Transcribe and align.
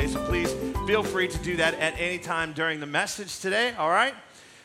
today. 0.00 0.12
So 0.12 0.24
please 0.26 0.52
feel 0.86 1.02
free 1.02 1.28
to 1.28 1.38
do 1.38 1.56
that 1.56 1.74
at 1.74 1.98
any 1.98 2.18
time 2.18 2.52
during 2.52 2.80
the 2.80 2.86
message 2.86 3.40
today, 3.40 3.74
all 3.78 3.90
right? 3.90 4.14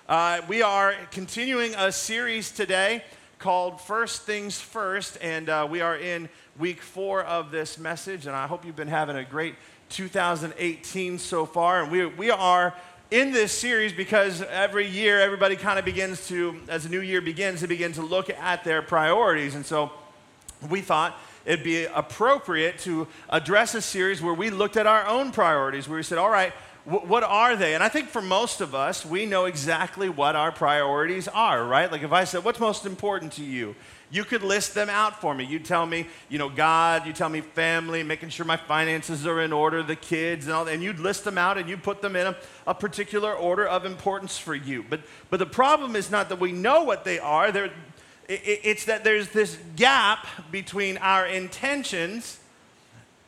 Uh, 0.08 0.42
we 0.48 0.62
are 0.62 0.96
continuing 1.12 1.74
a 1.76 1.92
series 1.92 2.52
today 2.52 3.04
called 3.38 3.82
First 3.82 4.22
Things 4.22 4.62
First, 4.62 5.18
and 5.22 5.50
uh, 5.50 5.68
we 5.70 5.82
are 5.82 5.98
in 5.98 6.30
week 6.58 6.82
four 6.82 7.24
of 7.24 7.52
this 7.52 7.78
message, 7.78 8.28
and 8.28 8.36
I 8.36 8.48
hope 8.48 8.66
you've 8.66 8.78
been 8.78 8.88
having 8.88 9.18
a 9.18 9.26
great 9.26 9.56
2018 9.90 11.20
so 11.20 11.46
far. 11.46 11.84
And 11.84 11.92
we, 11.92 12.06
we 12.06 12.30
are 12.30 12.74
in 13.12 13.32
this 13.32 13.52
series 13.52 13.92
because 13.92 14.42
every 14.42 14.88
year 14.88 15.20
everybody 15.20 15.58
kind 15.58 15.78
of 15.78 15.84
begins 15.84 16.28
to, 16.30 16.62
as 16.70 16.84
the 16.84 16.90
new 16.90 17.02
year 17.02 17.20
begins, 17.20 17.60
they 17.60 17.68
begin 17.68 17.92
to 17.94 18.04
look 18.04 18.30
at 18.30 18.64
their 18.64 18.82
priorities. 18.82 19.56
And 19.56 19.66
so 19.66 19.92
we 20.70 20.80
thought 20.80 21.20
it'd 21.46 21.64
be 21.64 21.86
appropriate 21.86 22.80
to 22.80 23.08
address 23.30 23.76
a 23.76 23.82
series 23.82 24.22
where 24.22 24.34
we 24.34 24.50
looked 24.50 24.78
at 24.78 24.88
our 24.88 25.06
own 25.06 25.32
priorities, 25.32 25.88
where 25.88 25.98
we 25.98 26.04
said, 26.04 26.18
all 26.18 26.30
right, 26.30 26.52
wh- 26.86 27.08
what 27.08 27.24
are 27.24 27.56
they? 27.56 27.76
And 27.76 27.84
I 27.84 27.90
think 27.90 28.10
for 28.10 28.22
most 28.22 28.62
of 28.62 28.74
us, 28.74 29.06
we 29.06 29.26
know 29.26 29.46
exactly 29.46 30.10
what 30.10 30.36
our 30.36 30.52
priorities 30.52 31.28
are, 31.28 31.64
right? 31.64 31.92
Like 31.92 32.04
if 32.04 32.12
I 32.12 32.24
said, 32.24 32.44
what's 32.44 32.60
most 32.60 32.86
important 32.86 33.34
to 33.34 33.44
you? 33.44 33.76
You 34.12 34.24
could 34.24 34.44
list 34.44 34.76
them 34.76 34.88
out 34.88 35.20
for 35.20 35.34
me. 35.34 35.46
You 35.46 35.60
tell 35.60 35.86
me, 35.86 36.08
you 36.30 36.38
know, 36.38 36.48
God, 36.48 37.08
you 37.08 37.12
tell 37.12 37.28
me 37.28 37.42
family, 37.42 38.04
making 38.04 38.30
sure 38.30 38.46
my 38.46 38.56
finances 38.56 39.26
are 39.26 39.42
in 39.42 39.52
order, 39.52 39.82
the 39.82 39.96
kids, 39.96 40.46
and 40.46 40.54
all 40.54 40.64
that. 40.66 40.74
And 40.74 40.84
you'd 40.84 41.00
list 41.00 41.24
them 41.24 41.38
out 41.38 41.58
and 41.58 41.68
you 41.68 41.76
put 41.76 42.02
them 42.02 42.16
in 42.16 42.28
a, 42.28 42.36
a 42.68 42.74
particular 42.74 43.34
order 43.34 43.68
of 43.68 43.84
importance 43.84 44.38
for 44.38 44.54
you. 44.54 44.86
But, 44.88 45.02
but 45.32 45.38
the 45.38 45.48
problem 45.48 45.96
is 45.96 46.12
not 46.12 46.30
that 46.30 46.40
we 46.40 46.52
know 46.52 46.84
what 46.84 47.04
they 47.04 47.18
are, 47.20 47.52
They're, 47.52 47.72
it's 48.28 48.86
that 48.86 49.04
there's 49.04 49.30
this 49.30 49.58
gap 49.76 50.28
between 50.52 50.98
our 50.98 51.26
intentions 51.26 52.40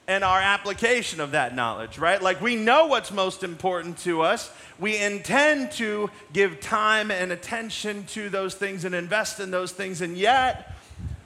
and 0.08 0.23
our 0.23 0.39
application 0.39 1.20
of 1.20 1.31
that 1.31 1.54
knowledge, 1.54 1.98
right? 1.98 2.22
Like 2.22 2.39
we 2.42 2.56
know 2.56 2.88
what's 2.88 3.12
most 3.12 3.44
important 3.44 3.98
to 4.00 4.22
us. 4.22 4.52
We 4.80 4.98
intend 4.98 5.73
to 5.73 6.09
give 6.31 6.62
time 6.62 7.12
and 7.12 7.31
attention 7.31 8.06
to 8.08 8.30
those 8.30 8.56
things 8.56 8.86
and 8.86 8.95
invest 8.95 9.39
in 9.39 9.52
those 9.52 9.72
things, 9.72 10.02
and 10.02 10.17
yet 10.17 10.73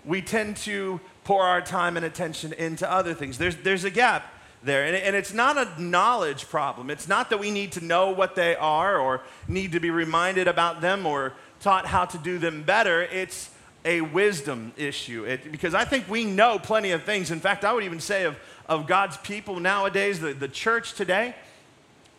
we 0.04 0.22
tend 0.22 0.58
to 0.58 1.00
pour 1.24 1.44
our 1.44 1.62
time 1.62 1.96
and 1.96 2.06
attention 2.06 2.54
into 2.54 2.92
other 2.92 3.14
things. 3.14 3.38
There's, 3.38 3.56
there's 3.58 3.84
a 3.84 3.92
gap 3.92 4.26
there. 4.64 4.84
And, 4.86 4.96
and 4.96 5.16
it's 5.16 5.34
not 5.34 5.58
a 5.58 5.82
knowledge 5.82 6.50
problem. 6.50 6.90
It's 6.90 7.08
not 7.08 7.30
that 7.30 7.40
we 7.40 7.52
need 7.52 7.74
to 7.74 7.86
know 7.86 8.10
what 8.10 8.36
they 8.36 8.56
are 8.56 8.98
or 8.98 9.22
need 9.48 9.74
to 9.74 9.80
be 9.80 9.92
reminded 9.92 10.48
about 10.48 10.82
them 10.82 11.06
or 11.06 11.34
taught 11.60 11.86
how 11.86 12.06
to 12.06 12.18
do 12.18 12.40
them 12.40 12.64
better. 12.64 13.04
It's 13.04 13.51
a 13.86 14.02
wisdom 14.02 14.74
issue. 14.78 15.26
It, 15.26 15.52
because 15.52 15.74
I 15.74 15.86
think 15.86 16.08
we 16.10 16.26
know 16.26 16.60
plenty 16.60 16.92
of 16.92 17.04
things. 17.04 17.32
In 17.32 17.40
fact, 17.40 17.66
I 17.66 17.74
would 17.74 17.84
even 17.84 18.00
say 18.00 18.26
of, 18.26 18.38
of 18.68 18.88
God's 18.88 19.18
people 19.18 19.60
nowadays, 19.60 20.20
the, 20.20 20.34
the 20.34 20.48
church 20.48 20.94
today, 20.94 21.36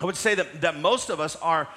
I 0.01 0.05
would 0.05 0.17
say 0.17 0.35
that, 0.35 0.63
that 0.63 0.79
most 0.79 1.11
of 1.11 1.21
us 1.21 1.37
are, 1.37 1.69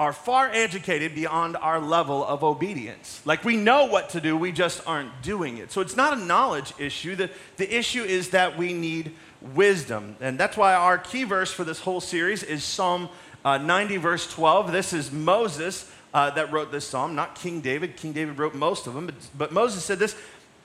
are 0.00 0.12
far 0.12 0.50
educated 0.52 1.14
beyond 1.14 1.56
our 1.56 1.80
level 1.80 2.24
of 2.24 2.42
obedience. 2.42 3.22
Like 3.24 3.44
we 3.44 3.56
know 3.56 3.84
what 3.86 4.10
to 4.10 4.20
do, 4.20 4.36
we 4.36 4.50
just 4.50 4.82
aren't 4.86 5.22
doing 5.22 5.58
it. 5.58 5.70
So 5.70 5.80
it's 5.80 5.96
not 5.96 6.18
a 6.18 6.20
knowledge 6.20 6.74
issue. 6.78 7.14
The, 7.14 7.30
the 7.56 7.76
issue 7.76 8.02
is 8.02 8.30
that 8.30 8.58
we 8.58 8.72
need 8.72 9.12
wisdom. 9.54 10.16
And 10.20 10.38
that's 10.38 10.56
why 10.56 10.74
our 10.74 10.98
key 10.98 11.22
verse 11.22 11.52
for 11.52 11.62
this 11.62 11.80
whole 11.80 12.00
series 12.00 12.42
is 12.42 12.64
Psalm 12.64 13.08
uh, 13.44 13.58
90, 13.58 13.98
verse 13.98 14.32
12. 14.32 14.72
This 14.72 14.92
is 14.92 15.12
Moses 15.12 15.88
uh, 16.18 16.30
that 16.30 16.50
wrote 16.50 16.72
this 16.72 16.84
psalm, 16.84 17.14
not 17.14 17.36
King 17.36 17.60
David. 17.60 17.96
King 17.96 18.12
David 18.12 18.38
wrote 18.38 18.52
most 18.52 18.88
of 18.88 18.94
them, 18.94 19.06
but, 19.06 19.14
but 19.36 19.52
Moses 19.52 19.84
said 19.84 20.00
this 20.00 20.16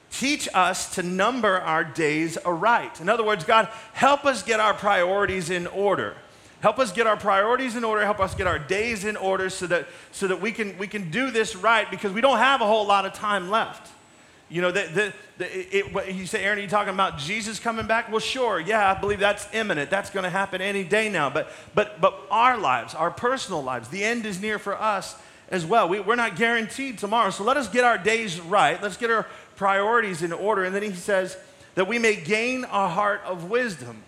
teach 0.10 0.48
us 0.54 0.96
to 0.96 1.04
number 1.04 1.60
our 1.60 1.84
days 1.84 2.38
aright. 2.38 3.00
In 3.00 3.08
other 3.10 3.24
words, 3.24 3.44
God, 3.46 3.68
help 3.94 4.26
us 4.26 4.42
get 4.42 4.60
our 4.60 4.74
priorities 4.74 5.52
in 5.52 5.68
order. 5.68 6.16
Help 6.62 6.80
us 6.80 6.92
get 6.92 7.06
our 7.08 7.18
priorities 7.18 7.76
in 7.76 7.84
order. 7.84 8.04
Help 8.04 8.20
us 8.20 8.34
get 8.34 8.48
our 8.48 8.58
days 8.58 9.06
in 9.06 9.16
order 9.16 9.50
so 9.50 9.68
that, 9.68 9.88
so 10.12 10.28
that 10.28 10.40
we, 10.40 10.52
can, 10.52 10.78
we 10.78 10.88
can 10.88 11.12
do 11.12 11.30
this 11.30 11.56
right 11.56 11.90
because 11.90 12.12
we 12.14 12.22
don't 12.22 12.38
have 12.38 12.62
a 12.62 12.66
whole 12.66 12.86
lot 12.86 13.06
of 13.06 13.14
time 13.14 13.50
left. 13.50 13.92
You 14.50 14.62
know, 14.62 14.72
the, 14.72 14.88
the, 14.94 15.14
the, 15.40 15.78
it, 15.78 16.16
you 16.16 16.26
say, 16.28 16.44
Aaron, 16.44 16.60
are 16.60 16.62
you 16.62 16.68
talking 16.68 16.94
about 16.94 17.18
Jesus 17.18 17.60
coming 17.60 17.88
back? 17.88 18.10
Well, 18.10 18.20
sure, 18.20 18.60
yeah, 18.60 18.92
I 18.92 19.00
believe 19.00 19.20
that's 19.20 19.48
imminent. 19.54 19.90
That's 19.90 20.10
going 20.10 20.24
to 20.24 20.30
happen 20.30 20.62
any 20.62 20.84
day 20.84 21.10
now. 21.10 21.30
But, 21.30 21.52
but, 21.74 22.00
but 22.02 22.20
our 22.30 22.58
lives, 22.58 22.94
our 22.94 23.12
personal 23.12 23.64
lives, 23.64 23.90
the 23.90 24.04
end 24.04 24.26
is 24.26 24.40
near 24.40 24.58
for 24.60 24.80
us 24.80 25.16
as 25.54 25.66
well. 25.68 25.88
We, 25.88 26.00
we're 26.00 26.16
not 26.16 26.36
guaranteed 26.36 26.98
tomorrow. 26.98 27.30
So 27.30 27.44
let 27.44 27.58
us 27.58 27.70
get 27.70 27.84
our 27.84 28.00
days 28.00 28.42
right. 28.42 28.82
Let's 28.82 28.98
get 28.98 29.12
our 29.12 29.28
priorities 29.56 30.24
in 30.24 30.34
order. 30.34 30.64
And 30.64 30.76
then 30.76 30.82
he 30.82 30.94
says 30.94 31.38
that 31.76 31.88
we 31.88 32.00
may 32.00 32.16
gain 32.16 32.64
a 32.64 32.90
heart 32.90 33.22
of 33.24 33.52
wisdom. 33.52 34.02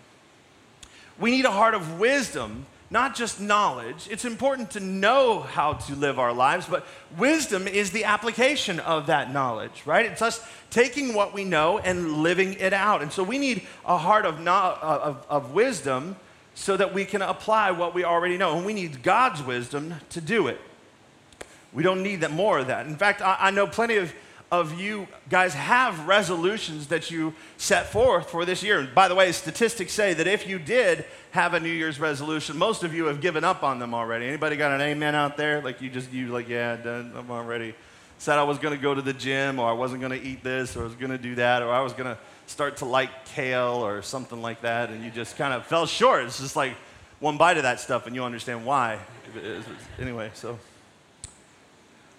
We 1.20 1.30
need 1.30 1.44
a 1.44 1.52
heart 1.52 1.74
of 1.74 2.00
wisdom, 2.00 2.66
not 2.90 3.14
just 3.14 3.40
knowledge. 3.40 4.08
It's 4.10 4.24
important 4.24 4.72
to 4.72 4.80
know 4.80 5.38
how 5.40 5.74
to 5.74 5.94
live 5.94 6.18
our 6.18 6.32
lives, 6.32 6.66
but 6.66 6.84
wisdom 7.16 7.68
is 7.68 7.92
the 7.92 8.04
application 8.04 8.80
of 8.80 9.06
that 9.06 9.32
knowledge, 9.32 9.84
right? 9.86 10.04
It's 10.04 10.22
us 10.22 10.44
taking 10.70 11.14
what 11.14 11.32
we 11.32 11.44
know 11.44 11.78
and 11.78 12.24
living 12.24 12.54
it 12.54 12.72
out. 12.72 13.02
And 13.02 13.12
so 13.12 13.22
we 13.22 13.38
need 13.38 13.62
a 13.84 13.96
heart 13.96 14.26
of, 14.26 14.40
no, 14.40 14.52
uh, 14.52 15.00
of, 15.00 15.26
of 15.28 15.52
wisdom 15.52 16.16
so 16.56 16.76
that 16.76 16.92
we 16.92 17.04
can 17.04 17.22
apply 17.22 17.70
what 17.70 17.94
we 17.94 18.02
already 18.02 18.36
know. 18.36 18.56
And 18.56 18.66
we 18.66 18.74
need 18.74 19.04
God's 19.04 19.44
wisdom 19.44 19.94
to 20.10 20.20
do 20.20 20.48
it. 20.48 20.60
We 21.72 21.82
don't 21.82 22.02
need 22.02 22.22
that, 22.22 22.30
more 22.30 22.58
of 22.58 22.68
that. 22.68 22.86
In 22.86 22.96
fact, 22.96 23.20
I, 23.22 23.36
I 23.40 23.50
know 23.50 23.66
plenty 23.66 23.96
of, 23.96 24.12
of 24.50 24.80
you 24.80 25.08
guys 25.28 25.54
have 25.54 26.06
resolutions 26.06 26.86
that 26.88 27.10
you 27.10 27.34
set 27.56 27.86
forth 27.92 28.30
for 28.30 28.44
this 28.44 28.62
year. 28.62 28.88
By 28.94 29.08
the 29.08 29.14
way, 29.14 29.32
statistics 29.32 29.92
say 29.92 30.14
that 30.14 30.26
if 30.26 30.48
you 30.48 30.58
did 30.58 31.04
have 31.32 31.54
a 31.54 31.60
New 31.60 31.68
Year's 31.68 32.00
resolution, 32.00 32.56
most 32.56 32.82
of 32.82 32.94
you 32.94 33.06
have 33.06 33.20
given 33.20 33.44
up 33.44 33.62
on 33.62 33.78
them 33.78 33.92
already. 33.92 34.26
Anybody 34.26 34.56
got 34.56 34.72
an 34.72 34.80
amen 34.80 35.14
out 35.14 35.36
there? 35.36 35.60
Like 35.60 35.82
you 35.82 35.90
just, 35.90 36.12
you 36.12 36.28
like, 36.28 36.48
yeah, 36.48 36.76
done, 36.76 37.12
I'm 37.16 37.30
already. 37.30 37.74
Said 38.18 38.38
I 38.38 38.44
was 38.44 38.58
going 38.58 38.74
to 38.74 38.80
go 38.80 38.94
to 38.94 39.02
the 39.02 39.12
gym, 39.12 39.58
or 39.58 39.68
I 39.68 39.74
wasn't 39.74 40.00
going 40.00 40.18
to 40.18 40.26
eat 40.26 40.42
this, 40.42 40.74
or 40.74 40.80
I 40.80 40.84
was 40.84 40.94
going 40.94 41.10
to 41.10 41.18
do 41.18 41.34
that, 41.34 41.62
or 41.62 41.70
I 41.70 41.82
was 41.82 41.92
going 41.92 42.06
to 42.06 42.16
start 42.46 42.78
to 42.78 42.86
like 42.86 43.26
kale 43.26 43.84
or 43.84 44.00
something 44.00 44.40
like 44.40 44.62
that, 44.62 44.88
and 44.88 45.04
you 45.04 45.10
just 45.10 45.36
kind 45.36 45.52
of 45.52 45.66
fell 45.66 45.84
short. 45.84 46.24
It's 46.24 46.40
just 46.40 46.56
like 46.56 46.72
one 47.20 47.36
bite 47.36 47.58
of 47.58 47.64
that 47.64 47.78
stuff, 47.78 48.06
and 48.06 48.16
you 48.16 48.24
understand 48.24 48.64
why. 48.64 49.00
Anyway, 50.00 50.30
so. 50.32 50.58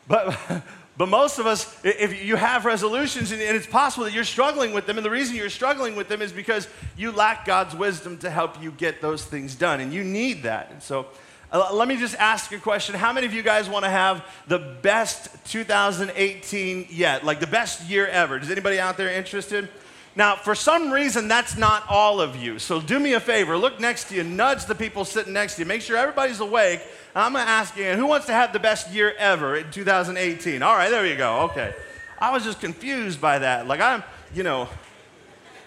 But, 0.07 0.37
but 0.97 1.09
most 1.09 1.39
of 1.39 1.45
us, 1.45 1.79
if 1.83 2.23
you 2.23 2.35
have 2.35 2.65
resolutions 2.65 3.31
and 3.31 3.41
it's 3.41 3.67
possible 3.67 4.05
that 4.05 4.13
you're 4.13 4.23
struggling 4.23 4.73
with 4.73 4.85
them, 4.85 4.97
and 4.97 5.05
the 5.05 5.09
reason 5.09 5.35
you're 5.35 5.49
struggling 5.49 5.95
with 5.95 6.07
them 6.07 6.21
is 6.21 6.31
because 6.31 6.67
you 6.95 7.11
lack 7.11 7.45
God's 7.45 7.75
wisdom 7.75 8.17
to 8.19 8.29
help 8.29 8.61
you 8.61 8.71
get 8.71 9.01
those 9.01 9.23
things 9.23 9.55
done, 9.55 9.79
and 9.79 9.93
you 9.93 10.03
need 10.03 10.43
that. 10.43 10.71
And 10.71 10.81
so, 10.81 11.07
uh, 11.51 11.73
let 11.73 11.87
me 11.87 11.95
just 11.95 12.15
ask 12.15 12.51
a 12.51 12.57
question. 12.57 12.93
How 12.93 13.13
many 13.13 13.25
of 13.25 13.33
you 13.33 13.41
guys 13.41 13.69
want 13.69 13.85
to 13.85 13.89
have 13.89 14.25
the 14.47 14.59
best 14.59 15.29
2018 15.51 16.87
yet? 16.89 17.23
Like 17.23 17.39
the 17.39 17.47
best 17.47 17.89
year 17.89 18.05
ever? 18.05 18.37
Does 18.37 18.51
anybody 18.51 18.79
out 18.79 18.97
there 18.97 19.09
interested? 19.09 19.69
Now, 20.17 20.35
for 20.35 20.55
some 20.55 20.91
reason, 20.91 21.27
that's 21.27 21.55
not 21.57 21.83
all 21.87 22.19
of 22.19 22.35
you. 22.35 22.57
So 22.57 22.81
do 22.81 22.99
me 22.99 23.13
a 23.13 23.19
favor. 23.19 23.55
Look 23.55 23.79
next 23.79 24.05
to 24.05 24.15
you, 24.15 24.23
nudge 24.23 24.65
the 24.65 24.73
people 24.73 25.05
sitting 25.05 25.31
next 25.31 25.55
to 25.55 25.61
you. 25.61 25.67
Make 25.67 25.83
sure 25.83 25.95
everybody's 25.95 26.39
awake. 26.39 26.81
I'm 27.15 27.33
going 27.33 27.45
to 27.45 27.51
ask 27.51 27.77
you, 27.77 27.93
who 27.93 28.07
wants 28.07 28.25
to 28.25 28.33
have 28.33 28.51
the 28.51 28.57
best 28.57 28.91
year 28.91 29.13
ever 29.19 29.57
in 29.57 29.69
2018? 29.69 30.63
All 30.63 30.75
right, 30.75 30.89
there 30.89 31.05
you 31.05 31.17
go. 31.17 31.41
Okay. 31.41 31.71
I 32.17 32.31
was 32.31 32.43
just 32.43 32.59
confused 32.59 33.21
by 33.21 33.37
that. 33.37 33.67
Like, 33.67 33.79
I'm, 33.79 34.03
you 34.33 34.41
know, 34.41 34.67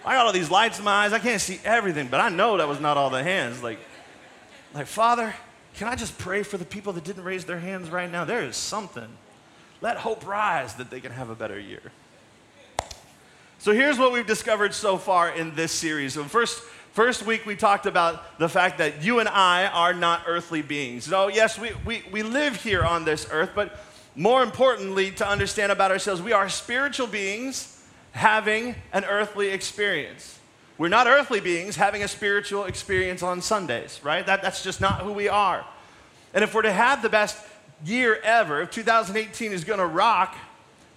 I 0.03 0.15
got 0.15 0.25
all 0.25 0.33
these 0.33 0.51
lights 0.51 0.79
in 0.79 0.83
my 0.83 1.05
eyes. 1.05 1.13
I 1.13 1.19
can't 1.19 1.39
see 1.39 1.61
everything, 1.63 2.09
but 2.09 2.19
I 2.19 2.27
know 2.27 2.57
that 2.57 2.67
was 2.67 2.81
not 2.81 2.97
all 2.97 3.09
the 3.09 3.23
hands. 3.23 3.63
Like, 3.63 3.79
like, 4.73 4.87
Father, 4.87 5.33
can 5.75 5.87
I 5.87 5.95
just 5.95 6.17
pray 6.17 6.43
for 6.43 6.57
the 6.57 6.65
people 6.65 6.91
that 6.91 7.05
didn't 7.05 7.23
raise 7.23 7.45
their 7.45 7.59
hands 7.59 7.89
right 7.89 8.11
now? 8.11 8.25
There 8.25 8.43
is 8.43 8.57
something. 8.57 9.07
Let 9.79 9.95
hope 9.95 10.27
rise 10.27 10.73
that 10.73 10.89
they 10.89 10.99
can 10.99 11.13
have 11.13 11.29
a 11.29 11.35
better 11.35 11.57
year. 11.57 11.93
So 13.61 13.73
here's 13.73 13.99
what 13.99 14.11
we've 14.11 14.25
discovered 14.25 14.73
so 14.73 14.97
far 14.97 15.29
in 15.29 15.53
this 15.53 15.71
series. 15.71 16.15
So 16.15 16.23
first, 16.23 16.63
first 16.93 17.27
week 17.27 17.45
we 17.45 17.55
talked 17.55 17.85
about 17.85 18.39
the 18.39 18.49
fact 18.49 18.79
that 18.79 19.03
you 19.03 19.19
and 19.19 19.29
I 19.29 19.67
are 19.67 19.93
not 19.93 20.23
earthly 20.25 20.63
beings. 20.63 21.03
So 21.03 21.27
yes, 21.27 21.59
we, 21.59 21.69
we, 21.85 22.01
we 22.11 22.23
live 22.23 22.55
here 22.55 22.83
on 22.83 23.05
this 23.05 23.27
earth, 23.29 23.51
but 23.53 23.77
more 24.15 24.41
importantly, 24.41 25.11
to 25.11 25.29
understand 25.29 25.71
about 25.71 25.91
ourselves, 25.91 26.23
we 26.23 26.33
are 26.33 26.49
spiritual 26.49 27.05
beings 27.05 27.79
having 28.13 28.73
an 28.93 29.05
earthly 29.05 29.49
experience. 29.49 30.39
we're 30.79 30.87
not 30.87 31.05
earthly 31.05 31.39
beings 31.39 31.75
having 31.75 32.01
a 32.01 32.07
spiritual 32.07 32.63
experience 32.63 33.21
on 33.21 33.41
Sundays, 33.41 33.99
right? 34.01 34.25
That, 34.25 34.41
that's 34.41 34.63
just 34.63 34.81
not 34.81 35.01
who 35.01 35.11
we 35.11 35.29
are. 35.29 35.63
And 36.33 36.43
if 36.43 36.55
we're 36.55 36.63
to 36.63 36.71
have 36.71 37.03
the 37.03 37.09
best 37.09 37.37
year 37.85 38.19
ever, 38.23 38.63
if 38.63 38.71
2018 38.71 39.51
is 39.51 39.63
going 39.63 39.77
to 39.77 39.85
rock, 39.85 40.35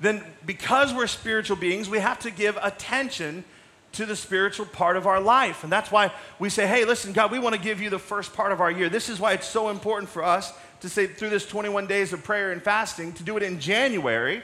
then 0.01 0.23
because 0.45 0.93
we're 0.93 1.07
spiritual 1.07 1.57
beings, 1.57 1.89
we 1.89 1.99
have 1.99 2.19
to 2.21 2.31
give 2.31 2.59
attention 2.61 3.45
to 3.93 4.07
the 4.07 4.17
spiritual 4.17 4.67
part 4.67 4.97
of 4.97 5.07
our 5.07 5.21
life. 5.21 5.63
And 5.63 5.73
that's 5.73 5.91
why 5.91 6.13
we 6.39 6.51
say, 6.51 6.67
hey, 6.67 6.85
listen, 6.85 7.13
God, 7.13 7.31
we 7.31 7.39
want 7.39 7.55
to 7.55 7.61
give 7.61 7.81
you 7.81 7.91
the 7.91 7.99
first 7.99 8.35
part 8.35 8.53
of 8.53 8.61
our 8.61 8.71
year. 8.71 8.89
This 8.89 9.09
is 9.09 9.21
why 9.21 9.33
it's 9.33 9.47
so 9.47 9.69
important 9.69 10.11
for 10.11 10.25
us 10.25 10.53
to 10.81 10.89
say 10.89 11.07
through 11.07 11.31
this 11.31 11.47
21 11.47 11.87
days 11.87 12.13
of 12.13 12.23
prayer 12.25 12.53
and 12.53 12.63
fasting, 12.63 13.13
to 13.15 13.23
do 13.23 13.37
it 13.37 13.43
in 13.43 13.61
January, 13.61 14.43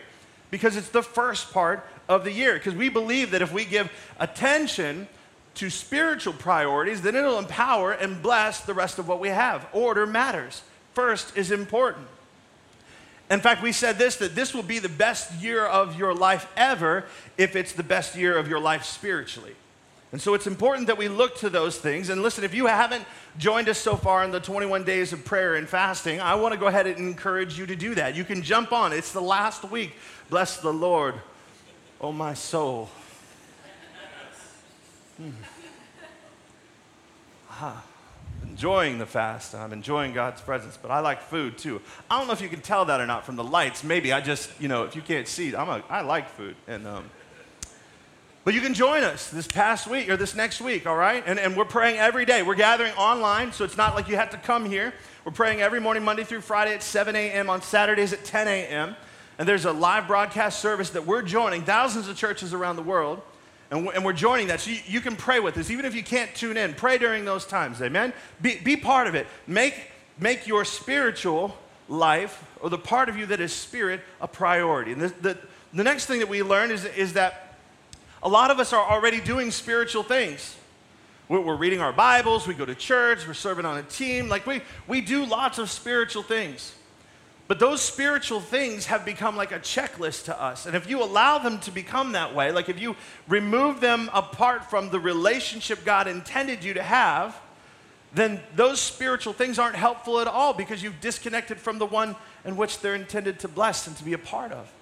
because 0.51 0.77
it's 0.77 0.89
the 0.89 1.03
first 1.03 1.53
part 1.53 1.85
of 2.09 2.25
the 2.25 2.33
year. 2.33 2.55
Because 2.55 2.75
we 2.75 2.89
believe 2.89 3.33
that 3.33 3.43
if 3.43 3.53
we 3.53 3.65
give 3.65 3.91
attention 4.19 5.09
to 5.57 5.69
spiritual 5.69 6.33
priorities, 6.33 7.03
then 7.03 7.17
it'll 7.17 7.39
empower 7.39 7.93
and 7.93 8.23
bless 8.23 8.61
the 8.61 8.75
rest 8.75 8.99
of 8.99 9.09
what 9.09 9.21
we 9.21 9.29
have. 9.29 9.67
Order 9.73 10.07
matters. 10.07 10.63
First 10.95 11.37
is 11.37 11.51
important. 11.51 12.07
In 13.31 13.41
fact, 13.41 13.63
we 13.63 13.71
said 13.71 13.97
this 13.97 14.17
that 14.17 14.35
this 14.35 14.53
will 14.53 14.65
be 14.65 14.81
the 14.81 14.89
best 14.89 15.33
year 15.41 15.65
of 15.65 15.97
your 15.97 16.13
life 16.13 16.51
ever 16.57 17.05
if 17.39 17.55
it's 17.55 17.73
the 17.73 17.85
best 17.85 18.17
year 18.17 18.37
of 18.37 18.49
your 18.49 18.59
life 18.59 18.85
spiritually. 18.85 19.55
And 20.13 20.21
so 20.21 20.35
it's 20.35 20.49
important 20.49 20.89
that 20.89 20.99
we 20.99 21.07
look 21.07 21.37
to 21.39 21.49
those 21.49 21.79
things. 21.79 22.09
And 22.09 22.21
listen, 22.21 22.43
if 22.43 22.53
you 22.53 22.67
haven't 22.67 23.05
joined 23.39 23.69
us 23.69 23.79
so 23.79 23.95
far 23.95 24.25
in 24.25 24.33
the 24.33 24.41
21 24.41 24.83
days 24.83 25.13
of 25.13 25.25
prayer 25.25 25.55
and 25.55 25.69
fasting, 25.69 26.21
I 26.21 26.35
want 26.35 26.53
to 26.53 26.59
go 26.59 26.67
ahead 26.67 26.89
and 26.89 26.99
encourage 26.99 27.57
you 27.57 27.65
to 27.67 27.77
do 27.77 27.95
that. 27.95 28.17
You 28.17 28.25
can 28.25 28.43
jump 28.43 28.73
on. 28.73 28.93
It's 28.93 29.13
the 29.13 29.23
last 29.23 29.63
week. 29.71 29.93
Bless 30.29 30.57
the 30.57 30.73
Lord, 30.73 31.15
oh 32.01 32.11
my 32.11 32.35
soul. 32.35 32.91
Hmm. 35.17 35.31
Ah 37.51 37.85
enjoying 38.61 38.99
the 38.99 39.07
fast. 39.07 39.55
I'm 39.55 39.73
enjoying 39.73 40.13
God's 40.13 40.43
presence, 40.43 40.77
but 40.77 40.91
I 40.91 41.01
like 41.01 41.23
food 41.23 41.57
too. 41.57 41.81
I 42.11 42.19
don't 42.19 42.27
know 42.27 42.35
if 42.35 42.43
you 42.43 42.49
can 42.51 42.61
tell 42.61 42.85
that 42.85 43.01
or 43.01 43.07
not 43.07 43.25
from 43.25 43.37
the 43.37 43.43
lights. 43.43 43.83
Maybe 43.83 44.13
I 44.13 44.21
just, 44.21 44.51
you 44.61 44.69
know, 44.69 44.85
if 44.85 44.95
you 44.95 45.01
can't 45.01 45.27
see, 45.27 45.57
I'm 45.57 45.71
a, 45.71 45.83
I 45.89 46.03
like 46.03 46.29
food. 46.29 46.57
And, 46.69 46.87
um, 46.87 47.05
but 48.45 48.53
you 48.53 48.61
can 48.61 48.75
join 48.75 49.03
us 49.03 49.31
this 49.31 49.47
past 49.47 49.87
week 49.87 50.11
or 50.11 50.19
this 50.19 50.35
next 50.35 50.61
week, 50.61 50.87
all 50.87 50.95
right? 50.95 51.25
And, 51.27 51.39
and 51.39 51.57
we're 51.57 51.65
praying 51.65 51.97
every 51.97 52.27
day. 52.27 52.43
We're 52.43 52.55
gathering 52.55 52.93
online, 52.97 53.55
so 53.55 53.65
it's 53.65 53.79
not 53.79 53.95
like 53.95 54.11
you 54.11 54.17
have 54.17 54.29
to 54.33 54.37
come 54.37 54.67
here. 54.67 54.93
We're 55.25 55.33
praying 55.33 55.63
every 55.63 55.81
morning, 55.81 56.05
Monday 56.05 56.25
through 56.25 56.43
Friday 56.43 56.75
at 56.75 56.83
7 56.83 57.17
a.m., 57.17 57.49
on 57.49 57.63
Saturdays 57.63 58.13
at 58.13 58.27
10 58.27 58.47
a.m. 58.47 58.95
And 59.39 59.49
there's 59.49 59.65
a 59.65 59.73
live 59.73 60.07
broadcast 60.07 60.61
service 60.61 60.91
that 60.91 61.07
we're 61.07 61.23
joining 61.23 61.63
thousands 61.63 62.09
of 62.09 62.17
churches 62.19 62.53
around 62.53 62.77
the 62.77 62.83
world 62.83 63.23
and, 63.71 64.05
we're 64.05 64.13
joining 64.13 64.49
that. 64.49 64.61
So 64.61 64.71
you, 64.71 64.79
you, 64.87 65.01
can 65.01 65.15
pray 65.15 65.39
with 65.39 65.57
us. 65.57 65.71
Even 65.71 65.85
if 65.85 65.95
you 65.95 66.03
can't 66.03 66.35
tune 66.35 66.57
in, 66.57 66.75
pray 66.75 66.99
during 66.99 67.25
those 67.25 67.47
times. 67.47 67.81
Amen? 67.81 68.13
Be, 68.43 68.59
be 68.59 68.77
part 68.77 69.07
of 69.07 69.15
it. 69.15 69.27
Make, 69.47 69.75
make 70.19 70.47
your 70.47 70.65
spiritual 70.65 71.57
life, 71.89 72.45
or 72.61 72.69
the 72.69 72.79
part 72.79 73.09
of 73.09 73.17
you 73.17 73.27
that 73.27 73.41
is 73.41 73.53
spirit, 73.53 74.01
a 74.21 74.27
priority. 74.27 74.93
And 74.93 75.01
the, 75.01 75.09
the, 75.09 75.39
the 75.73 75.85
next 75.85 76.07
thing 76.07 76.19
that 76.19 76.29
we 76.29 76.43
learn 76.43 76.71
is, 76.71 76.85
is 76.85 77.13
that 77.13 77.59
a 78.23 78.29
lot 78.29 78.51
of 78.51 78.59
us 78.59 78.73
are 78.73 78.85
already 78.85 79.21
doing 79.21 79.51
spiritual 79.51 80.03
things. 80.03 80.57
We're, 81.29 81.41
we're 81.41 81.57
reading 81.57 81.81
our 81.81 81.93
Bibles, 81.93 82.49
we 82.49 82.55
go 82.55 82.67
to 82.67 82.75
church, 82.75 83.27
we're 83.27 83.35
serving 83.35 83.65
on 83.65 83.79
a 83.79 83.85
team. 83.85 84.29
Like 84.29 84.47
we, 84.47 84.63
we 84.89 85.01
do 85.01 85.25
lots 85.25 85.59
of 85.59 85.71
spiritual 85.71 86.25
things. 86.25 86.75
But 87.51 87.59
those 87.59 87.83
spiritual 87.83 88.41
things 88.41 88.87
have 88.87 89.05
become 89.05 89.35
like 89.35 89.51
a 89.51 89.59
checklist 89.59 90.27
to 90.27 90.41
us. 90.41 90.67
And 90.67 90.77
if 90.77 90.89
you 90.89 91.03
allow 91.03 91.39
them 91.39 91.59
to 91.63 91.73
become 91.73 92.13
that 92.13 92.33
way, 92.33 92.53
like 92.53 92.69
if 92.69 92.81
you 92.81 92.95
remove 93.27 93.81
them 93.81 94.09
apart 94.15 94.71
from 94.71 94.91
the 94.91 95.01
relationship 95.01 95.85
God 95.85 96.07
intended 96.07 96.63
you 96.63 96.75
to 96.75 96.83
have, 96.85 97.37
then 98.15 98.41
those 98.55 98.81
spiritual 98.81 99.33
things 99.33 99.59
aren't 99.59 99.75
helpful 99.75 100.21
at 100.21 100.29
all 100.29 100.53
because 100.53 100.81
you've 100.81 101.01
disconnected 101.01 101.59
from 101.59 101.81
the 101.81 101.87
one 101.87 102.15
in 102.45 102.57
which 102.57 102.79
they're 102.79 102.95
intended 102.95 103.41
to 103.41 103.49
bless 103.49 103.89
and 103.89 103.97
to 103.97 104.05
be 104.05 104.13
a 104.13 104.19
part 104.19 104.53
of. 104.53 104.73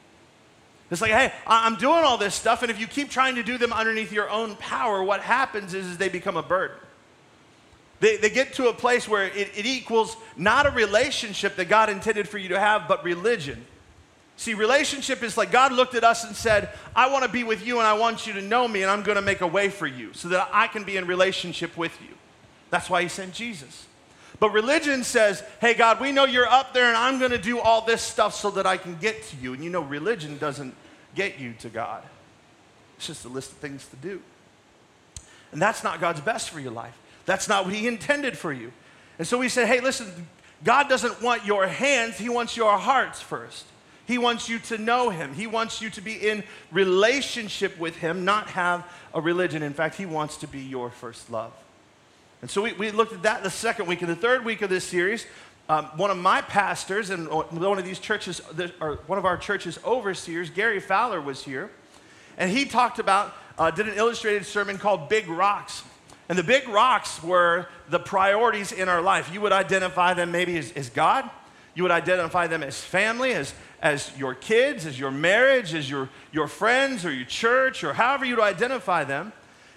It's 0.91 1.01
like, 1.01 1.13
hey, 1.13 1.33
I'm 1.47 1.77
doing 1.77 2.05
all 2.05 2.19
this 2.19 2.35
stuff, 2.35 2.61
and 2.61 2.71
if 2.71 2.79
you 2.79 2.87
keep 2.87 3.09
trying 3.09 3.37
to 3.37 3.43
do 3.43 3.57
them 3.57 3.73
underneath 3.73 4.13
your 4.13 4.29
own 4.29 4.57
power, 4.57 5.03
what 5.03 5.23
happens 5.23 5.73
is, 5.73 5.87
is 5.87 5.97
they 5.97 6.11
become 6.11 6.37
a 6.37 6.43
burden. 6.43 6.77
They, 8.01 8.17
they 8.17 8.31
get 8.31 8.55
to 8.55 8.69
a 8.69 8.73
place 8.73 9.09
where 9.09 9.25
it, 9.25 9.51
it 9.57 9.67
equals 9.67 10.17
not 10.37 10.67
a 10.67 10.71
relationship 10.71 11.57
that 11.57 11.69
God 11.69 11.91
intended 11.91 12.29
for 12.29 12.39
you 12.39 12.51
to 12.51 12.61
have, 12.61 12.87
but 12.87 13.03
religion. 13.03 13.65
See, 14.37 14.55
relationship 14.55 15.25
is 15.25 15.37
like 15.37 15.51
God 15.51 15.73
looked 15.73 15.97
at 15.97 16.05
us 16.05 16.25
and 16.25 16.35
said, 16.35 16.69
I 16.95 17.11
want 17.11 17.25
to 17.25 17.31
be 17.31 17.43
with 17.43 17.67
you 17.67 17.79
and 17.79 17.87
I 17.87 17.95
want 17.95 18.25
you 18.25 18.35
to 18.35 18.41
know 18.41 18.69
me 18.69 18.83
and 18.83 18.91
I'm 18.91 19.03
going 19.03 19.17
to 19.17 19.23
make 19.23 19.41
a 19.41 19.47
way 19.47 19.69
for 19.69 19.87
you 19.87 20.13
so 20.13 20.29
that 20.29 20.49
I 20.53 20.69
can 20.69 20.85
be 20.85 20.97
in 20.97 21.09
relationship 21.09 21.77
with 21.77 22.01
you. 22.01 22.15
That's 22.71 22.89
why 22.89 23.03
he 23.03 23.09
sent 23.09 23.35
Jesus. 23.35 23.87
But 24.39 24.51
religion 24.51 25.03
says, 25.03 25.43
hey, 25.61 25.75
God, 25.75 26.01
we 26.01 26.13
know 26.13 26.25
you're 26.25 26.47
up 26.47 26.73
there 26.73 26.85
and 26.85 26.97
I'm 26.97 27.19
going 27.19 27.33
to 27.33 27.39
do 27.39 27.59
all 27.59 27.81
this 27.81 28.01
stuff 28.01 28.33
so 28.33 28.53
that 28.53 28.65
I 28.67 28.77
can 28.77 28.97
get 28.99 29.25
to 29.25 29.37
you. 29.39 29.55
And 29.55 29.65
you 29.65 29.71
know, 29.71 29.81
religion 29.81 30.39
doesn't 30.39 30.73
get 31.17 31.41
you 31.41 31.55
to 31.61 31.69
God, 31.69 32.05
it's 32.97 33.09
just 33.09 33.25
a 33.25 33.29
list 33.29 33.51
of 33.51 33.59
things 33.59 33.87
to 33.87 33.97
do. 33.97 34.23
And 35.51 35.61
that's 35.61 35.83
not 35.83 36.01
God's 36.01 36.21
best 36.21 36.51
for 36.51 36.61
your 36.61 36.71
life. 36.71 36.97
That's 37.29 37.47
not 37.47 37.67
what 37.67 37.75
He 37.75 37.87
intended 37.87 38.39
for 38.39 38.55
you. 38.55 38.73
And 39.19 39.29
so 39.29 39.37
we 39.37 39.51
said, 39.51 39.69
hey, 39.69 39.81
listen, 39.81 40.27
God 40.65 40.89
doesn't 40.89 41.21
want 41.21 41.45
your 41.45 41.67
hands, 41.67 42.17
He 42.17 42.31
wants 42.31 42.57
your 42.57 42.79
hearts 42.79 43.21
first. 43.21 43.67
He 44.07 44.17
wants 44.17 44.49
you 44.49 44.59
to 44.61 44.79
know 44.79 45.11
Him. 45.11 45.35
He 45.35 45.47
wants 45.47 45.83
you 45.83 45.91
to 45.91 46.01
be 46.01 46.15
in 46.15 46.43
relationship 46.73 47.79
with 47.79 47.97
Him, 47.97 48.25
not 48.25 48.49
have 48.49 48.87
a 49.13 49.21
religion. 49.21 49.63
In 49.63 49.75
fact, 49.75 49.97
He 49.97 50.07
wants 50.07 50.39
to 50.39 50.47
be 50.47 50.61
your 50.61 50.89
first 50.89 51.31
love. 51.31 51.53
And 52.41 52.51
so 52.51 52.63
we, 52.63 52.73
we 52.73 52.91
looked 52.93 53.13
at 53.13 53.25
that 53.25 53.43
the 53.43 53.51
second 53.51 53.87
week. 53.87 54.01
In 54.01 54.09
the 54.09 54.17
third 54.17 54.47
week 54.47 54.63
of 54.63 54.71
this 54.71 54.85
series, 54.85 55.27
um, 55.69 55.85
one 55.99 56.11
of 56.11 56.17
my 56.17 56.41
pastors 56.41 57.11
and 57.11 57.29
one 57.29 57.79
of 57.79 57.85
these 57.85 57.99
churches, 57.99 58.41
or 58.81 59.01
one 59.07 59.19
of 59.19 59.27
our 59.27 59.37
church's 59.37 59.79
overseers, 59.85 60.49
Gary 60.49 60.81
Fowler, 60.81 61.21
was 61.21 61.45
here. 61.45 61.71
And 62.39 62.51
he 62.51 62.65
talked 62.65 62.99
about, 62.99 63.35
uh, 63.59 63.71
did 63.71 63.87
an 63.87 63.99
illustrated 63.99 64.47
sermon 64.47 64.79
called 64.79 65.11
Big 65.11 65.29
Rocks. 65.29 65.83
And 66.29 66.39
the 66.39 66.43
big 66.43 66.69
rocks 66.69 67.23
were 67.23 67.67
the 67.89 67.99
priorities 67.99 68.73
in 68.73 68.89
our 68.89 69.01
life. 69.01 69.33
You 69.33 69.41
would 69.41 69.53
identify 69.53 70.15
them 70.15 70.31
maybe 70.31 70.59
as, 70.59 70.73
as 70.73 70.91
God, 70.91 71.29
you 71.75 71.85
would 71.85 71.93
identify 71.93 72.49
them 72.49 72.63
as 72.63 72.81
family, 72.81 73.33
as, 73.33 73.55
as 73.81 74.11
your 74.19 74.35
kids, 74.35 74.85
as 74.85 74.99
your 74.99 75.11
marriage, 75.11 75.75
as 75.75 75.89
your, 75.89 76.09
your 76.33 76.49
friends 76.49 77.05
or 77.05 77.13
your 77.13 77.25
church, 77.25 77.85
or 77.85 77.93
however 77.93 78.25
you'd 78.25 78.41
identify 78.41 79.05
them. 79.05 79.33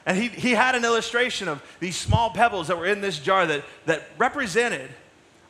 And 0.05 0.17
he, 0.17 0.29
he 0.29 0.51
had 0.51 0.75
an 0.75 0.83
illustration 0.83 1.47
of 1.47 1.63
these 1.79 1.95
small 1.95 2.31
pebbles 2.31 2.67
that 2.67 2.77
were 2.77 2.87
in 2.87 3.01
this 3.01 3.19
jar 3.19 3.45
that, 3.45 3.63
that 3.85 4.03
represented 4.17 4.89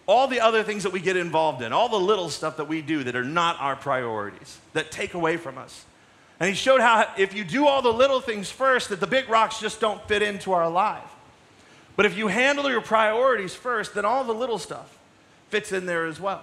all 0.08 0.28
the 0.28 0.42
other 0.42 0.62
things 0.62 0.84
that 0.84 0.92
we 0.92 1.00
get 1.00 1.16
involved 1.16 1.62
in, 1.62 1.72
all 1.72 1.88
the 1.88 2.00
little 2.00 2.30
stuff 2.30 2.58
that 2.58 2.68
we 2.68 2.82
do 2.82 3.04
that 3.06 3.16
are 3.16 3.24
not 3.24 3.56
our 3.62 3.78
priorities, 3.78 4.60
that 4.74 4.92
take 4.92 5.14
away 5.14 5.38
from 5.38 5.58
us. 5.58 5.86
And 6.42 6.50
he 6.50 6.56
showed 6.56 6.82
how 6.82 7.08
if 7.20 7.36
you 7.36 7.44
do 7.44 7.68
all 7.68 7.84
the 7.84 7.94
little 7.94 8.20
things 8.20 8.50
first, 8.50 8.90
that 8.90 9.00
the 9.00 9.06
big 9.06 9.30
rocks 9.30 9.60
just 9.60 9.80
don't 9.80 10.02
fit 10.08 10.24
into 10.24 10.54
our 10.54 10.68
life. 10.68 11.04
But 11.96 12.08
if 12.08 12.18
you 12.18 12.30
handle 12.30 12.68
your 12.68 12.82
priorities 12.82 13.54
first, 13.54 13.94
then 13.94 14.06
all 14.06 14.24
the 14.24 14.34
little 14.34 14.58
stuff 14.58 14.98
fits 15.50 15.72
in 15.72 15.86
there 15.86 16.08
as 16.08 16.20
well. 16.20 16.42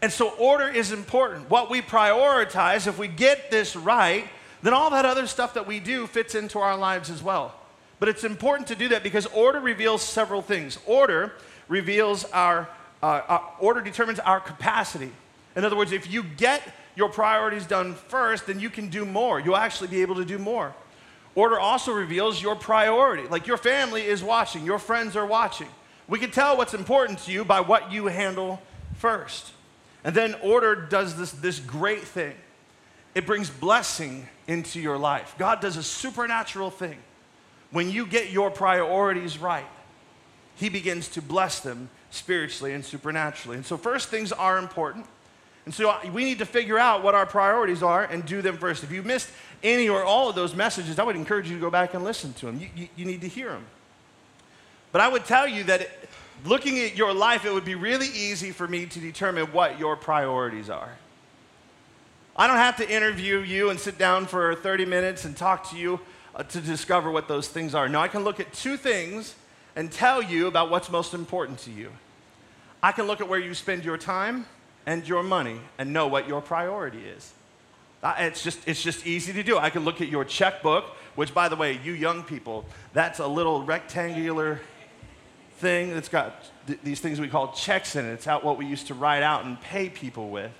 And 0.00 0.10
so 0.10 0.30
order 0.30 0.68
is 0.68 0.90
important. 0.90 1.50
What 1.50 1.68
we 1.68 1.82
prioritize, 1.82 2.86
if 2.86 2.96
we 2.96 3.08
get 3.08 3.50
this 3.50 3.76
right, 3.76 4.26
then 4.62 4.72
all 4.72 4.88
that 4.88 5.04
other 5.04 5.26
stuff 5.26 5.52
that 5.52 5.66
we 5.66 5.78
do 5.78 6.06
fits 6.06 6.34
into 6.34 6.58
our 6.58 6.78
lives 6.78 7.10
as 7.10 7.22
well. 7.22 7.54
But 7.98 8.08
it's 8.08 8.24
important 8.24 8.68
to 8.68 8.74
do 8.74 8.88
that 8.88 9.02
because 9.02 9.26
order 9.26 9.60
reveals 9.60 10.00
several 10.00 10.40
things. 10.40 10.78
Order 10.86 11.34
reveals 11.68 12.24
our, 12.24 12.70
uh, 13.02 13.20
our 13.28 13.52
order 13.58 13.82
determines 13.82 14.18
our 14.18 14.40
capacity. 14.40 15.12
In 15.54 15.62
other 15.66 15.76
words, 15.76 15.92
if 15.92 16.10
you 16.10 16.22
get 16.22 16.62
your 16.96 17.10
priorities 17.10 17.66
done 17.66 17.94
first, 17.94 18.46
then 18.46 18.58
you 18.58 18.70
can 18.70 18.88
do 18.88 19.04
more. 19.04 19.38
You'll 19.38 19.56
actually 19.56 19.88
be 19.88 20.02
able 20.02 20.16
to 20.16 20.24
do 20.24 20.38
more. 20.38 20.74
Order 21.34 21.60
also 21.60 21.92
reveals 21.92 22.42
your 22.42 22.56
priority. 22.56 23.28
Like 23.28 23.46
your 23.46 23.58
family 23.58 24.02
is 24.02 24.24
watching, 24.24 24.64
your 24.64 24.78
friends 24.78 25.14
are 25.14 25.26
watching. 25.26 25.68
We 26.08 26.18
can 26.18 26.30
tell 26.30 26.56
what's 26.56 26.74
important 26.74 27.18
to 27.20 27.32
you 27.32 27.44
by 27.44 27.60
what 27.60 27.92
you 27.92 28.06
handle 28.06 28.60
first. 28.94 29.52
And 30.02 30.14
then 30.14 30.34
order 30.42 30.74
does 30.74 31.16
this, 31.16 31.32
this 31.32 31.60
great 31.60 32.02
thing 32.02 32.34
it 33.14 33.24
brings 33.24 33.48
blessing 33.48 34.28
into 34.46 34.78
your 34.78 34.98
life. 34.98 35.34
God 35.38 35.62
does 35.62 35.78
a 35.78 35.82
supernatural 35.82 36.70
thing. 36.70 36.98
When 37.70 37.90
you 37.90 38.06
get 38.06 38.30
your 38.30 38.50
priorities 38.50 39.38
right, 39.38 39.64
He 40.54 40.68
begins 40.68 41.08
to 41.08 41.22
bless 41.22 41.60
them 41.60 41.88
spiritually 42.10 42.74
and 42.74 42.84
supernaturally. 42.84 43.56
And 43.56 43.64
so, 43.64 43.78
first 43.78 44.10
things 44.10 44.32
are 44.32 44.58
important. 44.58 45.06
And 45.66 45.74
so 45.74 45.98
we 46.12 46.24
need 46.24 46.38
to 46.38 46.46
figure 46.46 46.78
out 46.78 47.02
what 47.02 47.16
our 47.16 47.26
priorities 47.26 47.82
are 47.82 48.04
and 48.04 48.24
do 48.24 48.40
them 48.40 48.56
first. 48.56 48.84
If 48.84 48.92
you 48.92 49.02
missed 49.02 49.30
any 49.64 49.88
or 49.88 50.04
all 50.04 50.28
of 50.28 50.36
those 50.36 50.54
messages, 50.54 50.98
I 50.98 51.02
would 51.02 51.16
encourage 51.16 51.48
you 51.48 51.56
to 51.56 51.60
go 51.60 51.70
back 51.70 51.92
and 51.92 52.04
listen 52.04 52.32
to 52.34 52.46
them. 52.46 52.60
You, 52.60 52.68
you, 52.76 52.88
you 52.94 53.04
need 53.04 53.20
to 53.22 53.28
hear 53.28 53.50
them. 53.50 53.66
But 54.92 55.00
I 55.00 55.08
would 55.08 55.24
tell 55.24 55.46
you 55.46 55.64
that 55.64 55.90
looking 56.44 56.78
at 56.78 56.96
your 56.96 57.12
life, 57.12 57.44
it 57.44 57.52
would 57.52 57.64
be 57.64 57.74
really 57.74 58.06
easy 58.06 58.52
for 58.52 58.68
me 58.68 58.86
to 58.86 59.00
determine 59.00 59.46
what 59.46 59.78
your 59.78 59.96
priorities 59.96 60.70
are. 60.70 60.92
I 62.36 62.46
don't 62.46 62.58
have 62.58 62.76
to 62.76 62.88
interview 62.88 63.38
you 63.38 63.70
and 63.70 63.80
sit 63.80 63.98
down 63.98 64.26
for 64.26 64.54
30 64.54 64.84
minutes 64.84 65.24
and 65.24 65.36
talk 65.36 65.68
to 65.70 65.76
you 65.76 65.98
uh, 66.36 66.44
to 66.44 66.60
discover 66.60 67.10
what 67.10 67.26
those 67.26 67.48
things 67.48 67.74
are. 67.74 67.88
No, 67.88 68.00
I 68.00 68.08
can 68.08 68.22
look 68.22 68.38
at 68.38 68.52
two 68.52 68.76
things 68.76 69.34
and 69.74 69.90
tell 69.90 70.22
you 70.22 70.46
about 70.46 70.70
what's 70.70 70.90
most 70.90 71.12
important 71.12 71.58
to 71.60 71.72
you. 71.72 71.90
I 72.82 72.92
can 72.92 73.06
look 73.06 73.20
at 73.20 73.28
where 73.28 73.40
you 73.40 73.52
spend 73.52 73.84
your 73.84 73.98
time 73.98 74.46
and 74.86 75.06
your 75.06 75.22
money 75.22 75.60
and 75.78 75.92
know 75.92 76.06
what 76.06 76.28
your 76.28 76.40
priority 76.40 77.04
is. 77.04 77.32
Uh, 78.02 78.14
it's 78.18 78.42
just, 78.42 78.66
it's 78.68 78.82
just 78.82 79.06
easy 79.06 79.32
to 79.32 79.42
do. 79.42 79.58
I 79.58 79.68
can 79.68 79.84
look 79.84 80.00
at 80.00 80.08
your 80.08 80.24
checkbook, 80.24 80.84
which, 81.16 81.34
by 81.34 81.48
the 81.48 81.56
way, 81.56 81.80
you 81.82 81.92
young 81.92 82.22
people, 82.22 82.64
that's 82.92 83.18
a 83.18 83.26
little 83.26 83.64
rectangular 83.64 84.60
thing 85.56 85.90
that's 85.90 86.08
got 86.08 86.50
th- 86.66 86.78
these 86.84 87.00
things 87.00 87.20
we 87.20 87.28
call 87.28 87.52
checks 87.52 87.96
in 87.96 88.04
it. 88.04 88.12
It's 88.12 88.28
out 88.28 88.44
what 88.44 88.58
we 88.58 88.66
used 88.66 88.86
to 88.88 88.94
write 88.94 89.22
out 89.22 89.44
and 89.44 89.60
pay 89.60 89.88
people 89.88 90.28
with. 90.28 90.52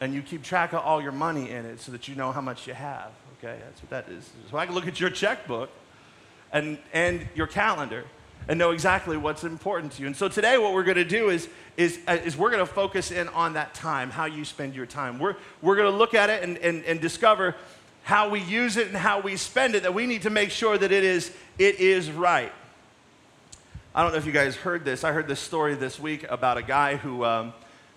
And 0.00 0.12
you 0.12 0.22
keep 0.22 0.42
track 0.42 0.72
of 0.72 0.80
all 0.80 1.00
your 1.00 1.12
money 1.12 1.50
in 1.50 1.64
it 1.64 1.80
so 1.80 1.92
that 1.92 2.08
you 2.08 2.16
know 2.16 2.32
how 2.32 2.40
much 2.40 2.66
you 2.66 2.74
have. 2.74 3.10
Okay, 3.38 3.58
that's 3.62 3.82
what 3.82 3.90
that 3.90 4.08
is. 4.08 4.28
So 4.50 4.56
I 4.56 4.66
can 4.66 4.74
look 4.74 4.88
at 4.88 4.98
your 4.98 5.10
checkbook 5.10 5.70
and, 6.52 6.78
and 6.92 7.28
your 7.34 7.46
calendar 7.46 8.04
and 8.48 8.58
know 8.58 8.70
exactly 8.70 9.16
what's 9.16 9.44
important 9.44 9.92
to 9.92 10.02
you. 10.02 10.06
And 10.06 10.16
so 10.16 10.28
today, 10.28 10.58
what 10.58 10.74
we're 10.74 10.84
going 10.84 10.96
to 10.96 11.04
do 11.04 11.30
is, 11.30 11.48
is, 11.76 11.98
uh, 12.06 12.18
is 12.24 12.36
we're 12.36 12.50
going 12.50 12.64
to 12.64 12.72
focus 12.72 13.10
in 13.10 13.28
on 13.28 13.54
that 13.54 13.74
time, 13.74 14.10
how 14.10 14.26
you 14.26 14.44
spend 14.44 14.74
your 14.74 14.86
time. 14.86 15.18
We're, 15.18 15.36
we're 15.62 15.76
going 15.76 15.90
to 15.90 15.96
look 15.96 16.14
at 16.14 16.30
it 16.30 16.42
and, 16.42 16.58
and, 16.58 16.84
and 16.84 17.00
discover 17.00 17.54
how 18.02 18.28
we 18.28 18.40
use 18.40 18.76
it 18.76 18.88
and 18.88 18.96
how 18.96 19.20
we 19.20 19.36
spend 19.36 19.74
it, 19.74 19.82
that 19.82 19.94
we 19.94 20.06
need 20.06 20.22
to 20.22 20.30
make 20.30 20.50
sure 20.50 20.76
that 20.76 20.92
it 20.92 21.04
is, 21.04 21.32
it 21.58 21.80
is 21.80 22.10
right. 22.10 22.52
I 23.94 24.02
don't 24.02 24.12
know 24.12 24.18
if 24.18 24.26
you 24.26 24.32
guys 24.32 24.56
heard 24.56 24.84
this. 24.84 25.04
I 25.04 25.12
heard 25.12 25.26
this 25.26 25.40
story 25.40 25.74
this 25.74 25.98
week 25.98 26.26
about 26.28 26.58
a 26.58 26.62
guy 26.62 26.96
who, 26.96 27.24
um, 27.24 27.54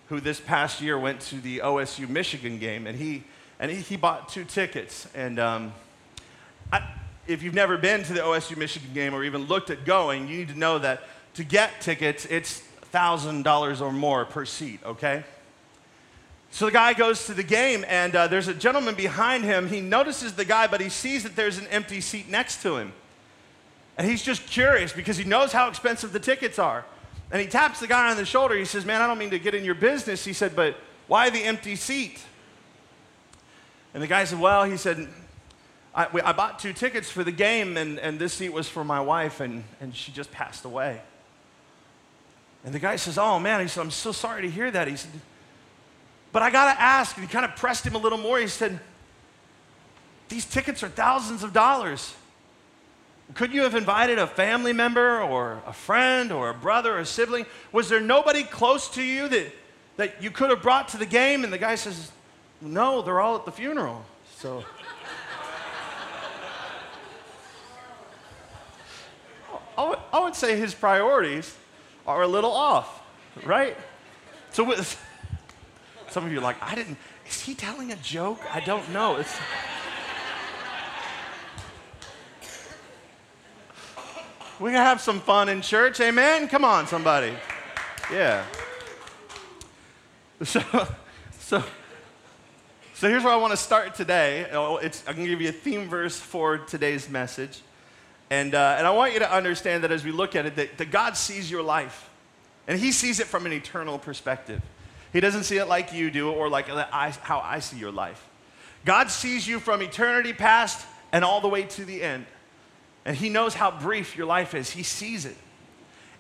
who 0.08 0.22
this 0.22 0.40
past 0.40 0.80
year 0.80 0.98
went 0.98 1.20
to 1.22 1.42
the 1.42 1.60
OSU 1.60 2.08
Michigan 2.08 2.58
game, 2.58 2.88
and 2.88 2.98
he, 2.98 3.24
and 3.60 3.70
he, 3.70 3.78
he 3.78 3.98
bought 3.98 4.30
two 4.30 4.46
tickets. 4.46 5.08
And 5.14 5.40
um, 5.40 5.74
I, 6.72 6.88
if 7.28 7.44
you've 7.44 7.54
never 7.54 7.78
been 7.78 8.04
to 8.04 8.14
the 8.14 8.22
OSU 8.22 8.58
Michigan 8.58 8.90
game 8.94 9.14
or 9.14 9.24
even 9.24 9.46
looked 9.46 9.70
at 9.70 9.86
going, 9.86 10.28
you 10.28 10.38
need 10.38 10.50
to 10.50 10.58
know 10.58 10.80
that 10.80 11.04
to 11.36 11.44
get 11.44 11.82
tickets, 11.82 12.26
it's 12.26 12.64
$1,000 12.94 13.82
or 13.82 13.92
more 13.92 14.26
per 14.26 14.46
seat, 14.46 14.80
okay? 14.86 15.24
So 16.52 16.66
the 16.66 16.72
guy 16.72 16.94
goes 16.94 17.26
to 17.26 17.34
the 17.34 17.44
game, 17.44 17.86
and 17.88 18.16
uh, 18.16 18.28
there's 18.28 18.48
a 18.48 18.54
gentleman 18.54 18.96
behind 18.96 19.44
him. 19.44 19.68
He 19.68 19.82
notices 19.82 20.34
the 20.34 20.46
guy, 20.46 20.68
but 20.68 20.82
he 20.82 20.90
sees 20.90 21.24
that 21.24 21.36
there's 21.36 21.58
an 21.58 21.68
empty 21.68 22.02
seat 22.02 22.30
next 22.30 22.62
to 22.64 22.78
him. 22.78 22.94
And 23.98 24.08
he's 24.10 24.24
just 24.24 24.46
curious 24.48 24.94
because 24.94 25.18
he 25.18 25.24
knows 25.24 25.52
how 25.52 25.68
expensive 25.68 26.14
the 26.14 26.20
tickets 26.20 26.60
are. 26.60 26.86
And 27.32 27.42
he 27.42 27.48
taps 27.48 27.80
the 27.80 27.88
guy 27.88 28.10
on 28.10 28.18
the 28.18 28.26
shoulder. 28.26 28.56
He 28.56 28.64
says, 28.64 28.86
Man, 28.86 29.02
I 29.02 29.08
don't 29.08 29.18
mean 29.18 29.32
to 29.32 29.40
get 29.40 29.54
in 29.54 29.66
your 29.66 29.76
business. 29.76 30.24
He 30.24 30.34
said, 30.34 30.56
But 30.56 30.78
why 31.08 31.30
the 31.30 31.44
empty 31.44 31.76
seat? 31.76 32.24
And 33.94 34.02
the 34.02 34.08
guy 34.08 34.24
said, 34.24 34.40
Well, 34.40 34.64
he 34.64 34.78
said, 34.78 35.08
I, 35.98 36.08
we, 36.14 36.22
I 36.22 36.32
bought 36.32 36.60
two 36.60 36.74
tickets 36.74 37.10
for 37.10 37.24
the 37.24 37.32
game, 37.32 37.76
and, 37.76 37.98
and 38.00 38.20
this 38.20 38.36
seat 38.36 38.54
was 38.54 38.70
for 38.70 38.84
my 38.84 39.02
wife, 39.02 39.40
and, 39.40 39.64
and 39.82 39.96
she 39.96 40.12
just 40.12 40.32
passed 40.32 40.64
away. 40.64 41.02
And 42.64 42.74
the 42.74 42.80
guy 42.80 42.98
says, 42.98 43.18
Oh, 43.18 43.40
man, 43.40 43.62
he 43.62 43.68
said, 43.68 43.82
I'm 43.82 43.90
so 43.90 44.12
sorry 44.12 44.44
to 44.44 44.50
hear 44.50 44.70
that. 44.70 44.88
He 44.88 44.96
said, 44.96 45.10
But 46.32 46.44
I 46.44 46.52
got 46.52 46.72
to 46.72 46.80
ask. 46.80 47.18
And 47.18 47.26
he 47.26 47.32
kind 47.32 47.46
of 47.46 47.56
pressed 47.56 47.84
him 47.84 47.96
a 47.96 47.98
little 47.98 48.20
more. 48.20 48.38
He 48.38 48.48
said, 48.48 48.80
These 50.30 50.46
tickets 50.46 50.84
are 50.84 50.90
thousands 50.90 51.42
of 51.42 51.52
dollars. 51.52 52.14
Could 53.34 53.52
you 53.52 53.64
have 53.64 53.74
invited 53.74 54.20
a 54.20 54.28
family 54.28 54.74
member 54.74 55.20
or 55.22 55.62
a 55.66 55.74
friend 55.74 56.32
or 56.32 56.50
a 56.50 56.54
brother 56.54 56.96
or 56.96 57.00
a 57.00 57.06
sibling? 57.06 57.46
Was 57.72 57.90
there 57.90 58.00
nobody 58.00 58.44
close 58.44 58.88
to 58.92 59.04
you 59.04 59.28
that, 59.30 59.48
that 59.98 60.22
you 60.22 60.30
could 60.30 60.52
have 60.52 60.62
brought 60.62 60.90
to 60.90 60.98
the 60.98 61.08
game? 61.08 61.44
And 61.44 61.52
the 61.52 61.58
guy 61.58 61.74
says, 61.74 62.12
No, 62.62 63.02
they're 63.02 63.20
all 63.20 63.36
at 63.36 63.46
the 63.46 63.52
funeral. 63.52 64.06
So. 64.36 64.64
I 69.78 70.20
would, 70.20 70.36
say 70.36 70.58
his 70.58 70.74
priorities 70.74 71.56
are 72.08 72.24
a 72.24 72.28
little 72.28 72.52
off, 72.52 73.04
right? 73.46 73.78
So 74.52 74.64
with, 74.64 75.00
some 76.10 76.26
of 76.26 76.32
you 76.32 76.40
are 76.40 76.42
like, 76.42 76.56
I 76.62 76.74
didn't, 76.74 76.98
is 77.28 77.42
he 77.42 77.54
telling 77.54 77.92
a 77.92 77.96
joke? 77.98 78.42
I 78.54 78.60
don't 78.60 78.92
know. 78.92 79.18
It's, 79.18 79.38
we 84.60 84.72
can 84.72 84.82
have 84.82 85.00
some 85.00 85.20
fun 85.20 85.50
in 85.50 85.62
church, 85.62 86.00
amen? 86.00 86.48
Come 86.48 86.66
on, 86.66 86.88
somebody. 86.88 87.34
Yeah. 88.12 88.44
So, 90.44 90.62
so, 91.40 91.64
so 92.94 93.10
here's 93.10 93.24
where 93.24 93.34
I 93.34 93.38
want 93.38 93.54
to 93.54 93.58
start 93.58 93.96
today. 93.96 94.48
Oh, 94.52 94.78
it's, 94.78 95.04
I'm 95.08 95.16
going 95.16 95.26
to 95.26 95.32
give 95.32 95.42
you 95.42 95.50
a 95.50 95.52
theme 95.52 95.90
verse 95.90 96.20
for 96.20 96.60
today's 96.60 97.10
message. 97.10 97.62
And, 98.30 98.54
uh, 98.56 98.76
and 98.78 98.86
I 98.86 98.92
want 98.92 99.14
you 99.14 99.20
to 99.20 99.34
understand 99.34 99.84
that 99.84 99.92
as 99.92 100.04
we 100.04 100.12
look 100.12 100.36
at 100.36 100.46
it, 100.46 100.56
that, 100.58 100.78
that 100.78 100.92
God 100.92 101.16
sees 101.16 101.50
your 101.50 101.64
life. 101.64 102.10
And 102.68 102.80
He 102.80 102.92
sees 102.92 103.20
it 103.20 103.28
from 103.28 103.46
an 103.46 103.54
eternal 103.54 103.98
perspective. 103.98 104.62
He 105.14 105.20
doesn't 105.20 105.44
see 105.44 105.58
it 105.58 105.66
like 105.68 105.94
you 105.94 106.12
do 106.12 106.30
or 106.30 106.50
like 106.50 106.70
I, 106.70 107.14
how 107.22 107.40
I 107.40 107.60
see 107.60 107.78
your 107.78 107.92
life. 107.92 108.28
God 108.84 109.10
sees 109.10 109.48
you 109.48 109.60
from 109.60 109.82
eternity 109.82 110.34
past 110.34 110.86
and 111.12 111.24
all 111.24 111.42
the 111.42 111.48
way 111.48 111.64
to 111.64 111.86
the 111.86 112.04
end. 112.04 112.26
And 113.06 113.16
He 113.16 113.30
knows 113.30 113.54
how 113.54 113.72
brief 113.72 114.18
your 114.18 114.26
life 114.26 114.54
is, 114.54 114.72
He 114.72 114.84
sees 114.84 115.26
it. 115.26 115.38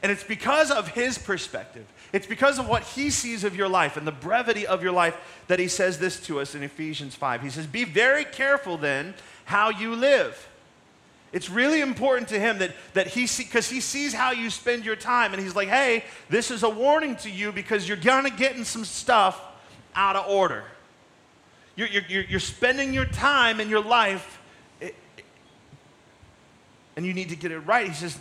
And 0.02 0.12
it's 0.12 0.24
because 0.24 0.72
of 0.72 0.88
His 0.90 1.18
perspective, 1.18 1.86
it's 2.14 2.28
because 2.28 2.60
of 2.60 2.70
what 2.70 2.84
He 2.84 3.10
sees 3.10 3.44
of 3.44 3.56
your 3.56 3.68
life 3.68 3.98
and 3.98 4.08
the 4.08 4.12
brevity 4.12 4.66
of 4.66 4.82
your 4.82 4.94
life 4.94 5.18
that 5.48 5.60
He 5.60 5.68
says 5.68 6.00
this 6.00 6.22
to 6.22 6.40
us 6.40 6.56
in 6.56 6.64
Ephesians 6.64 7.16
5. 7.16 7.42
He 7.42 7.50
says, 7.50 7.68
Be 7.68 7.84
very 7.84 8.24
careful 8.24 8.78
then 8.78 9.16
how 9.46 9.70
you 9.70 9.94
live 9.94 10.48
it's 11.34 11.50
really 11.50 11.82
important 11.82 12.30
to 12.30 12.40
him 12.40 12.60
that, 12.60 12.72
that 12.94 13.08
he 13.08 13.28
see 13.28 13.44
because 13.44 13.70
he 13.70 13.82
sees 13.82 14.14
how 14.14 14.32
you 14.32 14.50
spend 14.50 14.86
your 14.86 14.96
time 14.96 15.34
and 15.34 15.42
he's 15.42 15.56
like, 15.56 15.68
hey, 15.68 16.04
this 16.30 16.52
is 16.52 16.64
a 16.64 16.70
warning 16.70 17.16
to 17.18 17.30
you 17.30 17.52
because 17.52 17.88
you're 17.88 17.98
gonna 17.98 18.30
get 18.30 18.56
in 18.56 18.64
some 18.64 18.86
stuff 18.86 19.40
out 19.94 20.16
of 20.16 20.30
order. 20.30 20.64
You're, 21.76 21.90
you're, 21.90 22.24
you're 22.24 22.40
spending 22.40 22.94
your 22.94 23.06
time 23.06 23.60
and 23.60 23.70
your 23.70 23.84
life 23.84 24.42
it, 24.80 24.96
and 26.96 27.06
you 27.06 27.14
need 27.14 27.30
to 27.30 27.36
get 27.36 27.52
it 27.52 27.60
right. 27.60 27.88
He 27.88 27.94
says, 27.94 28.18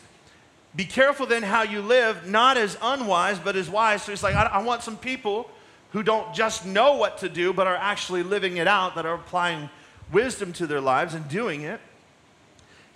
be 0.74 0.84
careful 0.84 1.26
then 1.26 1.42
how 1.42 1.62
you 1.62 1.80
live, 1.80 2.26
not 2.26 2.58
as 2.58 2.76
unwise, 2.82 3.38
but 3.38 3.56
as 3.56 3.70
wise. 3.70 4.02
So 4.02 4.12
he's 4.12 4.22
like, 4.22 4.34
I, 4.34 4.44
I 4.44 4.62
want 4.62 4.82
some 4.82 4.98
people 4.98 5.50
who 5.92 6.02
don't 6.02 6.34
just 6.34 6.66
know 6.66 6.96
what 6.96 7.18
to 7.18 7.28
do, 7.30 7.54
but 7.54 7.66
are 7.66 7.76
actually 7.76 8.22
living 8.22 8.58
it 8.58 8.68
out, 8.68 8.94
that 8.96 9.06
are 9.06 9.14
applying 9.14 9.70
wisdom 10.12 10.52
to 10.54 10.66
their 10.66 10.82
lives 10.82 11.14
and 11.14 11.26
doing 11.28 11.62
it. 11.62 11.80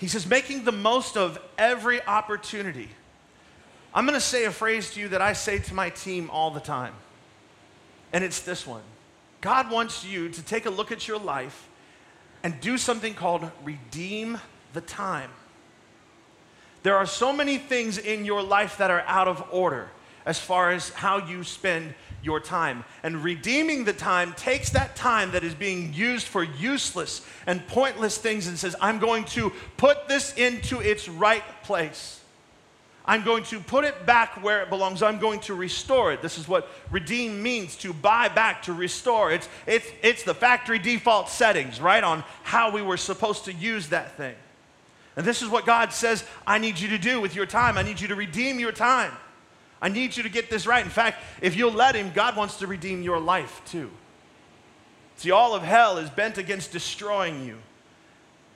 He 0.01 0.09
says, 0.09 0.27
making 0.27 0.65
the 0.65 0.73
most 0.73 1.19
of 1.19 1.39
every 1.59 2.03
opportunity. 2.07 2.89
I'm 3.93 4.07
going 4.07 4.19
to 4.19 4.21
say 4.21 4.47
a 4.47 4.51
phrase 4.51 4.93
to 4.95 5.01
you 5.01 5.09
that 5.09 5.21
I 5.21 5.35
say 5.35 5.59
to 5.59 5.75
my 5.75 5.91
team 5.91 6.31
all 6.31 6.51
the 6.51 6.61
time, 6.61 6.95
and 8.11 8.25
it's 8.25 8.41
this 8.41 8.67
one 8.67 8.83
God 9.43 9.71
wants 9.71 10.03
you 10.03 10.31
to 10.31 10.43
take 10.43 10.65
a 10.65 10.71
look 10.71 10.91
at 10.91 11.07
your 11.07 11.19
life 11.19 11.69
and 12.43 12.59
do 12.63 12.79
something 12.79 13.13
called 13.13 13.51
redeem 13.63 14.39
the 14.73 14.81
time. 14.81 15.31
There 16.83 16.97
are 16.97 17.05
so 17.05 17.31
many 17.31 17.59
things 17.59 17.99
in 17.99 18.25
your 18.25 18.43
life 18.43 18.79
that 18.79 18.91
are 18.91 19.05
out 19.07 19.29
of 19.29 19.45
order 19.53 19.91
as 20.25 20.39
far 20.39 20.71
as 20.71 20.89
how 20.91 21.19
you 21.27 21.45
spend 21.45 21.95
your 22.23 22.41
time. 22.41 22.85
And 23.03 23.25
redeeming 23.25 23.85
the 23.85 23.93
time 23.93 24.33
takes 24.35 24.71
that 24.71 24.97
time 24.97 25.33
that 25.33 25.45
is 25.45 25.55
being 25.55 25.93
used 25.93 26.27
for 26.27 26.43
useless 26.43 27.27
and 27.47 27.67
pointless 27.67 28.19
things 28.19 28.47
and 28.47 28.59
says, 28.59 28.77
I'm 28.81 28.99
going 28.99 29.25
to 29.27 29.53
put 29.77 30.09
this 30.09 30.35
into 30.35 30.81
its 30.81 31.09
right 31.09 31.45
place. 31.63 32.21
I'm 33.05 33.25
going 33.25 33.45
to 33.45 33.59
put 33.61 33.85
it 33.85 34.07
back 34.07 34.43
where 34.43 34.63
it 34.63 34.69
belongs. 34.69 35.03
I'm 35.03 35.19
going 35.19 35.41
to 35.41 35.55
restore 35.55 36.13
it. 36.13 36.23
This 36.23 36.39
is 36.39 36.47
what 36.47 36.71
redeem 36.91 37.43
means 37.43 37.77
to 37.79 37.93
buy 37.93 38.29
back, 38.29 38.63
to 38.65 38.73
restore. 38.73 39.33
It's, 39.33 39.49
it's, 39.67 39.87
it's 40.03 40.23
the 40.23 40.35
factory 40.35 40.79
default 40.79 41.29
settings, 41.29 41.81
right, 41.81 42.05
on 42.05 42.23
how 42.43 42.71
we 42.71 42.83
were 42.83 42.99
supposed 42.99 43.47
to 43.47 43.53
use 43.53 43.89
that 43.89 44.17
thing. 44.17 44.35
And 45.17 45.27
this 45.27 45.43
is 45.43 45.49
what 45.49 45.67
God 45.67 45.93
says 45.93 46.25
I 46.47 46.59
need 46.59 46.79
you 46.79 46.89
to 46.91 46.99
do 46.99 47.21
with 47.21 47.35
your 47.35 47.47
time. 47.47 47.77
I 47.77 47.83
need 47.83 48.01
you 48.01 48.09
to 48.09 48.15
redeem 48.15 48.61
your 48.61 48.73
time. 48.73 49.13
I 49.83 49.89
need 49.89 50.17
you 50.17 50.23
to 50.23 50.29
get 50.29 50.51
this 50.51 50.67
right. 50.67 50.85
In 50.85 50.91
fact, 50.91 51.23
if 51.41 51.57
you'll 51.57 51.73
let 51.73 51.95
Him, 51.95 52.13
God 52.15 52.37
wants 52.37 52.57
to 52.59 52.67
redeem 52.67 53.03
your 53.03 53.19
life 53.19 53.63
too. 53.67 53.91
See, 55.17 55.31
all 55.31 55.55
of 55.55 55.63
hell 55.63 55.99
is 55.99 56.11
bent 56.11 56.39
against 56.39 56.73
destroying 56.73 57.47
you, 57.47 57.59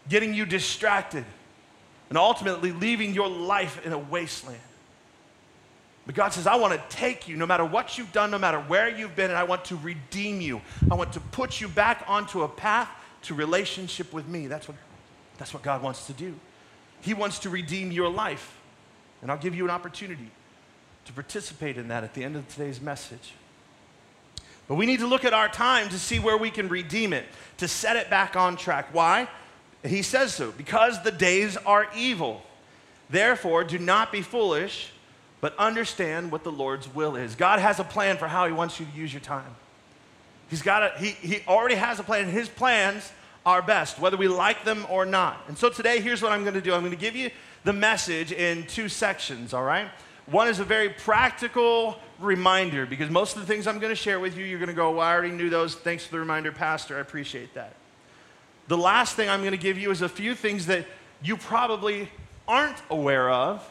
getting 0.09 0.35
you 0.35 0.47
distracted, 0.47 1.25
and 2.09 2.19
ultimately 2.19 2.73
leaving 2.73 3.15
your 3.15 3.29
life 3.29 3.85
in 3.85 3.93
a 3.93 3.99
wasteland. 3.99 4.61
But 6.07 6.15
God 6.15 6.35
says, 6.35 6.47
I 6.47 6.57
want 6.57 6.75
to 6.75 6.97
take 6.97 7.29
you 7.29 7.37
no 7.37 7.47
matter 7.47 7.65
what 7.65 7.97
you've 7.97 8.13
done, 8.13 8.31
no 8.31 8.39
matter 8.39 8.61
where 8.61 8.89
you've 8.89 9.17
been, 9.17 9.31
and 9.31 9.39
I 9.39 9.45
want 9.45 9.65
to 9.67 9.77
redeem 9.77 10.43
you. 10.43 10.61
I 10.91 10.95
want 10.95 11.15
to 11.15 11.21
put 11.21 11.61
you 11.63 11.69
back 11.69 12.05
onto 12.07 12.43
a 12.43 12.49
path 12.49 12.91
to 13.23 13.35
relationship 13.35 14.13
with 14.13 14.29
me. 14.29 14.47
That's 14.47 14.69
what, 14.69 14.77
that's 15.39 15.55
what 15.55 15.63
God 15.63 15.83
wants 15.83 16.07
to 16.09 16.13
do. 16.13 16.35
He 17.01 17.15
wants 17.15 17.39
to 17.41 17.51
redeem 17.51 17.91
your 17.91 18.11
life. 18.11 18.59
And 19.23 19.31
I'll 19.31 19.39
give 19.39 19.55
you 19.55 19.65
an 19.65 19.71
opportunity 19.71 20.31
to 21.07 21.13
participate 21.13 21.77
in 21.77 21.89
that 21.89 22.05
at 22.05 22.15
the 22.15 22.25
end 22.25 22.37
of 22.37 22.49
today's 22.49 22.81
message. 22.81 23.33
But 24.67 24.77
we 24.77 24.87
need 24.87 25.01
to 25.01 25.07
look 25.07 25.25
at 25.25 25.35
our 25.35 25.49
time 25.49 25.89
to 25.91 25.99
see 25.99 26.19
where 26.19 26.37
we 26.39 26.51
can 26.51 26.69
redeem 26.69 27.13
it, 27.13 27.27
to 27.59 27.69
set 27.69 27.97
it 27.97 28.09
back 28.09 28.35
on 28.37 28.57
track. 28.57 28.89
Why? 28.93 29.29
He 29.85 30.03
says 30.03 30.35
so 30.35 30.51
because 30.53 31.03
the 31.03 31.13
days 31.13 31.57
are 31.59 31.87
evil. 31.95 32.43
Therefore, 33.11 33.65
do 33.65 33.79
not 33.79 34.11
be 34.11 34.23
foolish, 34.23 34.91
but 35.43 35.55
understand 35.59 36.33
what 36.33 36.43
the 36.43 36.53
Lord's 36.53 36.93
will 36.95 37.17
is. 37.17 37.35
God 37.35 37.59
has 37.59 37.79
a 37.79 37.85
plan 37.85 38.17
for 38.17 38.27
how 38.27 38.47
He 38.47 38.53
wants 38.53 38.81
you 38.81 38.87
to 38.87 38.99
use 38.99 39.13
your 39.13 39.21
time. 39.21 39.55
He's 40.49 40.63
got 40.63 40.83
a, 40.83 40.99
he, 40.99 41.11
he 41.11 41.41
already 41.47 41.75
has 41.75 41.99
a 41.99 42.03
plan. 42.03 42.23
And 42.23 42.31
His 42.31 42.49
plans 42.49 43.13
are 43.45 43.61
best, 43.61 43.99
whether 43.99 44.17
we 44.17 44.29
like 44.29 44.65
them 44.65 44.87
or 44.89 45.05
not. 45.05 45.45
And 45.49 45.59
so 45.59 45.69
today, 45.69 46.01
here's 46.01 46.23
what 46.23 46.33
I'm 46.33 46.43
going 46.43 46.55
to 46.55 46.63
do 46.63 46.73
I'm 46.73 46.81
going 46.81 46.93
to 46.93 46.97
give 46.97 47.15
you 47.17 47.31
the 47.65 47.75
message 47.75 48.33
in 48.33 48.67
two 48.67 48.89
sections, 48.89 49.53
all 49.53 49.65
right? 49.65 49.89
One 50.27 50.49
is 50.49 50.59
a 50.59 50.65
very 50.65 50.89
practical 50.89 51.99
reminder 52.19 52.87
because 52.87 53.11
most 53.11 53.37
of 53.37 53.43
the 53.43 53.47
things 53.47 53.67
I'm 53.67 53.79
going 53.79 53.91
to 53.91 53.97
share 53.97 54.19
with 54.19 54.37
you, 54.37 54.45
you're 54.45 54.59
going 54.59 54.69
to 54.69 54.75
go, 54.75 54.93
well, 54.93 55.01
I 55.01 55.13
already 55.13 55.33
knew 55.33 55.51
those. 55.51 55.75
Thanks 55.75 56.05
for 56.07 56.13
the 56.13 56.19
reminder, 56.19 56.51
Pastor. 56.51 56.97
I 56.97 57.01
appreciate 57.01 57.55
that. 57.55 57.75
The 58.69 58.79
last 58.79 59.17
thing 59.17 59.29
I'm 59.29 59.41
going 59.41 59.53
to 59.53 59.59
give 59.59 59.77
you 59.77 59.91
is 59.91 60.01
a 60.01 60.09
few 60.09 60.35
things 60.35 60.67
that 60.67 60.87
you 61.23 61.37
probably 61.37 62.09
aren't 62.49 62.81
aware 62.89 63.31
of. 63.31 63.69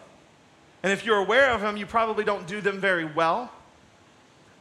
And 0.83 0.91
if 0.91 1.05
you're 1.05 1.17
aware 1.17 1.51
of 1.51 1.61
them, 1.61 1.77
you 1.77 1.85
probably 1.85 2.23
don't 2.23 2.45
do 2.45 2.61
them 2.61 2.79
very 2.79 3.05
well. 3.05 3.51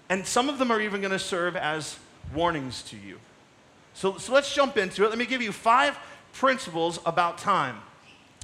And 0.08 0.26
some 0.26 0.48
of 0.48 0.58
them 0.58 0.70
are 0.70 0.80
even 0.80 1.00
going 1.00 1.12
to 1.12 1.18
serve 1.18 1.56
as 1.56 1.98
warnings 2.34 2.82
to 2.84 2.96
you. 2.96 3.18
So, 3.94 4.16
so 4.16 4.32
let's 4.32 4.54
jump 4.54 4.78
into 4.78 5.04
it. 5.04 5.10
Let 5.10 5.18
me 5.18 5.26
give 5.26 5.42
you 5.42 5.52
five 5.52 5.98
principles 6.32 6.98
about 7.04 7.38
time. 7.38 7.76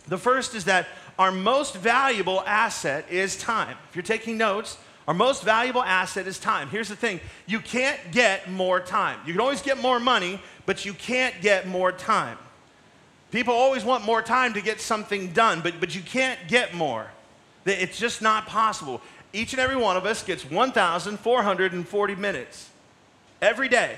The 0.07 0.19
first 0.19 0.55
is 0.55 0.65
that 0.65 0.89
our 1.19 1.33
most 1.33 1.77
valuable 1.77 2.43
asset 2.47 3.07
is 3.11 3.37
time. 3.37 3.77
If 3.91 3.97
you're 3.97 4.03
taking 4.03 4.39
notes, 4.39 4.79
our 5.09 5.15
most 5.15 5.43
valuable 5.43 5.83
asset 5.83 6.27
is 6.27 6.39
time. 6.39 6.69
Here's 6.69 6.89
the 6.89 6.97
thing 6.97 7.21
you 7.47 7.61
can't 7.61 7.99
get 8.13 8.51
more 8.51 8.79
time. 8.79 9.19
You 9.27 9.33
can 9.33 9.41
always 9.41 9.63
get 9.63 9.81
more 9.81 9.99
money, 9.99 10.41
but 10.67 10.85
you 10.85 10.93
can't 10.93 11.35
get 11.41 11.67
more 11.67 11.91
time. 11.91 12.39
People 13.31 13.55
always 13.55 13.85
want 13.85 14.05
more 14.05 14.23
time 14.23 14.55
to 14.55 14.61
get 14.61 14.81
something 14.81 15.33
done, 15.33 15.61
but, 15.61 15.81
but 15.81 15.95
you 15.95 16.03
can't 16.03 16.39
get 16.47 16.75
more. 16.75 17.11
It's 17.67 17.99
just 17.99 18.23
not 18.23 18.47
possible. 18.47 19.03
Each 19.33 19.53
and 19.53 19.61
every 19.61 19.77
one 19.77 19.97
of 19.97 20.07
us 20.07 20.23
gets 20.23 20.49
1,440 20.49 22.15
minutes 22.15 22.71
every 23.43 23.69
day 23.69 23.97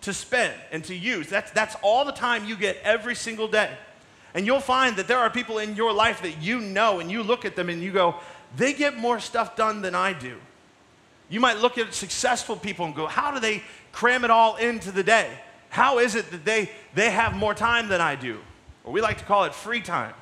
to 0.00 0.12
spend 0.12 0.54
and 0.72 0.82
to 0.84 0.94
use. 0.94 1.28
That's, 1.28 1.50
that's 1.52 1.76
all 1.82 2.04
the 2.04 2.12
time 2.12 2.46
you 2.46 2.56
get 2.56 2.78
every 2.82 3.14
single 3.14 3.48
day. 3.48 3.70
And 4.34 4.44
you'll 4.44 4.60
find 4.60 4.96
that 4.96 5.06
there 5.06 5.18
are 5.18 5.30
people 5.30 5.58
in 5.58 5.76
your 5.76 5.92
life 5.92 6.22
that 6.22 6.42
you 6.42 6.60
know 6.60 6.98
and 6.98 7.10
you 7.10 7.22
look 7.22 7.44
at 7.44 7.54
them 7.54 7.68
and 7.68 7.80
you 7.80 7.92
go, 7.92 8.16
they 8.56 8.72
get 8.72 8.96
more 8.96 9.20
stuff 9.20 9.56
done 9.56 9.80
than 9.80 9.94
I 9.94 10.12
do. 10.12 10.38
You 11.28 11.40
might 11.40 11.58
look 11.58 11.78
at 11.78 11.94
successful 11.94 12.56
people 12.56 12.84
and 12.84 12.94
go, 12.94 13.06
how 13.06 13.30
do 13.32 13.40
they 13.40 13.62
cram 13.92 14.24
it 14.24 14.30
all 14.30 14.56
into 14.56 14.90
the 14.90 15.02
day? 15.02 15.30
How 15.70 15.98
is 15.98 16.14
it 16.14 16.30
that 16.30 16.44
they, 16.44 16.70
they 16.94 17.10
have 17.10 17.34
more 17.34 17.54
time 17.54 17.88
than 17.88 18.00
I 18.00 18.16
do? 18.16 18.40
Or 18.84 18.92
we 18.92 19.00
like 19.00 19.18
to 19.18 19.24
call 19.24 19.44
it 19.44 19.54
free 19.54 19.80
time. 19.80 20.14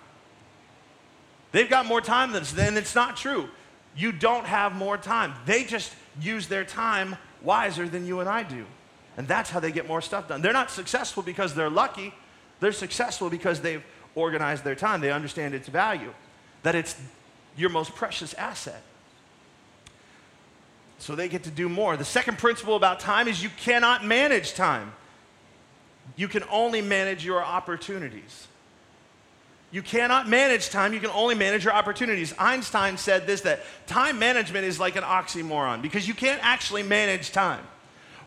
They've 1.51 1.69
got 1.69 1.85
more 1.87 2.01
time 2.01 2.33
than 2.33 2.43
us, 2.43 2.57
and 2.57 2.79
it's 2.79 2.95
not 2.95 3.17
true. 3.17 3.49
You 3.95 4.13
don't 4.13 4.47
have 4.47 4.75
more 4.75 4.97
time. 4.97 5.35
They 5.45 5.65
just 5.65 5.93
use 6.21 6.49
their 6.49 6.65
time 6.65 7.17
wiser 7.43 7.89
than 7.89 8.07
you 8.07 8.21
and 8.21 8.29
I 8.29 8.43
do. 8.43 8.65
And 9.17 9.29
that's 9.29 9.51
how 9.51 9.61
they 9.61 9.73
get 9.73 9.87
more 9.87 10.01
stuff 10.01 10.29
done. 10.29 10.41
They're 10.41 10.53
not 10.55 10.71
successful 10.71 11.23
because 11.23 11.55
they're 11.55 11.69
lucky. 11.69 12.15
They're 12.61 12.73
successful 12.73 13.29
because 13.29 13.61
they've 13.61 13.85
organized 14.15 14.65
their 14.65 14.75
time. 14.75 15.01
They 15.01 15.13
understand 15.13 15.55
its 15.55 15.69
value, 15.69 16.13
that 16.63 16.75
it's 16.75 16.97
your 17.57 17.71
most 17.71 17.95
precious 17.95 18.35
asset. 18.35 18.83
So 20.99 21.15
they 21.15 21.29
get 21.29 21.45
to 21.45 21.51
do 21.51 21.69
more. 21.69 21.97
The 21.97 22.05
second 22.05 22.39
principle 22.39 22.77
about 22.77 23.01
time 23.01 23.27
is 23.27 23.43
you 23.43 23.51
cannot 23.51 24.05
manage 24.05 24.55
time. 24.55 24.93
You 26.17 26.29
can 26.29 26.45
only 26.51 26.81
manage 26.81 27.25
your 27.25 27.43
opportunities. 27.45 28.47
You 29.73 29.81
cannot 29.81 30.29
manage 30.29 30.69
time, 30.69 30.93
you 30.93 31.01
can 31.01 31.11
only 31.11 31.35
manage 31.35 31.65
your 31.65 31.73
opportunities. 31.73 32.35
Einstein 32.39 32.99
said 32.99 33.27
this 33.27 33.41
that 33.41 33.63
time 33.87 34.19
management 34.19 34.67
is 34.67 34.79
like 34.79 34.97
an 34.97 35.03
oxymoron 35.03 35.81
because 35.81 36.07
you 36.07 36.13
can't 36.13 36.45
actually 36.45 36.83
manage 36.83 37.33
time. 37.33 37.65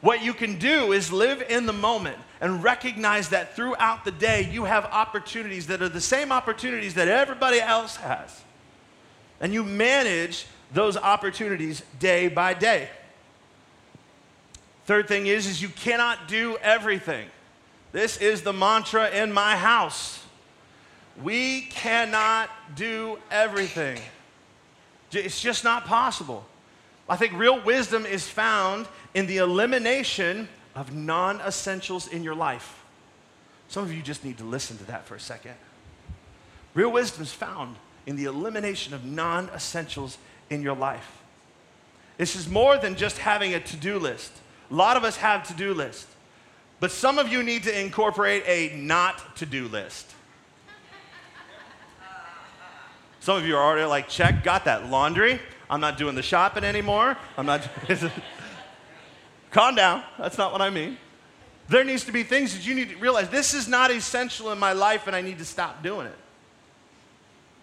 What 0.01 0.23
you 0.23 0.33
can 0.33 0.57
do 0.57 0.91
is 0.91 1.11
live 1.11 1.43
in 1.47 1.67
the 1.67 1.73
moment 1.73 2.17
and 2.45 2.63
recognize 2.63 3.29
that 3.29 3.55
throughout 3.55 4.05
the 4.05 4.11
day 4.11 4.47
you 4.51 4.65
have 4.65 4.85
opportunities 4.85 5.65
that 5.65 5.81
are 5.81 5.89
the 5.89 5.99
same 5.99 6.31
opportunities 6.31 6.93
that 6.93 7.07
everybody 7.07 7.59
else 7.59 7.95
has. 7.95 8.43
And 9.41 9.51
you 9.51 9.63
manage 9.63 10.45
those 10.71 10.95
opportunities 10.95 11.81
day 11.97 12.27
by 12.27 12.53
day. 12.53 12.87
Third 14.85 15.07
thing 15.07 15.25
is 15.25 15.47
is 15.47 15.59
you 15.59 15.69
cannot 15.69 16.27
do 16.27 16.55
everything. 16.61 17.27
This 17.91 18.17
is 18.17 18.43
the 18.43 18.53
mantra 18.53 19.09
in 19.09 19.33
my 19.33 19.57
house. 19.57 20.23
We 21.23 21.61
cannot 21.61 22.51
do 22.75 23.17
everything. 23.31 23.97
It's 25.11 25.41
just 25.41 25.63
not 25.63 25.85
possible. 25.85 26.45
I 27.09 27.15
think 27.15 27.33
real 27.33 27.59
wisdom 27.59 28.05
is 28.05 28.29
found 28.29 28.87
in 29.15 29.25
the 29.25 29.37
elimination 29.37 30.47
of 30.75 30.93
non 30.93 31.39
essentials 31.41 32.07
in 32.07 32.23
your 32.23 32.35
life. 32.35 32.83
Some 33.67 33.83
of 33.83 33.93
you 33.93 34.01
just 34.01 34.23
need 34.23 34.37
to 34.37 34.43
listen 34.43 34.77
to 34.77 34.83
that 34.85 35.05
for 35.05 35.15
a 35.15 35.19
second. 35.19 35.55
Real 36.73 36.91
wisdom 36.91 37.23
is 37.23 37.31
found 37.31 37.77
in 38.05 38.15
the 38.15 38.25
elimination 38.25 38.93
of 38.93 39.05
non 39.05 39.49
essentials 39.49 40.17
in 40.49 40.61
your 40.61 40.75
life. 40.75 41.21
This 42.17 42.35
is 42.35 42.47
more 42.47 42.77
than 42.77 42.95
just 42.95 43.17
having 43.17 43.53
a 43.53 43.59
to 43.59 43.77
do 43.77 43.97
list. 43.97 44.31
A 44.69 44.73
lot 44.73 44.97
of 44.97 45.03
us 45.03 45.17
have 45.17 45.47
to 45.47 45.53
do 45.53 45.73
lists, 45.73 46.07
but 46.79 46.91
some 46.91 47.19
of 47.19 47.29
you 47.29 47.43
need 47.43 47.63
to 47.63 47.79
incorporate 47.79 48.43
a 48.45 48.75
not 48.75 49.35
to 49.37 49.45
do 49.45 49.67
list. 49.67 50.11
Some 53.19 53.37
of 53.37 53.47
you 53.47 53.57
are 53.57 53.63
already 53.63 53.85
like, 53.85 54.07
check, 54.07 54.43
got 54.43 54.65
that 54.65 54.89
laundry. 54.91 55.39
I'm 55.67 55.81
not 55.81 55.97
doing 55.97 56.13
the 56.13 56.21
shopping 56.21 56.63
anymore. 56.63 57.17
I'm 57.37 57.47
not. 57.47 57.67
Calm 59.55 59.73
down. 59.73 60.03
That's 60.19 60.37
not 60.37 60.51
what 60.51 60.61
I 60.61 60.69
mean. 60.69 60.97
There 61.69 61.85
needs 61.85 62.03
to 62.03 62.11
be 62.11 62.23
things 62.23 62.53
that 62.53 62.67
you 62.67 62.75
need 62.75 62.89
to 62.89 62.97
realize 62.97 63.29
this 63.29 63.53
is 63.53 63.69
not 63.69 63.89
essential 63.89 64.51
in 64.51 64.59
my 64.59 64.73
life 64.73 65.07
and 65.07 65.15
I 65.15 65.21
need 65.21 65.37
to 65.37 65.45
stop 65.45 65.81
doing 65.81 66.07
it. 66.07 66.17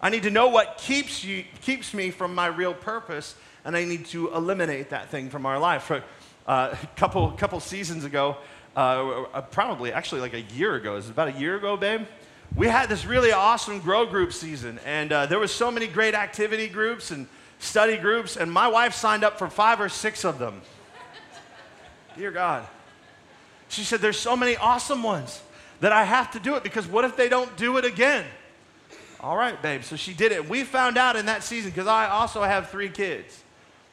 I 0.01 0.09
need 0.09 0.23
to 0.23 0.31
know 0.31 0.47
what 0.47 0.79
keeps, 0.79 1.23
you, 1.23 1.43
keeps 1.61 1.93
me 1.93 2.09
from 2.09 2.33
my 2.33 2.47
real 2.47 2.73
purpose 2.73 3.35
and 3.63 3.77
I 3.77 3.85
need 3.85 4.07
to 4.07 4.33
eliminate 4.33 4.89
that 4.89 5.09
thing 5.09 5.29
from 5.29 5.45
our 5.45 5.59
life. 5.59 5.83
For, 5.83 6.03
uh, 6.47 6.73
a 6.73 6.87
couple, 6.95 7.29
couple 7.33 7.59
seasons 7.59 8.05
ago, 8.05 8.37
uh, 8.75 9.25
uh 9.31 9.41
probably 9.41 9.93
actually 9.93 10.21
like 10.21 10.33
a 10.33 10.41
year 10.41 10.73
ago, 10.73 10.95
is 10.95 11.11
about 11.11 11.27
a 11.27 11.39
year 11.39 11.57
ago, 11.57 11.77
babe? 11.77 12.07
we 12.55 12.65
had 12.65 12.89
this 12.89 13.05
really 13.05 13.31
awesome 13.31 13.79
grow 13.79 14.07
group 14.07 14.33
season, 14.33 14.79
and 14.83 15.11
uh, 15.11 15.27
there 15.27 15.37
was 15.37 15.51
so 15.51 15.69
many 15.69 15.85
great 15.85 16.15
activity 16.15 16.67
groups 16.67 17.11
and 17.11 17.27
study 17.59 17.97
groups, 17.97 18.35
and 18.35 18.51
my 18.51 18.67
wife 18.67 18.95
signed 18.95 19.23
up 19.23 19.37
for 19.37 19.47
five 19.47 19.79
or 19.79 19.89
six 19.89 20.25
of 20.25 20.39
them. 20.39 20.61
Dear 22.17 22.31
God. 22.31 22.67
She 23.69 23.83
said, 23.83 24.01
There's 24.01 24.19
so 24.19 24.35
many 24.35 24.55
awesome 24.55 25.03
ones 25.03 25.41
that 25.79 25.91
I 25.91 26.03
have 26.03 26.31
to 26.31 26.39
do 26.39 26.55
it 26.55 26.63
because 26.63 26.87
what 26.87 27.05
if 27.05 27.15
they 27.17 27.29
don't 27.29 27.55
do 27.57 27.77
it 27.77 27.85
again? 27.85 28.25
All 29.19 29.37
right, 29.37 29.59
babe. 29.61 29.83
So 29.83 29.95
she 29.95 30.13
did 30.13 30.31
it. 30.31 30.49
We 30.49 30.63
found 30.63 30.97
out 30.97 31.15
in 31.15 31.27
that 31.27 31.43
season 31.43 31.71
because 31.71 31.87
I 31.87 32.09
also 32.09 32.43
have 32.43 32.69
three 32.69 32.89
kids. 32.89 33.41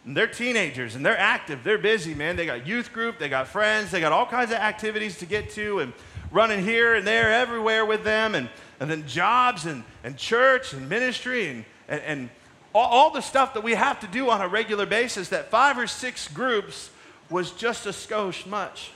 And 0.04 0.16
they're 0.16 0.26
teenagers 0.26 0.94
and 0.96 1.04
they're 1.04 1.18
active. 1.18 1.62
They're 1.62 1.78
busy, 1.78 2.14
man. 2.14 2.36
They 2.36 2.46
got 2.46 2.66
youth 2.66 2.92
group, 2.92 3.18
they 3.18 3.28
got 3.28 3.48
friends, 3.48 3.90
they 3.90 4.00
got 4.00 4.12
all 4.12 4.26
kinds 4.26 4.50
of 4.50 4.56
activities 4.56 5.18
to 5.18 5.26
get 5.26 5.50
to. 5.50 5.80
And 5.80 5.92
running 6.30 6.64
here 6.64 6.94
and 6.94 7.06
there, 7.06 7.32
everywhere 7.32 7.84
with 7.84 8.04
them, 8.04 8.34
and, 8.34 8.48
and 8.78 8.90
then 8.90 9.06
jobs 9.06 9.66
and, 9.66 9.84
and 10.04 10.16
church 10.16 10.72
and 10.72 10.88
ministry 10.88 11.48
and, 11.48 11.64
and, 11.88 12.00
and 12.02 12.30
all, 12.72 12.86
all 12.86 13.10
the 13.10 13.20
stuff 13.20 13.54
that 13.54 13.62
we 13.62 13.74
have 13.74 14.00
to 14.00 14.06
do 14.06 14.30
on 14.30 14.40
a 14.40 14.48
regular 14.48 14.86
basis, 14.86 15.28
that 15.28 15.50
five 15.50 15.78
or 15.78 15.86
six 15.86 16.28
groups 16.28 16.90
was 17.30 17.52
just 17.52 17.86
a 17.86 17.90
skosh 17.90 18.46
much. 18.46 18.90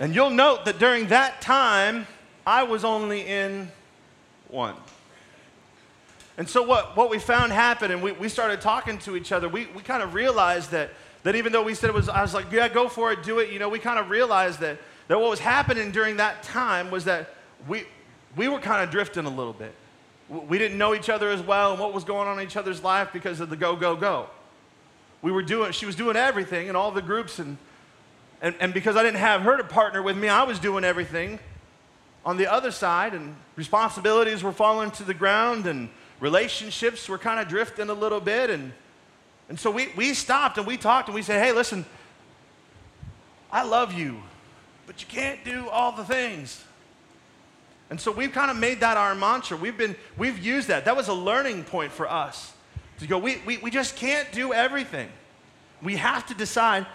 And 0.00 0.14
you'll 0.14 0.30
note 0.30 0.64
that 0.64 0.78
during 0.78 1.08
that 1.08 1.40
time, 1.40 2.06
I 2.46 2.62
was 2.62 2.84
only 2.84 3.26
in 3.26 3.70
one. 4.48 4.74
And 6.36 6.48
so, 6.48 6.62
what, 6.62 6.96
what 6.96 7.10
we 7.10 7.18
found 7.18 7.52
happened, 7.52 7.92
and 7.92 8.02
we, 8.02 8.12
we 8.12 8.28
started 8.28 8.60
talking 8.60 8.98
to 9.00 9.16
each 9.16 9.30
other, 9.30 9.48
we, 9.48 9.66
we 9.66 9.82
kind 9.82 10.02
of 10.02 10.14
realized 10.14 10.72
that, 10.72 10.90
that 11.22 11.36
even 11.36 11.52
though 11.52 11.62
we 11.62 11.74
said 11.74 11.90
it 11.90 11.94
was, 11.94 12.08
I 12.08 12.22
was 12.22 12.34
like, 12.34 12.50
yeah, 12.50 12.68
go 12.68 12.88
for 12.88 13.12
it, 13.12 13.22
do 13.22 13.38
it, 13.38 13.50
you 13.50 13.58
know, 13.58 13.68
we 13.68 13.78
kind 13.78 13.98
of 13.98 14.10
realized 14.10 14.60
that 14.60 14.78
that 15.08 15.20
what 15.20 15.30
was 15.30 15.40
happening 15.40 15.90
during 15.90 16.16
that 16.16 16.42
time 16.42 16.90
was 16.90 17.04
that 17.04 17.34
we, 17.68 17.84
we 18.36 18.48
were 18.48 18.58
kind 18.58 18.82
of 18.82 18.90
drifting 18.90 19.26
a 19.26 19.30
little 19.30 19.52
bit. 19.52 19.74
We 20.28 20.56
didn't 20.56 20.78
know 20.78 20.94
each 20.94 21.10
other 21.10 21.28
as 21.28 21.42
well 21.42 21.72
and 21.72 21.80
what 21.80 21.92
was 21.92 22.04
going 22.04 22.26
on 22.26 22.38
in 22.38 22.46
each 22.46 22.56
other's 22.56 22.82
life 22.82 23.10
because 23.12 23.40
of 23.40 23.50
the 23.50 23.56
go, 23.56 23.76
go, 23.76 23.94
go. 23.94 24.28
We 25.24 25.32
were 25.32 25.42
doing, 25.42 25.72
she 25.72 25.86
was 25.86 25.96
doing 25.96 26.16
everything 26.16 26.68
in 26.68 26.76
all 26.76 26.92
the 26.92 27.02
groups, 27.02 27.38
and, 27.38 27.56
and, 28.40 28.54
and 28.60 28.72
because 28.72 28.94
I 28.94 29.02
didn't 29.02 29.20
have 29.20 29.40
her 29.40 29.56
to 29.56 29.64
partner 29.64 30.02
with 30.02 30.16
me, 30.16 30.28
I 30.28 30.44
was 30.44 30.58
doing 30.58 30.84
everything 30.84 31.40
on 32.24 32.36
the 32.36 32.46
other 32.46 32.70
side, 32.70 33.14
and 33.14 33.34
responsibilities 33.56 34.42
were 34.42 34.52
falling 34.52 34.90
to 34.92 35.02
the 35.02 35.14
ground, 35.14 35.66
and 35.66 35.88
relationships 36.20 37.08
were 37.08 37.18
kind 37.18 37.40
of 37.40 37.48
drifting 37.48 37.88
a 37.88 37.94
little 37.94 38.20
bit. 38.20 38.50
And, 38.50 38.72
and 39.48 39.58
so 39.58 39.70
we, 39.70 39.88
we 39.96 40.14
stopped 40.14 40.58
and 40.58 40.66
we 40.66 40.76
talked 40.76 41.08
and 41.08 41.14
we 41.14 41.22
said, 41.22 41.44
hey, 41.44 41.52
listen, 41.52 41.84
I 43.50 43.64
love 43.64 43.92
you 43.92 44.22
but 44.86 45.00
you 45.00 45.08
can't 45.08 45.44
do 45.44 45.68
all 45.68 45.92
the 45.92 46.04
things. 46.04 46.62
And 47.90 48.00
so 48.00 48.10
we've 48.10 48.32
kind 48.32 48.50
of 48.50 48.56
made 48.56 48.80
that 48.80 48.96
our 48.96 49.14
mantra. 49.14 49.56
We've, 49.56 49.76
been, 49.76 49.96
we've 50.16 50.38
used 50.38 50.68
that. 50.68 50.84
That 50.84 50.96
was 50.96 51.08
a 51.08 51.14
learning 51.14 51.64
point 51.64 51.92
for 51.92 52.10
us 52.10 52.52
to 53.00 53.06
go, 53.06 53.18
we, 53.18 53.38
we, 53.46 53.58
we 53.58 53.70
just 53.70 53.96
can't 53.96 54.30
do 54.32 54.52
everything. 54.52 55.08
We 55.82 55.96
have 55.96 56.26
to 56.26 56.34
decide 56.34 56.86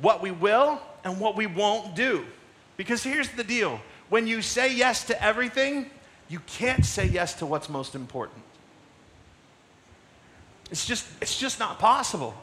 what 0.00 0.22
we 0.22 0.30
will 0.30 0.80
and 1.04 1.20
what 1.20 1.36
we 1.36 1.46
won't 1.46 1.94
do. 1.94 2.24
Because 2.76 3.02
here's 3.02 3.28
the 3.30 3.44
deal 3.44 3.80
when 4.08 4.26
you 4.26 4.40
say 4.40 4.74
yes 4.74 5.04
to 5.04 5.22
everything, 5.22 5.90
you 6.28 6.40
can't 6.40 6.84
say 6.84 7.06
yes 7.06 7.34
to 7.34 7.46
what's 7.46 7.68
most 7.68 7.94
important. 7.94 8.42
It's 10.70 10.86
just, 10.86 11.06
it's 11.20 11.38
just 11.38 11.58
not 11.58 11.78
possible. 11.78 12.34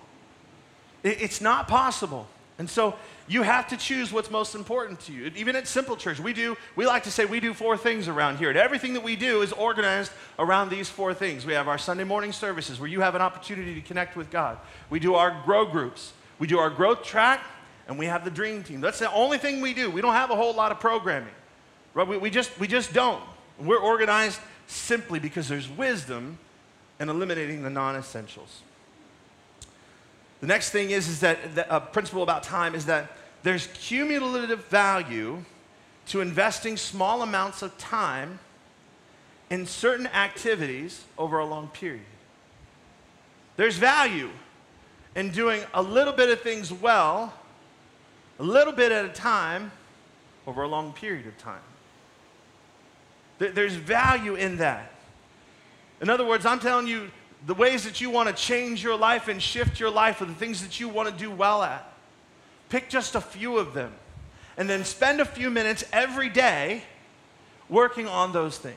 It, 1.03 1.21
it's 1.21 1.41
not 1.41 1.67
possible. 1.67 2.27
And 2.57 2.69
so 2.69 2.95
you 3.27 3.41
have 3.41 3.67
to 3.69 3.77
choose 3.77 4.13
what's 4.13 4.31
most 4.31 4.55
important 4.55 4.99
to 5.01 5.11
you. 5.11 5.31
Even 5.35 5.55
at 5.55 5.67
Simple 5.67 5.97
Church, 5.97 6.19
we 6.19 6.31
do, 6.31 6.55
we 6.75 6.85
like 6.85 7.03
to 7.03 7.11
say 7.11 7.25
we 7.25 7.39
do 7.39 7.53
four 7.53 7.75
things 7.75 8.07
around 8.07 8.37
here. 8.37 8.49
And 8.49 8.57
everything 8.57 8.93
that 8.93 9.03
we 9.03 9.15
do 9.15 9.41
is 9.41 9.51
organized 9.51 10.11
around 10.39 10.69
these 10.69 10.87
four 10.87 11.13
things. 11.13 11.45
We 11.45 11.53
have 11.53 11.67
our 11.67 11.77
Sunday 11.77 12.05
morning 12.05 12.31
services 12.31 12.79
where 12.79 12.87
you 12.87 13.01
have 13.01 13.15
an 13.15 13.21
opportunity 13.21 13.75
to 13.75 13.81
connect 13.81 14.15
with 14.15 14.29
God. 14.29 14.57
We 14.89 14.99
do 14.99 15.15
our 15.15 15.41
grow 15.43 15.65
groups. 15.65 16.13
We 16.39 16.47
do 16.47 16.59
our 16.59 16.69
growth 16.69 17.03
track, 17.03 17.41
and 17.87 17.97
we 17.99 18.05
have 18.05 18.23
the 18.23 18.31
dream 18.31 18.63
team. 18.63 18.79
That's 18.79 18.99
the 18.99 19.11
only 19.11 19.37
thing 19.37 19.59
we 19.59 19.73
do. 19.73 19.89
We 19.89 20.01
don't 20.01 20.13
have 20.13 20.31
a 20.31 20.35
whole 20.35 20.53
lot 20.53 20.71
of 20.71 20.79
programming. 20.79 21.33
Right? 21.93 22.07
We, 22.07 22.17
we 22.17 22.29
just, 22.29 22.57
we 22.59 22.67
just 22.67 22.93
don't. 22.93 23.23
We're 23.59 23.79
organized 23.79 24.39
simply 24.67 25.19
because 25.19 25.47
there's 25.47 25.69
wisdom 25.69 26.37
in 26.99 27.09
eliminating 27.09 27.63
the 27.63 27.69
non 27.69 27.95
essentials. 27.95 28.61
The 30.45 30.53
next 30.53 30.69
thing 30.69 30.91
is, 30.91 31.07
is 31.07 31.21
that 31.21 31.39
a 31.71 31.81
principle 31.81 32.21
about 32.21 32.43
time 32.43 32.75
is 32.75 32.85
that 32.85 33.17
there's 33.41 33.65
cumulative 33.73 34.63
value 34.65 35.43
to 36.09 36.21
investing 36.21 36.77
small 36.77 37.23
amounts 37.23 37.63
of 37.63 37.75
time 37.79 38.37
in 39.49 39.65
certain 39.65 40.05
activities 40.05 41.03
over 41.17 41.39
a 41.39 41.45
long 41.45 41.69
period. 41.69 42.05
There's 43.57 43.77
value 43.77 44.29
in 45.15 45.31
doing 45.31 45.63
a 45.73 45.81
little 45.81 46.13
bit 46.13 46.29
of 46.29 46.41
things 46.41 46.71
well, 46.71 47.33
a 48.37 48.43
little 48.43 48.71
bit 48.71 48.91
at 48.91 49.03
a 49.03 49.09
time, 49.09 49.71
over 50.45 50.61
a 50.61 50.67
long 50.67 50.93
period 50.93 51.25
of 51.25 51.35
time. 51.39 51.65
There's 53.39 53.73
value 53.73 54.35
in 54.35 54.57
that. 54.57 54.91
In 56.01 56.09
other 56.11 56.23
words, 56.23 56.45
I'm 56.45 56.59
telling 56.59 56.85
you, 56.85 57.09
the 57.45 57.53
ways 57.53 57.83
that 57.83 58.01
you 58.01 58.09
want 58.09 58.27
to 58.27 58.35
change 58.35 58.83
your 58.83 58.97
life 58.97 59.27
and 59.27 59.41
shift 59.41 59.79
your 59.79 59.91
life 59.91 60.21
or 60.21 60.25
the 60.25 60.33
things 60.33 60.61
that 60.63 60.79
you 60.79 60.89
want 60.89 61.09
to 61.09 61.15
do 61.15 61.29
well 61.29 61.63
at. 61.63 61.91
Pick 62.69 62.89
just 62.89 63.15
a 63.15 63.21
few 63.21 63.57
of 63.57 63.73
them 63.73 63.93
and 64.57 64.69
then 64.69 64.83
spend 64.83 65.21
a 65.21 65.25
few 65.25 65.49
minutes 65.49 65.83
every 65.93 66.29
day 66.29 66.83
working 67.69 68.07
on 68.07 68.31
those 68.31 68.57
things. 68.57 68.75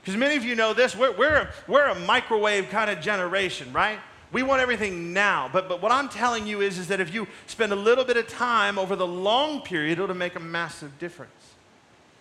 Because 0.00 0.16
many 0.16 0.36
of 0.36 0.44
you 0.44 0.54
know 0.54 0.72
this, 0.72 0.96
we're, 0.96 1.16
we're, 1.16 1.50
we're 1.66 1.86
a 1.86 1.98
microwave 2.00 2.70
kind 2.70 2.88
of 2.90 3.00
generation, 3.00 3.72
right? 3.72 3.98
We 4.32 4.42
want 4.42 4.62
everything 4.62 5.12
now. 5.12 5.50
But, 5.52 5.68
but 5.68 5.82
what 5.82 5.92
I'm 5.92 6.08
telling 6.08 6.46
you 6.46 6.60
is, 6.60 6.78
is 6.78 6.88
that 6.88 7.00
if 7.00 7.12
you 7.12 7.26
spend 7.46 7.72
a 7.72 7.76
little 7.76 8.04
bit 8.04 8.16
of 8.16 8.28
time 8.28 8.78
over 8.78 8.96
the 8.96 9.06
long 9.06 9.60
period, 9.62 9.98
it'll 9.98 10.14
make 10.14 10.36
a 10.36 10.40
massive 10.40 10.98
difference. 10.98 11.32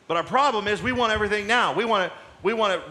But 0.08 0.18
our 0.18 0.24
problem 0.24 0.68
is 0.68 0.82
we 0.82 0.92
want 0.92 1.14
everything 1.14 1.48
now. 1.48 1.74
We 1.74 1.86
want 1.86 2.06
it, 2.06 2.12
we 2.44 2.54
want 2.54 2.74
it 2.74 2.82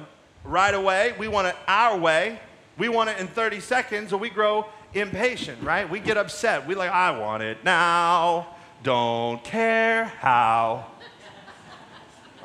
right 0.45 0.75
away. 0.75 1.15
We 1.19 1.29
want 1.29 1.49
it 1.49 1.57
our 1.67 1.99
way. 1.99 2.39
We 2.77 2.89
want 2.89 3.11
it 3.11 3.19
in 3.19 3.27
30 3.29 3.61
seconds, 3.61 4.13
or 4.13 4.19
we 4.19 4.31
grow 4.31 4.67
impatient, 4.95 5.63
right? 5.63 5.89
We 5.89 6.01
get 6.01 6.17
upset. 6.17 6.67
We 6.67 6.75
like, 6.75 6.91
I 6.91 7.19
want 7.19 7.43
it 7.43 7.65
now. 7.65 8.49
Don't 8.83 9.43
care 9.43 10.05
how. 10.05 10.87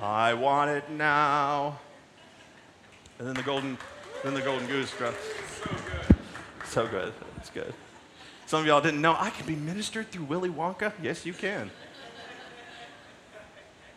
I 0.02 0.34
want 0.34 0.72
it 0.72 0.90
now. 0.90 1.80
And 3.18 3.28
then 3.28 3.36
the 3.36 3.44
golden, 3.44 3.78
then 4.24 4.34
the 4.34 4.42
golden 4.42 4.68
goose 4.68 4.92
drops. 4.98 5.18
So 5.62 5.70
good. 5.70 6.16
So 6.66 6.88
good. 6.88 7.14
It's 7.38 7.50
good. 7.50 7.74
Some 8.46 8.62
of 8.62 8.66
y'all 8.66 8.82
didn't 8.82 9.02
know 9.02 9.16
I 9.18 9.30
can 9.30 9.46
be 9.46 9.56
ministered 9.56 10.10
through 10.12 10.26
Willy 10.26 10.50
Wonka. 10.50 10.94
Yes, 11.04 11.26
you 11.26 11.34
can. 11.34 11.70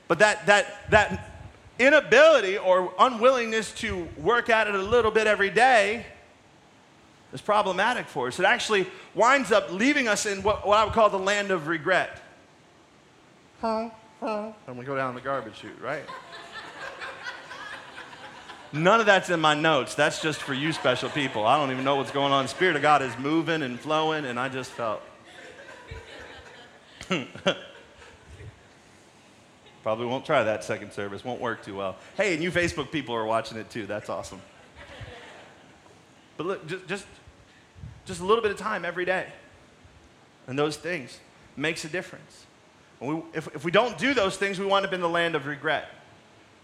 But 0.09 0.19
that 0.19 0.45
that 0.47 0.91
that 0.91 1.32
inability 1.79 2.59
or 2.59 2.93
unwillingness 2.99 3.73
to 3.73 4.09
work 4.17 4.51
at 4.51 4.69
it 4.69 4.75
a 4.75 4.83
little 4.83 5.11
bit 5.11 5.27
every 5.27 5.51
day 5.51 6.07
is 7.33 7.41
problematic 7.41 8.07
for 8.07 8.29
us. 8.29 8.39
It 8.39 8.45
actually 8.45 8.87
winds 9.15 9.53
up 9.53 9.73
leaving 9.73 10.09
us 10.09 10.27
in 10.27 10.43
what, 10.43 10.67
what 10.67 10.79
I 10.79 10.85
would 10.85 10.93
call 10.93 11.11
the 11.11 11.19
land 11.19 11.51
of 11.51 11.67
regret. 11.67 12.21
Huh? 13.61 13.91
Huh? 14.21 14.53
And 14.67 14.79
we 14.79 14.85
go 14.85 14.97
down 14.97 15.15
the 15.15 15.21
garbage 15.21 15.57
chute, 15.57 15.81
right? 15.81 16.05
None 18.73 19.01
of 19.01 19.07
that's 19.07 19.29
in 19.29 19.41
my 19.41 19.55
notes. 19.55 19.95
That's 19.95 20.23
just 20.23 20.41
for 20.41 20.55
you 20.55 20.73
special 20.73 21.11
people. 21.11 21.47
I 21.47 21.59
don't 21.59 21.71
even 21.73 21.85
know 21.85 21.97
what's 21.97 22.11
going 22.11 22.33
on. 22.33 22.49
Spirit 22.49 22.77
of 22.77 22.83
God 22.83 23.03
is 23.03 23.17
moving 23.19 23.63
and 23.63 23.79
flowing, 23.79 24.25
and 24.25 24.41
I 24.41 24.49
just 24.49 24.71
felt. 24.71 25.03
Probably 29.83 30.07
won't 30.07 30.25
try 30.25 30.43
that 30.45 30.63
second 30.63 30.93
service, 30.93 31.25
won't 31.25 31.41
work 31.41 31.65
too 31.65 31.77
well. 31.77 31.97
Hey, 32.17 32.35
and 32.35 32.43
you 32.43 32.53
Facebook 32.53 32.93
people 32.93 33.15
are 33.15 33.25
watching 33.25 33.59
it 33.59 33.69
too. 33.69 33.87
That's 33.87 34.09
awesome. 34.09 34.41
But 36.37 36.47
look, 36.47 36.67
just, 36.67 36.87
just, 36.87 37.07
just 38.05 38.21
a 38.21 38.25
little 38.25 38.43
bit 38.43 38.53
of 38.53 38.59
time 38.59 38.85
every 38.85 39.05
day. 39.05 39.27
And 40.47 40.59
those 40.59 40.77
things 40.77 41.19
makes 41.57 41.85
a 41.85 41.89
difference. 41.89 42.47
We, 43.01 43.21
if, 43.35 43.49
if 43.55 43.65
we 43.65 43.71
don't 43.71 43.99
do 43.99 44.15
those 44.15 44.37
things, 44.37 44.59
we 44.59 44.67
wind 44.67 44.87
up 44.87 44.93
in 44.93 45.01
the 45.01 45.09
land 45.09 45.35
of 45.35 45.47
regret. 45.47 45.89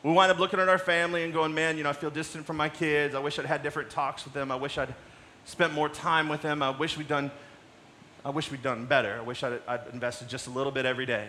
We 0.02 0.12
wind 0.12 0.30
up 0.30 0.38
looking 0.38 0.60
at 0.60 0.68
our 0.68 0.78
family 0.78 1.24
and 1.24 1.32
going, 1.32 1.52
man, 1.52 1.76
you 1.76 1.82
know, 1.82 1.90
I 1.90 1.92
feel 1.92 2.10
distant 2.10 2.46
from 2.46 2.56
my 2.56 2.68
kids. 2.68 3.16
I 3.16 3.18
wish 3.18 3.38
I'd 3.38 3.46
had 3.46 3.64
different 3.64 3.90
talks 3.90 4.24
with 4.24 4.32
them. 4.32 4.52
I 4.52 4.56
wish 4.56 4.78
I'd 4.78 4.94
spent 5.44 5.72
more 5.72 5.88
time 5.88 6.28
with 6.28 6.42
them. 6.42 6.62
I 6.62 6.70
wish 6.70 6.96
we'd 6.96 7.08
done, 7.08 7.32
I 8.24 8.30
wish 8.30 8.50
we'd 8.50 8.62
done 8.62 8.86
better. 8.86 9.16
I 9.18 9.22
wish 9.22 9.42
I'd, 9.42 9.60
I'd 9.66 9.80
invested 9.92 10.28
just 10.28 10.46
a 10.46 10.50
little 10.50 10.70
bit 10.70 10.86
every 10.86 11.06
day. 11.06 11.28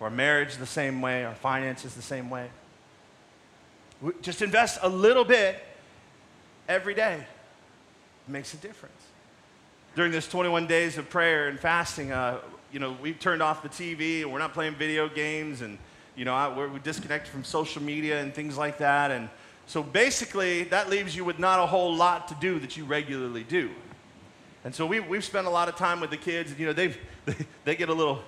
Our 0.00 0.10
marriage 0.10 0.56
the 0.56 0.66
same 0.66 1.00
way, 1.00 1.24
our 1.24 1.34
finances 1.34 1.94
the 1.94 2.02
same 2.02 2.28
way. 2.28 2.50
Just 4.20 4.42
invest 4.42 4.80
a 4.82 4.88
little 4.88 5.24
bit 5.24 5.64
every 6.68 6.94
day. 6.94 7.14
It 7.14 8.30
makes 8.30 8.52
a 8.52 8.58
difference. 8.58 8.92
During 9.94 10.12
this 10.12 10.28
21 10.28 10.66
days 10.66 10.98
of 10.98 11.08
prayer 11.08 11.48
and 11.48 11.58
fasting, 11.58 12.12
uh, 12.12 12.38
you 12.70 12.80
know, 12.80 12.96
we've 13.00 13.18
turned 13.18 13.42
off 13.42 13.62
the 13.62 13.68
TV 13.70 14.20
and 14.20 14.30
we're 14.32 14.40
not 14.40 14.52
playing 14.52 14.74
video 14.74 15.08
games 15.08 15.62
and, 15.62 15.78
you 16.16 16.26
know, 16.26 16.34
I, 16.34 16.66
we 16.66 16.78
disconnected 16.80 17.32
from 17.32 17.44
social 17.44 17.82
media 17.82 18.20
and 18.20 18.34
things 18.34 18.58
like 18.58 18.78
that. 18.78 19.10
And 19.10 19.30
so 19.66 19.82
basically, 19.82 20.64
that 20.64 20.90
leaves 20.90 21.16
you 21.16 21.24
with 21.24 21.38
not 21.38 21.60
a 21.60 21.66
whole 21.66 21.94
lot 21.94 22.28
to 22.28 22.36
do 22.40 22.58
that 22.58 22.76
you 22.76 22.84
regularly 22.84 23.44
do. 23.44 23.70
And 24.64 24.74
so 24.74 24.84
we, 24.84 25.00
we've 25.00 25.24
spent 25.24 25.46
a 25.46 25.50
lot 25.50 25.68
of 25.68 25.76
time 25.76 26.00
with 26.00 26.10
the 26.10 26.16
kids, 26.16 26.50
and, 26.50 26.60
you 26.60 26.66
know, 26.66 26.72
they, 26.72 26.94
they 27.64 27.76
get 27.76 27.88
a 27.88 27.94
little 27.94 28.22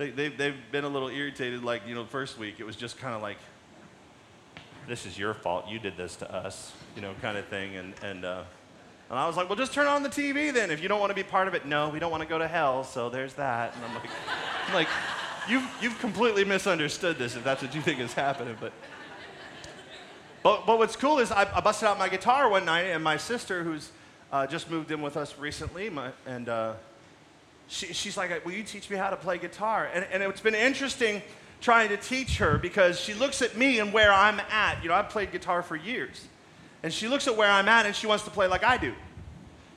they, 0.00 0.08
they, 0.08 0.28
they've 0.28 0.56
been 0.72 0.84
a 0.84 0.88
little 0.88 1.10
irritated. 1.10 1.62
Like, 1.62 1.86
you 1.86 1.94
know, 1.94 2.06
first 2.06 2.38
week, 2.38 2.54
it 2.58 2.64
was 2.64 2.74
just 2.74 2.98
kind 2.98 3.14
of 3.14 3.20
like, 3.20 3.36
this 4.88 5.04
is 5.04 5.18
your 5.18 5.34
fault. 5.34 5.68
You 5.68 5.78
did 5.78 5.98
this 5.98 6.16
to 6.16 6.34
us, 6.34 6.72
you 6.96 7.02
know, 7.02 7.12
kind 7.20 7.36
of 7.36 7.46
thing. 7.48 7.76
And, 7.76 7.92
and, 8.02 8.24
uh, 8.24 8.44
and 9.10 9.18
I 9.18 9.26
was 9.26 9.36
like, 9.36 9.50
well, 9.50 9.56
just 9.56 9.74
turn 9.74 9.86
on 9.86 10.02
the 10.02 10.08
TV 10.08 10.54
then. 10.54 10.70
If 10.70 10.80
you 10.82 10.88
don't 10.88 11.00
want 11.00 11.10
to 11.10 11.14
be 11.14 11.22
part 11.22 11.48
of 11.48 11.54
it, 11.54 11.66
no, 11.66 11.90
we 11.90 11.98
don't 11.98 12.10
want 12.10 12.22
to 12.22 12.28
go 12.28 12.38
to 12.38 12.48
hell, 12.48 12.82
so 12.82 13.10
there's 13.10 13.34
that. 13.34 13.76
And 13.76 13.84
I'm 13.84 13.94
like, 13.94 14.10
I'm 14.68 14.74
like 14.74 14.88
you've, 15.50 15.68
you've 15.82 15.98
completely 15.98 16.44
misunderstood 16.46 17.18
this 17.18 17.36
if 17.36 17.44
that's 17.44 17.60
what 17.60 17.74
you 17.74 17.82
think 17.82 18.00
is 18.00 18.14
happening. 18.14 18.56
But, 18.58 18.72
but, 20.42 20.64
but 20.64 20.78
what's 20.78 20.96
cool 20.96 21.18
is 21.18 21.30
I, 21.30 21.46
I 21.54 21.60
busted 21.60 21.86
out 21.86 21.98
my 21.98 22.08
guitar 22.08 22.48
one 22.48 22.64
night, 22.64 22.84
and 22.84 23.04
my 23.04 23.18
sister, 23.18 23.64
who's 23.64 23.90
uh, 24.32 24.46
just 24.46 24.70
moved 24.70 24.90
in 24.92 25.02
with 25.02 25.18
us 25.18 25.36
recently, 25.38 25.90
my, 25.90 26.12
and 26.26 26.48
uh, 26.48 26.72
she, 27.70 27.92
she's 27.92 28.16
like, 28.16 28.44
Will 28.44 28.52
you 28.52 28.64
teach 28.64 28.90
me 28.90 28.96
how 28.96 29.10
to 29.10 29.16
play 29.16 29.38
guitar? 29.38 29.88
And, 29.94 30.04
and 30.12 30.22
it's 30.22 30.40
been 30.40 30.54
interesting 30.54 31.22
trying 31.60 31.90
to 31.90 31.96
teach 31.96 32.38
her 32.38 32.58
because 32.58 32.98
she 32.98 33.14
looks 33.14 33.42
at 33.42 33.56
me 33.56 33.78
and 33.78 33.92
where 33.92 34.12
I'm 34.12 34.40
at. 34.50 34.82
You 34.82 34.88
know, 34.88 34.94
I've 34.94 35.08
played 35.08 35.30
guitar 35.30 35.62
for 35.62 35.76
years. 35.76 36.26
And 36.82 36.92
she 36.92 37.06
looks 37.06 37.28
at 37.28 37.36
where 37.36 37.50
I'm 37.50 37.68
at 37.68 37.86
and 37.86 37.94
she 37.94 38.06
wants 38.06 38.24
to 38.24 38.30
play 38.30 38.46
like 38.48 38.64
I 38.64 38.76
do. 38.76 38.92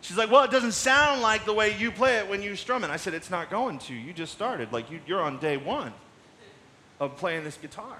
She's 0.02 0.18
like, 0.18 0.32
Well, 0.32 0.44
it 0.44 0.52
doesn't 0.52 0.72
sound 0.72 1.22
like 1.22 1.46
the 1.46 1.54
way 1.54 1.78
you 1.78 1.92
play 1.92 2.18
it 2.18 2.28
when 2.28 2.42
you 2.42 2.56
strum 2.56 2.84
it. 2.84 2.90
I 2.90 2.98
said, 2.98 3.14
It's 3.14 3.30
not 3.30 3.50
going 3.50 3.78
to. 3.80 3.94
You 3.94 4.12
just 4.12 4.34
started. 4.34 4.74
Like, 4.74 4.90
you, 4.90 5.00
you're 5.06 5.22
on 5.22 5.38
day 5.40 5.58
one 5.58 5.94
of 7.00 7.16
playing 7.18 7.44
this 7.44 7.58
guitar. 7.58 7.98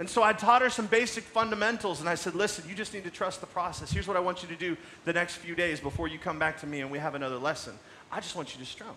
And 0.00 0.08
so 0.08 0.22
I 0.22 0.32
taught 0.32 0.62
her 0.62 0.70
some 0.70 0.86
basic 0.86 1.24
fundamentals, 1.24 2.00
and 2.00 2.08
I 2.08 2.14
said, 2.14 2.34
Listen, 2.34 2.64
you 2.68 2.74
just 2.74 2.92
need 2.92 3.04
to 3.04 3.10
trust 3.10 3.40
the 3.40 3.46
process. 3.46 3.92
Here's 3.92 4.08
what 4.08 4.16
I 4.16 4.20
want 4.20 4.42
you 4.42 4.48
to 4.48 4.56
do 4.56 4.76
the 5.04 5.12
next 5.12 5.36
few 5.36 5.54
days 5.54 5.78
before 5.78 6.08
you 6.08 6.18
come 6.18 6.38
back 6.38 6.58
to 6.60 6.66
me 6.66 6.80
and 6.80 6.90
we 6.90 6.98
have 6.98 7.14
another 7.14 7.36
lesson. 7.38 7.74
I 8.12 8.20
just 8.20 8.34
want 8.34 8.54
you 8.54 8.60
to 8.64 8.66
strum. 8.66 8.94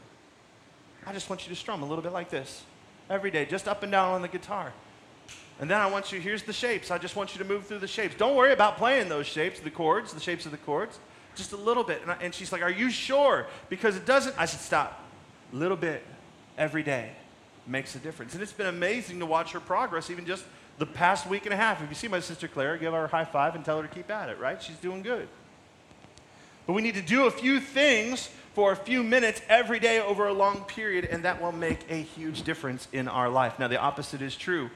I 1.06 1.14
just 1.14 1.30
want 1.30 1.46
you 1.46 1.54
to 1.54 1.60
strum 1.60 1.84
a 1.84 1.86
little 1.86 2.04
bit 2.04 2.14
like 2.14 2.30
this 2.30 2.64
every 3.10 3.32
day, 3.32 3.46
just 3.46 3.68
up 3.68 3.84
and 3.84 3.92
down 3.92 4.14
on 4.14 4.22
the 4.22 4.28
guitar. 4.28 4.74
And 5.60 5.70
then 5.70 5.80
I 5.80 5.88
want 5.88 6.12
you, 6.12 6.20
here's 6.20 6.44
the 6.44 6.54
shapes. 6.54 6.90
I 6.90 6.98
just 6.98 7.16
want 7.16 7.36
you 7.36 7.40
to 7.40 7.46
move 7.46 7.68
through 7.68 7.80
the 7.80 7.88
shapes. 7.88 8.16
Don't 8.18 8.36
worry 8.36 8.54
about 8.54 8.78
playing 8.78 9.10
those 9.10 9.28
shapes, 9.28 9.60
the 9.60 9.70
chords, 9.70 10.14
the 10.14 10.20
shapes 10.20 10.46
of 10.46 10.52
the 10.52 10.58
chords. 10.58 10.98
Just 11.36 11.52
a 11.52 11.58
little 11.58 11.84
bit. 11.84 12.02
And, 12.02 12.12
I, 12.12 12.16
and 12.22 12.34
she's 12.34 12.52
like, 12.52 12.62
Are 12.62 12.72
you 12.72 12.90
sure? 12.90 13.48
Because 13.70 13.96
it 13.96 14.06
doesn't. 14.06 14.36
I 14.38 14.46
said, 14.46 14.60
Stop. 14.60 15.00
A 15.52 15.56
little 15.56 15.78
bit 15.78 16.04
every 16.58 16.84
day. 16.84 17.12
makes 17.68 17.96
a 17.96 18.00
difference. 18.00 18.34
And 18.34 18.42
it's 18.42 18.54
been 18.54 18.68
amazing 18.68 19.20
to 19.20 19.26
watch 19.26 19.52
her 19.52 19.60
progress, 19.60 20.10
even 20.10 20.26
just 20.26 20.44
the 20.80 20.86
past 20.86 21.28
week 21.28 21.46
and 21.46 21.54
a 21.54 21.58
half. 21.58 21.82
If 21.84 21.90
you 21.90 21.96
see 21.96 22.08
my 22.08 22.20
sister 22.20 22.48
Claire, 22.48 22.78
give 22.78 22.94
her 22.94 23.06
a 23.06 23.08
high 23.08 23.26
five 23.26 23.56
and 23.56 23.64
tell 23.64 23.82
her 23.82 23.88
to 23.88 23.94
keep 23.94 24.10
at 24.10 24.30
it, 24.30 24.40
right? 24.40 24.62
She's 24.62 24.78
doing 24.78 25.02
good. 25.02 25.28
But 26.66 26.74
we 26.74 26.82
need 26.82 26.96
to 26.96 27.02
do 27.02 27.26
a 27.26 27.32
few 27.32 27.60
things 27.60 28.30
for 28.54 28.72
a 28.72 28.76
few 28.76 29.04
minutes 29.04 29.42
every 29.50 29.80
day 29.80 30.00
over 30.00 30.28
a 30.28 30.34
long 30.34 30.64
period, 30.66 31.06
and 31.06 31.24
that 31.24 31.42
will 31.42 31.52
make 31.52 31.80
a 31.90 31.96
huge 32.02 32.44
difference 32.44 32.88
in 32.94 33.08
our 33.08 33.30
life. 33.30 33.58
Now, 33.58 33.68
the 33.68 33.80
opposite 33.80 34.22
is 34.22 34.36
true. 34.36 34.70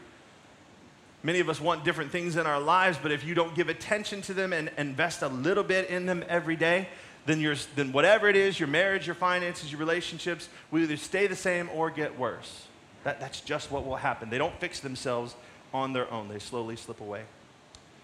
Many 1.24 1.40
of 1.40 1.50
us 1.50 1.62
want 1.62 1.84
different 1.84 2.12
things 2.12 2.36
in 2.36 2.46
our 2.48 2.60
lives, 2.60 2.98
but 3.02 3.12
if 3.12 3.24
you 3.24 3.36
don't 3.36 3.56
give 3.56 3.70
attention 3.70 4.22
to 4.24 4.34
them 4.34 4.54
and 4.54 4.72
invest 4.78 5.22
a 5.22 5.28
little 5.28 5.63
bit 5.63 5.90
in 5.90 6.06
them 6.06 6.24
every 6.28 6.56
day, 6.56 6.88
then, 7.26 7.42
you 7.42 7.56
then 7.76 7.92
whatever 7.92 8.30
it 8.30 8.36
is 8.36 8.60
your 8.60 8.70
marriage, 8.70 9.06
your 9.06 9.16
finances, 9.16 9.72
your 9.72 9.80
relationships 9.80 10.48
will 10.72 10.82
either 10.82 10.98
stay 10.98 11.28
the 11.28 11.36
same 11.36 11.70
or 11.74 11.90
get 11.90 12.18
worse. 12.18 12.68
That, 13.04 13.20
that's 13.20 13.42
just 13.42 13.70
what 13.72 13.86
will 13.86 13.98
happen. 13.98 14.30
They 14.30 14.38
don't 14.38 14.58
fix 14.60 14.80
themselves 14.80 15.36
on 15.74 15.94
their 15.94 16.10
own, 16.12 16.30
they 16.30 16.40
slowly 16.40 16.78
slip 16.78 17.02
away. 17.02 17.24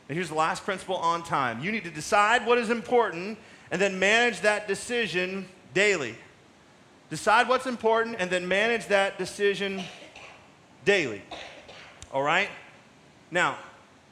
And 0.09 0.17
here's 0.17 0.29
the 0.29 0.35
last 0.35 0.65
principle 0.65 0.97
on 0.97 1.23
time 1.23 1.63
you 1.63 1.71
need 1.71 1.85
to 1.85 1.91
decide 1.91 2.45
what 2.45 2.57
is 2.57 2.69
important 2.69 3.37
and 3.71 3.81
then 3.81 3.97
manage 3.97 4.41
that 4.41 4.67
decision 4.67 5.47
daily. 5.73 6.15
Decide 7.09 7.47
what's 7.47 7.65
important 7.65 8.17
and 8.19 8.29
then 8.29 8.47
manage 8.47 8.87
that 8.87 9.17
decision 9.17 9.83
daily. 10.85 11.21
All 12.11 12.23
right? 12.23 12.49
Now, 13.31 13.57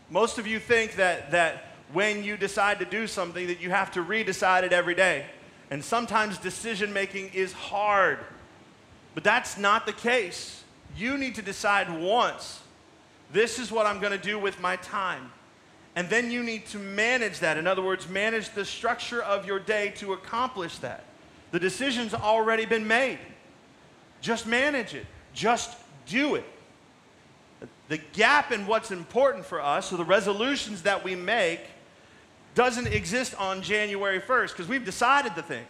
most 0.09 0.37
of 0.37 0.47
you 0.47 0.59
think 0.59 0.95
that, 0.95 1.31
that 1.31 1.75
when 1.93 2.23
you 2.23 2.37
decide 2.37 2.79
to 2.79 2.85
do 2.85 3.07
something 3.07 3.47
that 3.47 3.61
you 3.61 3.69
have 3.69 3.91
to 3.91 4.03
redecide 4.03 4.63
it 4.63 4.73
every 4.73 4.95
day. 4.95 5.25
And 5.69 5.83
sometimes 5.83 6.37
decision 6.37 6.91
making 6.91 7.31
is 7.33 7.53
hard. 7.53 8.19
But 9.13 9.23
that's 9.23 9.57
not 9.57 9.85
the 9.85 9.93
case. 9.93 10.63
You 10.97 11.17
need 11.17 11.35
to 11.35 11.41
decide 11.41 12.01
once 12.01 12.61
this 13.31 13.59
is 13.59 13.71
what 13.71 13.85
I'm 13.85 13.99
going 13.99 14.11
to 14.11 14.23
do 14.23 14.37
with 14.37 14.59
my 14.59 14.75
time. 14.77 15.31
And 15.95 16.09
then 16.09 16.31
you 16.31 16.43
need 16.43 16.65
to 16.67 16.77
manage 16.77 17.39
that. 17.39 17.57
In 17.57 17.67
other 17.67 17.81
words, 17.81 18.07
manage 18.07 18.49
the 18.53 18.65
structure 18.65 19.21
of 19.21 19.45
your 19.45 19.59
day 19.59 19.93
to 19.97 20.13
accomplish 20.13 20.77
that. 20.79 21.03
The 21.51 21.59
decision's 21.59 22.13
already 22.13 22.65
been 22.65 22.87
made. 22.87 23.19
Just 24.21 24.47
manage 24.47 24.93
it, 24.93 25.05
just 25.33 25.77
do 26.05 26.35
it. 26.35 26.45
The 27.89 27.97
gap 28.13 28.51
in 28.51 28.67
what's 28.67 28.91
important 28.91 29.45
for 29.45 29.61
us, 29.61 29.89
so 29.89 29.97
the 29.97 30.05
resolutions 30.05 30.83
that 30.83 31.03
we 31.03 31.15
make, 31.15 31.61
doesn't 32.55 32.87
exist 32.87 33.35
on 33.35 33.61
January 33.61 34.19
1st 34.19 34.49
because 34.49 34.67
we've 34.67 34.85
decided 34.85 35.35
the 35.35 35.41
thing. 35.41 35.65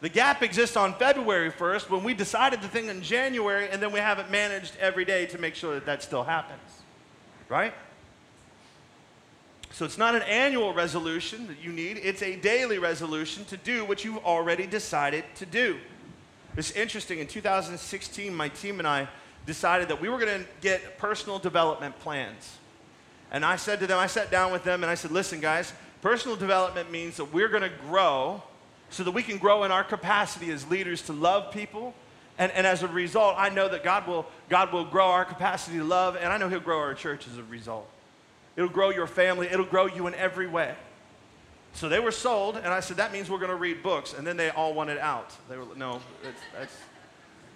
The 0.00 0.08
gap 0.08 0.42
exists 0.42 0.76
on 0.76 0.94
February 0.94 1.50
1st 1.50 1.88
when 1.88 2.02
we 2.02 2.14
decided 2.14 2.60
the 2.60 2.68
thing 2.68 2.88
in 2.88 3.02
January 3.02 3.68
and 3.70 3.80
then 3.80 3.92
we 3.92 4.00
haven't 4.00 4.30
managed 4.30 4.76
every 4.80 5.04
day 5.04 5.26
to 5.26 5.38
make 5.38 5.54
sure 5.54 5.74
that 5.74 5.86
that 5.86 6.02
still 6.02 6.24
happens. 6.24 6.60
Right? 7.48 7.72
So 9.72 9.86
it's 9.86 9.98
not 9.98 10.14
an 10.14 10.22
annual 10.22 10.74
resolution 10.74 11.46
that 11.46 11.56
you 11.62 11.72
need, 11.72 11.98
it's 12.02 12.22
a 12.22 12.36
daily 12.36 12.78
resolution 12.78 13.44
to 13.46 13.56
do 13.56 13.84
what 13.84 14.04
you've 14.04 14.24
already 14.24 14.66
decided 14.66 15.24
to 15.36 15.46
do. 15.46 15.78
It's 16.56 16.72
interesting. 16.72 17.18
In 17.18 17.26
2016, 17.26 18.34
my 18.34 18.50
team 18.50 18.78
and 18.78 18.86
I 18.86 19.08
decided 19.46 19.88
that 19.88 20.00
we 20.00 20.10
were 20.10 20.18
going 20.18 20.42
to 20.42 20.46
get 20.60 20.98
personal 20.98 21.38
development 21.38 21.98
plans. 22.00 22.58
And 23.30 23.44
I 23.44 23.56
said 23.56 23.80
to 23.80 23.86
them, 23.86 23.98
I 23.98 24.06
sat 24.06 24.30
down 24.30 24.52
with 24.52 24.62
them 24.62 24.82
and 24.82 24.90
I 24.90 24.94
said, 24.94 25.10
listen, 25.10 25.40
guys, 25.40 25.72
personal 26.02 26.36
development 26.36 26.90
means 26.90 27.16
that 27.16 27.32
we're 27.32 27.48
going 27.48 27.62
to 27.62 27.72
grow 27.88 28.42
so 28.90 29.02
that 29.04 29.12
we 29.12 29.22
can 29.22 29.38
grow 29.38 29.64
in 29.64 29.72
our 29.72 29.84
capacity 29.84 30.50
as 30.50 30.68
leaders 30.68 31.00
to 31.02 31.14
love 31.14 31.50
people. 31.50 31.94
And, 32.36 32.52
and 32.52 32.66
as 32.66 32.82
a 32.82 32.88
result, 32.88 33.36
I 33.38 33.48
know 33.48 33.68
that 33.70 33.82
God 33.82 34.06
will, 34.06 34.26
God 34.50 34.70
will 34.70 34.84
grow 34.84 35.06
our 35.06 35.24
capacity 35.24 35.78
to 35.78 35.84
love, 35.84 36.16
and 36.16 36.30
I 36.30 36.36
know 36.36 36.50
He'll 36.50 36.60
grow 36.60 36.78
our 36.78 36.94
church 36.94 37.26
as 37.26 37.38
a 37.38 37.42
result. 37.44 37.88
It'll 38.56 38.68
grow 38.68 38.90
your 38.90 39.06
family, 39.06 39.46
it'll 39.46 39.64
grow 39.64 39.86
you 39.86 40.06
in 40.06 40.14
every 40.14 40.46
way. 40.46 40.74
So 41.74 41.88
they 41.88 42.00
were 42.00 42.10
sold, 42.10 42.56
and 42.56 42.66
I 42.66 42.80
said, 42.80 42.98
that 42.98 43.12
means 43.12 43.30
we're 43.30 43.38
going 43.38 43.50
to 43.50 43.56
read 43.56 43.82
books. 43.82 44.14
And 44.14 44.26
then 44.26 44.36
they 44.36 44.50
all 44.50 44.74
wanted 44.74 44.98
out. 44.98 45.34
They 45.48 45.56
were, 45.56 45.64
no, 45.74 46.00
that's, 46.22 46.40
that's, 46.56 46.76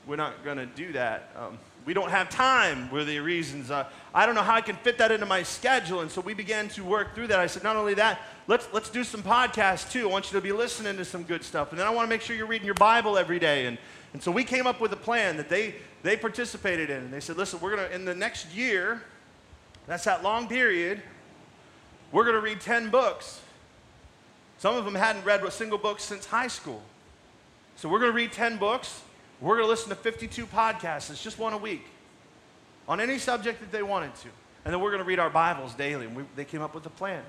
we're 0.07 0.17
not 0.17 0.43
going 0.43 0.57
to 0.57 0.67
do 0.67 0.93
that. 0.93 1.31
Um, 1.37 1.59
we 1.85 1.95
don't 1.95 2.11
have 2.11 2.31
time, 2.31 2.91
were 2.91 3.05
the 3.05 3.21
reasons. 3.21 3.71
Uh, 3.71 3.87
I 4.15 4.27
don't 4.27 4.35
know 4.35 4.43
how 4.43 4.55
I 4.55 4.61
can 4.61 4.75
fit 4.77 4.99
that 4.99 5.13
into 5.13 5.27
my 5.27 5.43
schedule. 5.43 6.01
And 6.01 6.11
so 6.11 6.21
we 6.21 6.35
began 6.35 6.69
to 6.71 6.83
work 6.83 7.15
through 7.15 7.29
that. 7.29 7.39
I 7.39 7.47
said, 7.47 7.63
not 7.63 7.77
only 7.77 7.95
that, 7.95 8.21
let's, 8.49 8.69
let's 8.73 8.91
do 8.91 9.05
some 9.05 9.23
podcasts 9.23 9.91
too. 9.93 10.09
I 10.09 10.11
want 10.11 10.33
you 10.33 10.39
to 10.39 10.43
be 10.43 10.51
listening 10.51 10.97
to 10.97 11.05
some 11.05 11.23
good 11.23 11.45
stuff. 11.45 11.71
And 11.71 11.79
then 11.79 11.87
I 11.87 11.91
want 11.91 12.07
to 12.07 12.11
make 12.11 12.23
sure 12.23 12.35
you're 12.35 12.47
reading 12.47 12.67
your 12.67 12.75
Bible 12.75 13.19
every 13.19 13.39
day. 13.39 13.67
And, 13.67 13.79
and 14.15 14.23
so 14.23 14.33
we 14.33 14.43
came 14.43 14.67
up 14.67 14.81
with 14.81 14.93
a 14.95 14.97
plan 14.97 15.37
that 15.37 15.49
they, 15.49 15.77
they 16.03 16.17
participated 16.17 16.91
in. 16.91 17.05
And 17.05 17.13
they 17.13 17.21
said, 17.21 17.37
listen, 17.37 17.61
we're 17.61 17.77
going 17.77 17.89
to, 17.89 17.95
in 17.95 18.05
the 18.05 18.15
next 18.15 18.53
year, 18.53 19.03
that's 19.87 20.05
that 20.05 20.23
long 20.23 20.49
period. 20.49 21.03
We're 22.13 22.25
going 22.25 22.37
to 22.37 22.41
read 22.41 22.61
10 22.61 22.91
books. 22.91 23.41
Some 24.59 24.77
of 24.77 24.85
them 24.85 24.95
hadn't 24.95 25.25
read 25.25 25.43
a 25.43 25.51
single 25.51 25.79
book 25.79 26.01
since 26.01 26.27
high 26.27 26.49
school. 26.49 26.83
So 27.77 27.89
we're 27.89 27.99
going 27.99 28.11
to 28.11 28.17
read 28.17 28.33
10 28.33 28.57
books. 28.57 29.03
We're 29.41 29.57
going 29.57 29.67
to 29.67 29.71
listen 29.71 29.91
to 29.91 29.97
52 29.97 30.47
podcasts. 30.47 31.11
It's 31.11 31.23
just 31.23 31.39
one 31.39 31.53
a 31.53 31.59
week 31.59 31.85
on 32.89 33.01
any 33.01 33.19
subject 33.19 33.61
that 33.61 33.71
they 33.71 33.83
wanted 33.83 34.15
to. 34.17 34.29
And 34.65 34.73
then 34.73 34.81
we're 34.81 34.91
going 34.91 35.03
to 35.03 35.07
read 35.07 35.19
our 35.19 35.31
Bibles 35.31 35.75
daily. 35.75 36.07
And 36.07 36.17
we, 36.17 36.25
they 36.35 36.45
came 36.45 36.63
up 36.63 36.75
with 36.75 36.87
a 36.87 36.91
plan. 36.91 37.23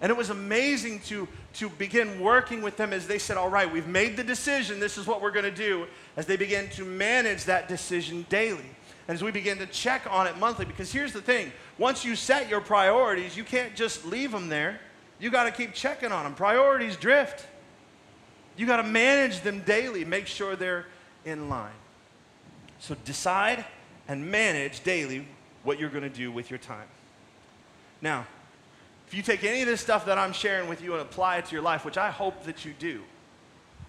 And 0.00 0.10
it 0.10 0.16
was 0.16 0.28
amazing 0.28 1.00
to, 1.06 1.26
to 1.54 1.70
begin 1.70 2.20
working 2.20 2.60
with 2.60 2.76
them 2.76 2.92
as 2.92 3.06
they 3.06 3.18
said, 3.18 3.38
All 3.38 3.48
right, 3.48 3.70
we've 3.72 3.86
made 3.86 4.16
the 4.16 4.24
decision. 4.24 4.78
This 4.78 4.98
is 4.98 5.06
what 5.06 5.22
we're 5.22 5.30
going 5.30 5.44
to 5.46 5.50
do. 5.50 5.86
As 6.16 6.26
they 6.26 6.36
began 6.36 6.68
to 6.70 6.84
manage 6.84 7.44
that 7.44 7.68
decision 7.68 8.26
daily 8.28 8.68
as 9.08 9.22
we 9.22 9.30
begin 9.30 9.58
to 9.58 9.66
check 9.66 10.06
on 10.10 10.26
it 10.26 10.36
monthly. 10.38 10.64
Because 10.64 10.92
here's 10.92 11.12
the 11.12 11.22
thing 11.22 11.52
once 11.78 12.04
you 12.04 12.16
set 12.16 12.48
your 12.48 12.60
priorities, 12.60 13.36
you 13.36 13.44
can't 13.44 13.74
just 13.74 14.04
leave 14.04 14.32
them 14.32 14.48
there. 14.48 14.80
You 15.18 15.30
got 15.30 15.44
to 15.44 15.50
keep 15.50 15.72
checking 15.72 16.12
on 16.12 16.24
them. 16.24 16.34
Priorities 16.34 16.96
drift. 16.96 17.46
You 18.56 18.66
got 18.66 18.78
to 18.78 18.82
manage 18.82 19.40
them 19.40 19.60
daily, 19.60 20.04
make 20.04 20.26
sure 20.26 20.56
they're 20.56 20.86
in 21.24 21.48
line. 21.48 21.72
So 22.78 22.96
decide 23.04 23.64
and 24.08 24.30
manage 24.30 24.82
daily 24.82 25.26
what 25.62 25.78
you're 25.78 25.90
going 25.90 26.04
to 26.04 26.08
do 26.08 26.30
with 26.30 26.50
your 26.50 26.58
time. 26.58 26.86
Now, 28.00 28.26
if 29.06 29.14
you 29.14 29.22
take 29.22 29.44
any 29.44 29.62
of 29.62 29.66
this 29.66 29.80
stuff 29.80 30.06
that 30.06 30.18
I'm 30.18 30.32
sharing 30.32 30.68
with 30.68 30.82
you 30.82 30.92
and 30.92 31.02
apply 31.02 31.38
it 31.38 31.46
to 31.46 31.52
your 31.52 31.62
life, 31.62 31.84
which 31.84 31.98
I 31.98 32.10
hope 32.10 32.44
that 32.44 32.64
you 32.64 32.72
do, 32.78 33.02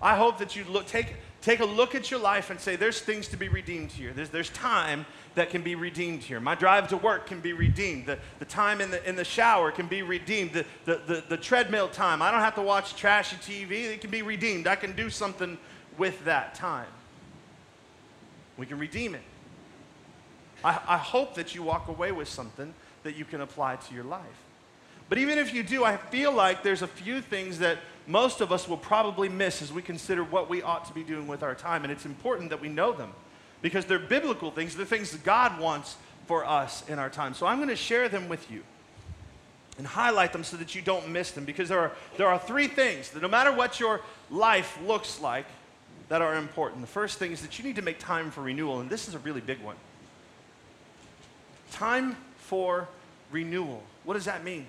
I 0.02 0.16
hope 0.16 0.38
that 0.40 0.56
you 0.56 0.64
look, 0.66 0.86
take, 0.86 1.16
take 1.48 1.62
a 1.62 1.66
look 1.66 1.96
at 1.96 2.12
your 2.12 2.20
life 2.20 2.50
and 2.50 2.60
say, 2.60 2.76
there's 2.76 3.00
things 3.00 3.30
to 3.30 3.38
be 3.38 3.48
redeemed 3.48 3.90
here. 3.90 4.12
There's, 4.12 4.30
there's 4.30 4.50
time 4.50 5.06
that 5.36 5.50
can 5.50 5.62
be 5.62 5.76
redeemed 5.76 6.22
here. 6.22 6.42
My 6.42 6.56
drive 6.56 6.90
to 6.90 6.98
work 6.98 7.26
can 7.26 7.40
be 7.40 7.54
redeemed. 7.54 8.06
The, 8.06 8.20
the 8.40 8.46
time 8.46 8.82
in 8.82 8.92
the, 8.92 9.08
in 9.08 9.16
the 9.16 9.24
shower 9.24 9.72
can 9.72 9.88
be 9.88 10.02
redeemed. 10.02 10.52
The, 10.52 10.66
the, 10.84 11.02
the, 11.08 11.24
the 11.30 11.38
treadmill 11.38 11.88
time, 11.88 12.22
I 12.22 12.32
don't 12.32 12.42
have 12.42 12.56
to 12.56 12.62
watch 12.62 12.98
trashy 12.98 13.38
TV. 13.38 13.86
It 13.86 14.02
can 14.02 14.10
be 14.10 14.24
redeemed. 14.24 14.68
I 14.68 14.76
can 14.76 14.94
do 14.94 15.10
something 15.10 15.58
with 15.98 16.26
that 16.26 16.54
time. 16.54 16.90
We 18.58 18.66
can 18.66 18.78
redeem 18.78 19.16
it. 19.16 19.24
I, 20.66 20.82
I 20.86 20.98
hope 20.98 21.36
that 21.36 21.56
you 21.56 21.64
walk 21.64 21.88
away 21.88 22.12
with 22.12 22.28
something 22.28 22.74
that 23.04 23.16
you 23.16 23.24
can 23.24 23.40
apply 23.40 23.78
to 23.78 23.94
your 23.96 24.04
life. 24.04 24.26
But 25.08 25.18
even 25.18 25.38
if 25.38 25.54
you 25.54 25.64
do, 25.64 25.86
I 25.86 25.96
feel 25.96 26.34
like 26.34 26.62
there's 26.62 26.82
a 26.82 26.88
few 26.88 27.22
things 27.22 27.60
that 27.60 27.78
most 28.08 28.42
of 28.42 28.52
us 28.52 28.68
will 28.68 28.78
probably 28.78 29.30
miss 29.30 29.62
as 29.62 29.72
we 29.72 29.82
consider 29.82 30.24
what 30.24 30.50
we 30.50 30.62
ought 30.62 30.86
to 30.86 30.94
be 30.94 31.04
doing 31.04 31.28
with 31.28 31.44
our 31.44 31.54
time. 31.54 31.84
And 31.84 31.92
it's 31.92 32.06
important 32.06 32.50
that 32.50 32.62
we 32.62 32.70
know 32.70 32.94
them 32.94 33.12
because 33.62 33.86
they're 33.86 34.00
biblical 34.00 34.50
things, 34.50 34.76
they're 34.76 34.86
things 34.86 35.12
that 35.12 35.24
God 35.24 35.60
wants 35.60 35.98
for 36.26 36.46
us 36.46 36.88
in 36.88 37.00
our 37.00 37.10
time. 37.10 37.34
So 37.34 37.46
I'm 37.46 37.58
going 37.58 37.70
to 37.70 37.76
share 37.76 38.08
them 38.10 38.30
with 38.30 38.50
you 38.50 38.64
and 39.78 39.86
highlight 39.86 40.34
them 40.34 40.44
so 40.44 40.58
that 40.58 40.74
you 40.74 40.82
don't 40.82 41.10
miss 41.10 41.32
them 41.32 41.46
because 41.46 41.70
there 41.70 41.80
are, 41.80 41.92
there 42.18 42.28
are 42.28 42.40
three 42.40 42.68
things 42.68 43.10
that 43.12 43.22
no 43.22 43.28
matter 43.28 43.52
what 43.52 43.80
your 43.80 44.02
life 44.30 44.80
looks 44.86 45.20
like, 45.20 45.46
that 46.10 46.22
are 46.22 46.36
important. 46.36 46.82
The 46.82 46.88
first 46.88 47.18
thing 47.18 47.32
is 47.32 47.42
that 47.42 47.60
you 47.60 47.66
need 47.66 47.76
to 47.76 47.82
make 47.82 48.00
time 48.00 48.32
for 48.32 48.42
renewal, 48.42 48.80
and 48.80 48.90
this 48.90 49.08
is 49.08 49.16
a 49.16 49.20
really 49.20 49.42
big 49.42 49.62
one. 49.62 49.76
Time 51.72 52.16
for 52.38 52.88
renewal. 53.32 53.84
What 54.06 54.14
does 54.14 54.26
that 54.26 54.44
mean? 54.44 54.66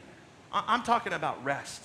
I'm 0.53 0.83
talking 0.83 1.13
about 1.13 1.43
rest. 1.45 1.83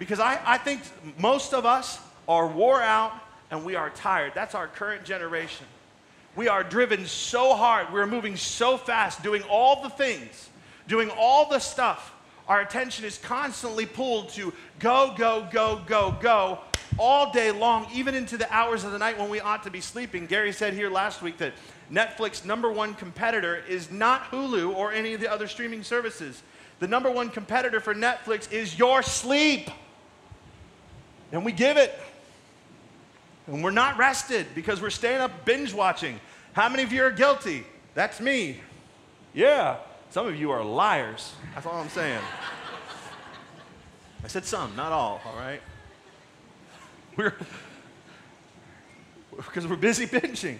Because 0.00 0.18
I, 0.18 0.40
I 0.46 0.56
think 0.56 0.80
most 1.18 1.52
of 1.52 1.66
us 1.66 2.00
are 2.26 2.46
wore 2.46 2.80
out 2.80 3.12
and 3.50 3.66
we 3.66 3.76
are 3.76 3.90
tired. 3.90 4.32
That's 4.34 4.54
our 4.54 4.66
current 4.66 5.04
generation. 5.04 5.66
We 6.36 6.48
are 6.48 6.64
driven 6.64 7.04
so 7.06 7.54
hard, 7.54 7.92
we're 7.92 8.06
moving 8.06 8.36
so 8.36 8.78
fast, 8.78 9.22
doing 9.22 9.42
all 9.42 9.82
the 9.82 9.90
things, 9.90 10.48
doing 10.88 11.10
all 11.10 11.50
the 11.50 11.58
stuff. 11.58 12.14
Our 12.48 12.62
attention 12.62 13.04
is 13.04 13.18
constantly 13.18 13.84
pulled 13.84 14.30
to 14.30 14.54
go, 14.78 15.14
go, 15.18 15.46
go, 15.52 15.82
go, 15.86 16.16
go 16.18 16.60
all 16.98 17.30
day 17.30 17.50
long, 17.50 17.86
even 17.92 18.14
into 18.14 18.38
the 18.38 18.50
hours 18.50 18.84
of 18.84 18.92
the 18.92 18.98
night 18.98 19.18
when 19.18 19.28
we 19.28 19.40
ought 19.40 19.64
to 19.64 19.70
be 19.70 19.82
sleeping. 19.82 20.24
Gary 20.24 20.52
said 20.52 20.72
here 20.72 20.88
last 20.88 21.20
week 21.20 21.36
that 21.38 21.52
Netflix 21.92 22.42
number 22.44 22.72
one 22.72 22.94
competitor 22.94 23.62
is 23.68 23.90
not 23.90 24.30
Hulu 24.30 24.74
or 24.74 24.92
any 24.92 25.12
of 25.12 25.20
the 25.20 25.30
other 25.30 25.46
streaming 25.46 25.82
services. 25.82 26.42
The 26.78 26.88
number 26.88 27.10
one 27.10 27.28
competitor 27.28 27.80
for 27.80 27.94
Netflix 27.94 28.50
is 28.50 28.78
your 28.78 29.02
sleep. 29.02 29.68
And 31.32 31.44
we 31.44 31.52
give 31.52 31.76
it. 31.76 31.98
And 33.46 33.64
we're 33.64 33.70
not 33.70 33.96
rested 33.98 34.46
because 34.54 34.80
we're 34.80 34.90
staying 34.90 35.20
up 35.20 35.44
binge 35.44 35.72
watching. 35.72 36.20
How 36.52 36.68
many 36.68 36.82
of 36.82 36.92
you 36.92 37.02
are 37.02 37.10
guilty? 37.10 37.64
That's 37.94 38.20
me. 38.20 38.60
Yeah. 39.34 39.76
Some 40.10 40.26
of 40.26 40.36
you 40.36 40.50
are 40.50 40.64
liars. 40.64 41.32
That's 41.54 41.66
all 41.66 41.80
I'm 41.80 41.88
saying. 41.88 42.20
I 44.22 44.28
said 44.28 44.44
some, 44.44 44.76
not 44.76 44.92
all, 44.92 45.20
all 45.24 45.36
right? 45.36 45.60
We're 47.16 47.34
because 49.46 49.66
we're 49.66 49.76
busy 49.76 50.06
binging. 50.06 50.58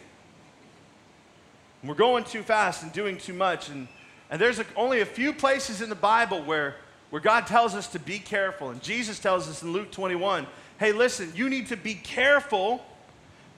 We're 1.85 1.95
going 1.95 2.25
too 2.25 2.43
fast 2.43 2.83
and 2.83 2.93
doing 2.93 3.17
too 3.17 3.33
much. 3.33 3.69
And, 3.69 3.89
and 4.31 4.41
there's 4.41 4.59
a, 4.59 4.67
only 4.77 5.01
a 5.01 5.07
few 5.07 5.33
places 5.33 5.81
in 5.81 5.89
the 5.89 5.95
Bible 5.95 6.43
where, 6.43 6.77
where 7.11 7.21
God 7.21 7.47
tells 7.47 7.75
us 7.75 7.89
to 7.89 7.99
be 7.99 8.19
careful. 8.19 8.71
And 8.71 8.83
Jesus 8.83 9.19
tells 9.19 9.49
us 9.49 9.63
in 9.63 9.73
Luke 9.73 9.91
21 9.91 10.47
hey, 10.79 10.93
listen, 10.93 11.31
you 11.35 11.51
need 11.51 11.67
to 11.67 11.77
be 11.77 11.95
careful 11.95 12.83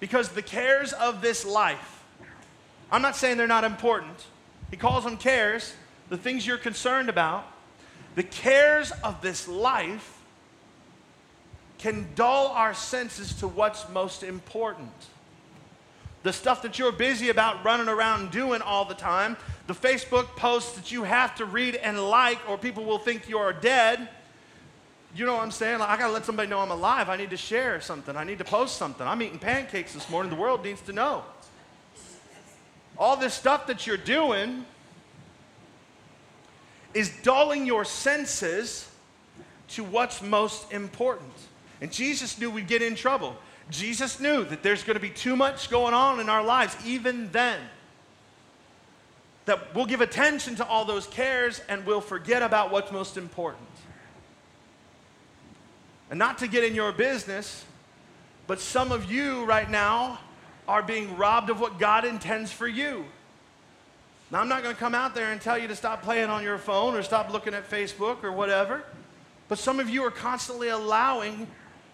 because 0.00 0.30
the 0.30 0.42
cares 0.42 0.92
of 0.92 1.22
this 1.22 1.44
life, 1.46 2.02
I'm 2.90 3.00
not 3.00 3.14
saying 3.14 3.36
they're 3.36 3.46
not 3.46 3.62
important. 3.62 4.26
He 4.72 4.76
calls 4.76 5.04
them 5.04 5.16
cares, 5.16 5.72
the 6.08 6.16
things 6.16 6.44
you're 6.44 6.58
concerned 6.58 7.08
about. 7.08 7.46
The 8.16 8.24
cares 8.24 8.90
of 9.04 9.22
this 9.22 9.46
life 9.46 10.18
can 11.78 12.08
dull 12.16 12.48
our 12.48 12.74
senses 12.74 13.34
to 13.34 13.46
what's 13.46 13.88
most 13.90 14.24
important 14.24 14.90
the 16.22 16.32
stuff 16.32 16.62
that 16.62 16.78
you're 16.78 16.92
busy 16.92 17.28
about 17.28 17.64
running 17.64 17.88
around 17.88 18.30
doing 18.30 18.62
all 18.62 18.84
the 18.84 18.94
time, 18.94 19.36
the 19.66 19.74
Facebook 19.74 20.26
posts 20.36 20.72
that 20.72 20.90
you 20.90 21.04
have 21.04 21.34
to 21.36 21.44
read 21.44 21.76
and 21.76 21.98
like, 21.98 22.38
or 22.48 22.58
people 22.58 22.84
will 22.84 22.98
think 22.98 23.28
you're 23.28 23.52
dead. 23.52 24.08
You 25.14 25.26
know 25.26 25.34
what 25.34 25.42
I'm 25.42 25.50
saying? 25.50 25.78
Like, 25.78 25.88
I 25.90 25.96
gotta 25.98 26.12
let 26.12 26.24
somebody 26.24 26.48
know 26.48 26.60
I'm 26.60 26.70
alive. 26.70 27.08
I 27.08 27.16
need 27.16 27.30
to 27.30 27.36
share 27.36 27.80
something. 27.80 28.16
I 28.16 28.24
need 28.24 28.38
to 28.38 28.44
post 28.44 28.76
something. 28.76 29.06
I'm 29.06 29.22
eating 29.22 29.38
pancakes 29.38 29.92
this 29.92 30.08
morning. 30.08 30.30
The 30.30 30.40
world 30.40 30.64
needs 30.64 30.80
to 30.82 30.92
know. 30.92 31.22
All 32.98 33.16
this 33.16 33.34
stuff 33.34 33.66
that 33.66 33.86
you're 33.86 33.96
doing 33.96 34.64
is 36.94 37.10
dulling 37.22 37.66
your 37.66 37.84
senses 37.84 38.88
to 39.68 39.84
what's 39.84 40.22
most 40.22 40.72
important. 40.72 41.32
And 41.80 41.90
Jesus 41.90 42.38
knew 42.38 42.50
we'd 42.50 42.68
get 42.68 42.82
in 42.82 42.94
trouble. 42.94 43.36
Jesus 43.70 44.20
knew 44.20 44.44
that 44.44 44.62
there's 44.62 44.82
going 44.82 44.94
to 44.94 45.00
be 45.00 45.10
too 45.10 45.36
much 45.36 45.70
going 45.70 45.94
on 45.94 46.20
in 46.20 46.28
our 46.28 46.44
lives, 46.44 46.76
even 46.84 47.30
then. 47.32 47.58
That 49.46 49.74
we'll 49.74 49.86
give 49.86 50.00
attention 50.00 50.56
to 50.56 50.66
all 50.66 50.84
those 50.84 51.06
cares 51.06 51.60
and 51.68 51.84
we'll 51.84 52.00
forget 52.00 52.42
about 52.42 52.70
what's 52.70 52.92
most 52.92 53.16
important. 53.16 53.66
And 56.10 56.18
not 56.18 56.38
to 56.38 56.46
get 56.46 56.62
in 56.62 56.74
your 56.74 56.92
business, 56.92 57.64
but 58.46 58.60
some 58.60 58.92
of 58.92 59.10
you 59.10 59.44
right 59.44 59.70
now 59.70 60.18
are 60.68 60.82
being 60.82 61.16
robbed 61.16 61.50
of 61.50 61.60
what 61.60 61.78
God 61.78 62.04
intends 62.04 62.52
for 62.52 62.68
you. 62.68 63.04
Now, 64.30 64.40
I'm 64.40 64.48
not 64.48 64.62
going 64.62 64.74
to 64.74 64.80
come 64.80 64.94
out 64.94 65.14
there 65.14 65.32
and 65.32 65.40
tell 65.40 65.58
you 65.58 65.68
to 65.68 65.76
stop 65.76 66.02
playing 66.02 66.30
on 66.30 66.42
your 66.42 66.56
phone 66.56 66.94
or 66.94 67.02
stop 67.02 67.30
looking 67.30 67.52
at 67.52 67.68
Facebook 67.68 68.24
or 68.24 68.32
whatever, 68.32 68.82
but 69.48 69.58
some 69.58 69.78
of 69.78 69.90
you 69.90 70.04
are 70.04 70.10
constantly 70.10 70.68
allowing 70.68 71.46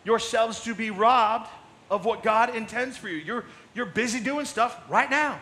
yourselves 0.04 0.62
to 0.64 0.74
be 0.74 0.90
robbed 0.90 1.48
of 1.90 2.04
what 2.04 2.22
God 2.22 2.54
intends 2.54 2.96
for 2.96 3.08
you. 3.08 3.16
You're, 3.16 3.44
you're 3.74 3.86
busy 3.86 4.20
doing 4.20 4.46
stuff 4.46 4.80
right 4.88 5.10
now. 5.10 5.40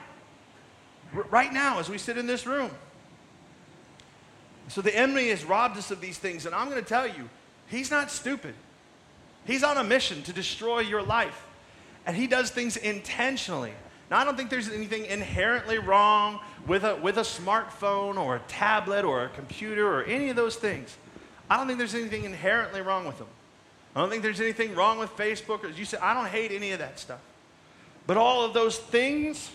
Right 1.12 1.52
now, 1.52 1.78
as 1.78 1.88
we 1.88 1.98
sit 1.98 2.18
in 2.18 2.26
this 2.26 2.46
room. 2.46 2.70
So 4.68 4.80
the 4.82 4.94
enemy 4.96 5.28
has 5.28 5.44
robbed 5.44 5.76
us 5.78 5.90
of 5.90 6.00
these 6.00 6.18
things, 6.18 6.46
and 6.46 6.54
I'm 6.54 6.68
going 6.68 6.82
to 6.82 6.88
tell 6.88 7.06
you, 7.06 7.28
he's 7.68 7.90
not 7.90 8.10
stupid. 8.10 8.54
He's 9.44 9.62
on 9.62 9.76
a 9.76 9.84
mission 9.84 10.22
to 10.24 10.32
destroy 10.32 10.80
your 10.80 11.02
life, 11.02 11.46
and 12.04 12.16
he 12.16 12.26
does 12.26 12.50
things 12.50 12.76
intentionally. 12.76 13.72
Now, 14.10 14.18
I 14.18 14.24
don't 14.24 14.36
think 14.36 14.50
there's 14.50 14.68
anything 14.68 15.06
inherently 15.06 15.78
wrong 15.78 16.40
with 16.66 16.84
a, 16.84 16.96
with 16.96 17.16
a 17.18 17.22
smartphone 17.22 18.16
or 18.16 18.36
a 18.36 18.40
tablet 18.48 19.04
or 19.04 19.24
a 19.24 19.28
computer 19.30 19.88
or 19.88 20.04
any 20.04 20.28
of 20.28 20.36
those 20.36 20.56
things. 20.56 20.96
I 21.48 21.56
don't 21.56 21.66
think 21.66 21.78
there's 21.78 21.94
anything 21.94 22.24
inherently 22.24 22.82
wrong 22.82 23.06
with 23.06 23.18
them. 23.18 23.28
I 23.94 24.00
don't 24.00 24.10
think 24.10 24.22
there's 24.22 24.40
anything 24.40 24.74
wrong 24.74 24.98
with 24.98 25.10
Facebook. 25.16 25.64
As 25.64 25.78
you 25.78 25.84
said, 25.84 26.00
I 26.00 26.12
don't 26.12 26.26
hate 26.26 26.52
any 26.52 26.72
of 26.72 26.80
that 26.80 26.98
stuff. 26.98 27.20
But 28.06 28.16
all 28.16 28.44
of 28.44 28.52
those 28.52 28.78
things 28.78 29.50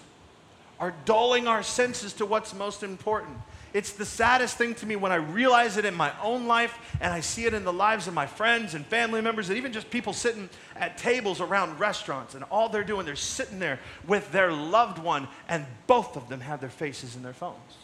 are 0.81 0.93
dulling 1.05 1.47
our 1.47 1.61
senses 1.61 2.11
to 2.13 2.25
what's 2.25 2.55
most 2.55 2.81
important. 2.81 3.37
It's 3.71 3.93
the 3.93 4.03
saddest 4.03 4.57
thing 4.57 4.73
to 4.75 4.85
me 4.85 4.95
when 4.97 5.11
I 5.11 5.15
realize 5.15 5.77
it 5.77 5.85
in 5.85 5.93
my 5.93 6.11
own 6.21 6.47
life 6.47 6.77
and 6.99 7.13
I 7.13 7.21
see 7.21 7.45
it 7.45 7.53
in 7.53 7.63
the 7.63 7.71
lives 7.71 8.07
of 8.07 8.13
my 8.15 8.25
friends 8.25 8.73
and 8.73 8.85
family 8.85 9.21
members 9.21 9.47
and 9.47 9.57
even 9.57 9.71
just 9.71 9.89
people 9.91 10.11
sitting 10.11 10.49
at 10.75 10.97
tables 10.97 11.39
around 11.39 11.79
restaurants 11.79 12.33
and 12.33 12.43
all 12.45 12.67
they're 12.67 12.83
doing, 12.83 13.05
they're 13.05 13.15
sitting 13.15 13.59
there 13.59 13.79
with 14.07 14.29
their 14.31 14.51
loved 14.51 14.97
one 14.97 15.27
and 15.47 15.65
both 15.85 16.17
of 16.17 16.27
them 16.27 16.41
have 16.41 16.59
their 16.59 16.69
faces 16.69 17.15
in 17.15 17.21
their 17.21 17.31
phones. 17.31 17.77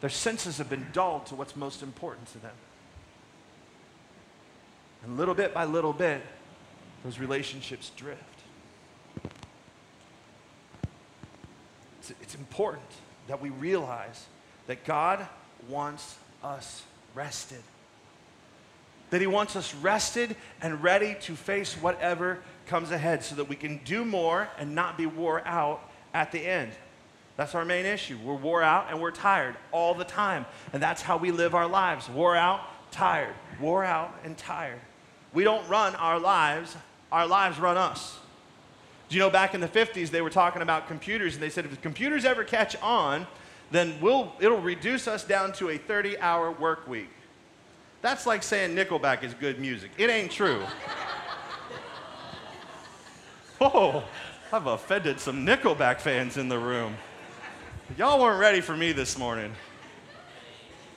Their 0.00 0.10
senses 0.10 0.58
have 0.58 0.68
been 0.68 0.88
dulled 0.92 1.26
to 1.26 1.36
what's 1.36 1.54
most 1.54 1.80
important 1.82 2.26
to 2.32 2.38
them. 2.38 2.54
And 5.04 5.16
little 5.16 5.34
bit 5.34 5.54
by 5.54 5.64
little 5.64 5.92
bit, 5.92 6.22
those 7.04 7.20
relationships 7.20 7.92
drift. 7.96 8.31
It's, 12.02 12.10
it's 12.20 12.34
important 12.34 12.82
that 13.28 13.40
we 13.40 13.50
realize 13.50 14.26
that 14.66 14.84
God 14.84 15.24
wants 15.68 16.16
us 16.42 16.82
rested. 17.14 17.62
That 19.10 19.20
He 19.20 19.28
wants 19.28 19.54
us 19.54 19.72
rested 19.76 20.34
and 20.60 20.82
ready 20.82 21.14
to 21.22 21.36
face 21.36 21.74
whatever 21.74 22.40
comes 22.66 22.90
ahead 22.90 23.22
so 23.22 23.36
that 23.36 23.48
we 23.48 23.54
can 23.54 23.78
do 23.84 24.04
more 24.04 24.48
and 24.58 24.74
not 24.74 24.98
be 24.98 25.06
wore 25.06 25.46
out 25.46 25.88
at 26.12 26.32
the 26.32 26.40
end. 26.40 26.72
That's 27.36 27.54
our 27.54 27.64
main 27.64 27.86
issue. 27.86 28.18
We're 28.24 28.34
wore 28.34 28.64
out 28.64 28.88
and 28.90 29.00
we're 29.00 29.12
tired 29.12 29.54
all 29.70 29.94
the 29.94 30.04
time. 30.04 30.44
And 30.72 30.82
that's 30.82 31.02
how 31.02 31.18
we 31.18 31.30
live 31.30 31.54
our 31.54 31.68
lives 31.68 32.08
wore 32.08 32.34
out, 32.34 32.62
tired, 32.90 33.34
wore 33.60 33.84
out, 33.84 34.12
and 34.24 34.36
tired. 34.36 34.80
We 35.32 35.44
don't 35.44 35.66
run 35.68 35.94
our 35.94 36.18
lives, 36.18 36.76
our 37.12 37.28
lives 37.28 37.60
run 37.60 37.76
us. 37.76 38.18
Do 39.12 39.18
you 39.18 39.24
know 39.24 39.28
back 39.28 39.52
in 39.54 39.60
the 39.60 39.68
50s 39.68 40.08
they 40.08 40.22
were 40.22 40.30
talking 40.30 40.62
about 40.62 40.88
computers 40.88 41.34
and 41.34 41.42
they 41.42 41.50
said 41.50 41.66
if 41.66 41.70
the 41.70 41.76
computers 41.76 42.24
ever 42.24 42.44
catch 42.44 42.80
on, 42.80 43.26
then 43.70 43.94
we'll, 44.00 44.32
it'll 44.40 44.58
reduce 44.58 45.06
us 45.06 45.22
down 45.22 45.52
to 45.52 45.68
a 45.68 45.76
30 45.76 46.18
hour 46.18 46.50
work 46.50 46.88
week. 46.88 47.10
That's 48.00 48.24
like 48.24 48.42
saying 48.42 48.74
Nickelback 48.74 49.22
is 49.22 49.34
good 49.34 49.60
music. 49.60 49.90
It 49.98 50.08
ain't 50.08 50.30
true. 50.32 50.64
oh, 53.60 54.02
I've 54.50 54.66
offended 54.66 55.20
some 55.20 55.44
Nickelback 55.44 56.00
fans 56.00 56.38
in 56.38 56.48
the 56.48 56.58
room. 56.58 56.96
Y'all 57.98 58.18
weren't 58.18 58.40
ready 58.40 58.62
for 58.62 58.74
me 58.74 58.92
this 58.92 59.18
morning. 59.18 59.52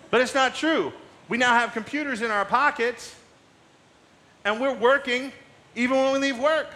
But 0.10 0.22
it's 0.22 0.34
not 0.34 0.56
true. 0.56 0.94
We 1.28 1.38
now 1.38 1.54
have 1.54 1.74
computers 1.74 2.22
in 2.22 2.32
our 2.32 2.46
pockets 2.46 3.14
and 4.46 4.62
we're 4.62 4.74
working 4.74 5.34
even 5.76 5.98
when 5.98 6.14
we 6.14 6.20
leave 6.20 6.40
work. 6.40 6.70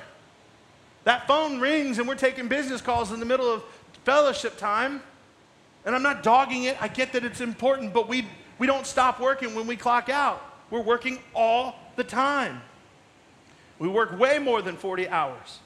That 1.09 1.25
phone 1.25 1.59
rings 1.59 1.97
and 1.97 2.07
we're 2.07 2.13
taking 2.13 2.47
business 2.47 2.81
calls 2.81 3.11
in 3.11 3.19
the 3.19 3.25
middle 3.25 3.51
of 3.51 3.63
fellowship 4.03 4.59
time. 4.59 5.01
And 5.83 5.95
I'm 5.95 6.03
not 6.03 6.21
dogging 6.21 6.65
it. 6.65 6.79
I 6.79 6.87
get 6.87 7.13
that 7.13 7.25
it's 7.25 7.41
important, 7.41 7.95
but 7.95 8.07
we, 8.07 8.27
we 8.59 8.67
don't 8.67 8.85
stop 8.85 9.19
working 9.19 9.55
when 9.55 9.65
we 9.65 9.75
clock 9.75 10.09
out. 10.09 10.39
We're 10.69 10.83
working 10.83 11.17
all 11.33 11.73
the 11.95 12.03
time. 12.03 12.61
We 13.79 13.87
work 13.87 14.19
way 14.19 14.37
more 14.37 14.61
than 14.61 14.77
40 14.77 15.09
hours 15.09 15.57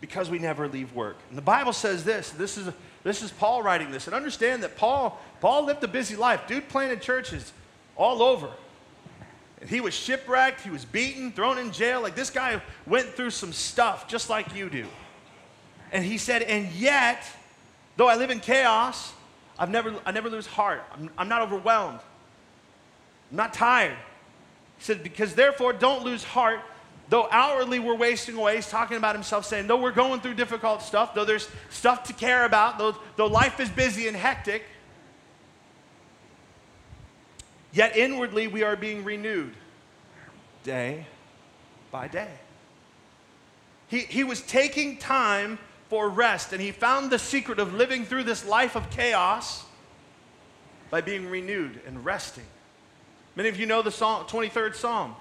because 0.00 0.28
we 0.28 0.40
never 0.40 0.66
leave 0.66 0.92
work. 0.96 1.18
And 1.28 1.38
the 1.38 1.42
Bible 1.42 1.72
says 1.72 2.02
this. 2.02 2.30
This 2.30 2.58
is, 2.58 2.68
this 3.04 3.22
is 3.22 3.30
Paul 3.30 3.62
writing 3.62 3.92
this. 3.92 4.08
And 4.08 4.16
understand 4.16 4.64
that 4.64 4.76
Paul, 4.76 5.20
Paul 5.40 5.64
lived 5.64 5.84
a 5.84 5.88
busy 5.88 6.16
life. 6.16 6.48
Dude 6.48 6.68
planted 6.68 7.00
churches 7.00 7.52
all 7.94 8.20
over. 8.20 8.50
He 9.68 9.80
was 9.80 9.94
shipwrecked, 9.94 10.60
he 10.62 10.70
was 10.70 10.84
beaten, 10.84 11.32
thrown 11.32 11.58
in 11.58 11.72
jail. 11.72 12.00
Like 12.02 12.14
this 12.14 12.30
guy 12.30 12.60
went 12.86 13.08
through 13.10 13.30
some 13.30 13.52
stuff 13.52 14.08
just 14.08 14.28
like 14.28 14.54
you 14.54 14.68
do. 14.68 14.86
And 15.92 16.04
he 16.04 16.18
said, 16.18 16.42
and 16.42 16.70
yet, 16.72 17.22
though 17.96 18.08
I 18.08 18.16
live 18.16 18.30
in 18.30 18.40
chaos, 18.40 19.12
I've 19.58 19.70
never, 19.70 19.94
I 20.04 20.12
never 20.12 20.30
lose 20.30 20.46
heart. 20.46 20.82
I'm, 20.92 21.10
I'm 21.18 21.28
not 21.28 21.42
overwhelmed. 21.42 22.00
I'm 23.30 23.36
not 23.36 23.54
tired. 23.54 23.96
He 24.78 24.84
said, 24.84 25.02
because 25.02 25.34
therefore 25.34 25.72
don't 25.72 26.02
lose 26.02 26.24
heart. 26.24 26.60
Though 27.08 27.28
outwardly 27.30 27.78
we're 27.78 27.96
wasting 27.96 28.36
away, 28.36 28.56
he's 28.56 28.70
talking 28.70 28.96
about 28.96 29.14
himself 29.14 29.44
saying, 29.44 29.66
though 29.66 29.76
we're 29.76 29.92
going 29.92 30.20
through 30.20 30.34
difficult 30.34 30.80
stuff, 30.80 31.14
though 31.14 31.26
there's 31.26 31.48
stuff 31.68 32.04
to 32.04 32.14
care 32.14 32.46
about, 32.46 32.78
though, 32.78 32.96
though 33.16 33.26
life 33.26 33.60
is 33.60 33.68
busy 33.68 34.08
and 34.08 34.16
hectic, 34.16 34.64
Yet 37.72 37.96
inwardly 37.96 38.46
we 38.48 38.62
are 38.62 38.76
being 38.76 39.04
renewed 39.04 39.54
day 40.62 41.06
by 41.90 42.08
day. 42.08 42.30
He, 43.88 44.00
he 44.00 44.24
was 44.24 44.40
taking 44.42 44.96
time 44.96 45.58
for 45.88 46.08
rest, 46.08 46.52
and 46.52 46.60
he 46.60 46.72
found 46.72 47.10
the 47.10 47.18
secret 47.18 47.58
of 47.58 47.74
living 47.74 48.04
through 48.04 48.24
this 48.24 48.46
life 48.46 48.76
of 48.76 48.88
chaos 48.90 49.64
by 50.90 51.00
being 51.00 51.28
renewed 51.28 51.80
and 51.86 52.04
resting. 52.04 52.46
Many 53.36 53.48
of 53.48 53.58
you 53.58 53.66
know 53.66 53.82
the 53.82 53.90
psalm, 53.90 54.24
23rd 54.24 54.74
Psalm. 54.74 55.14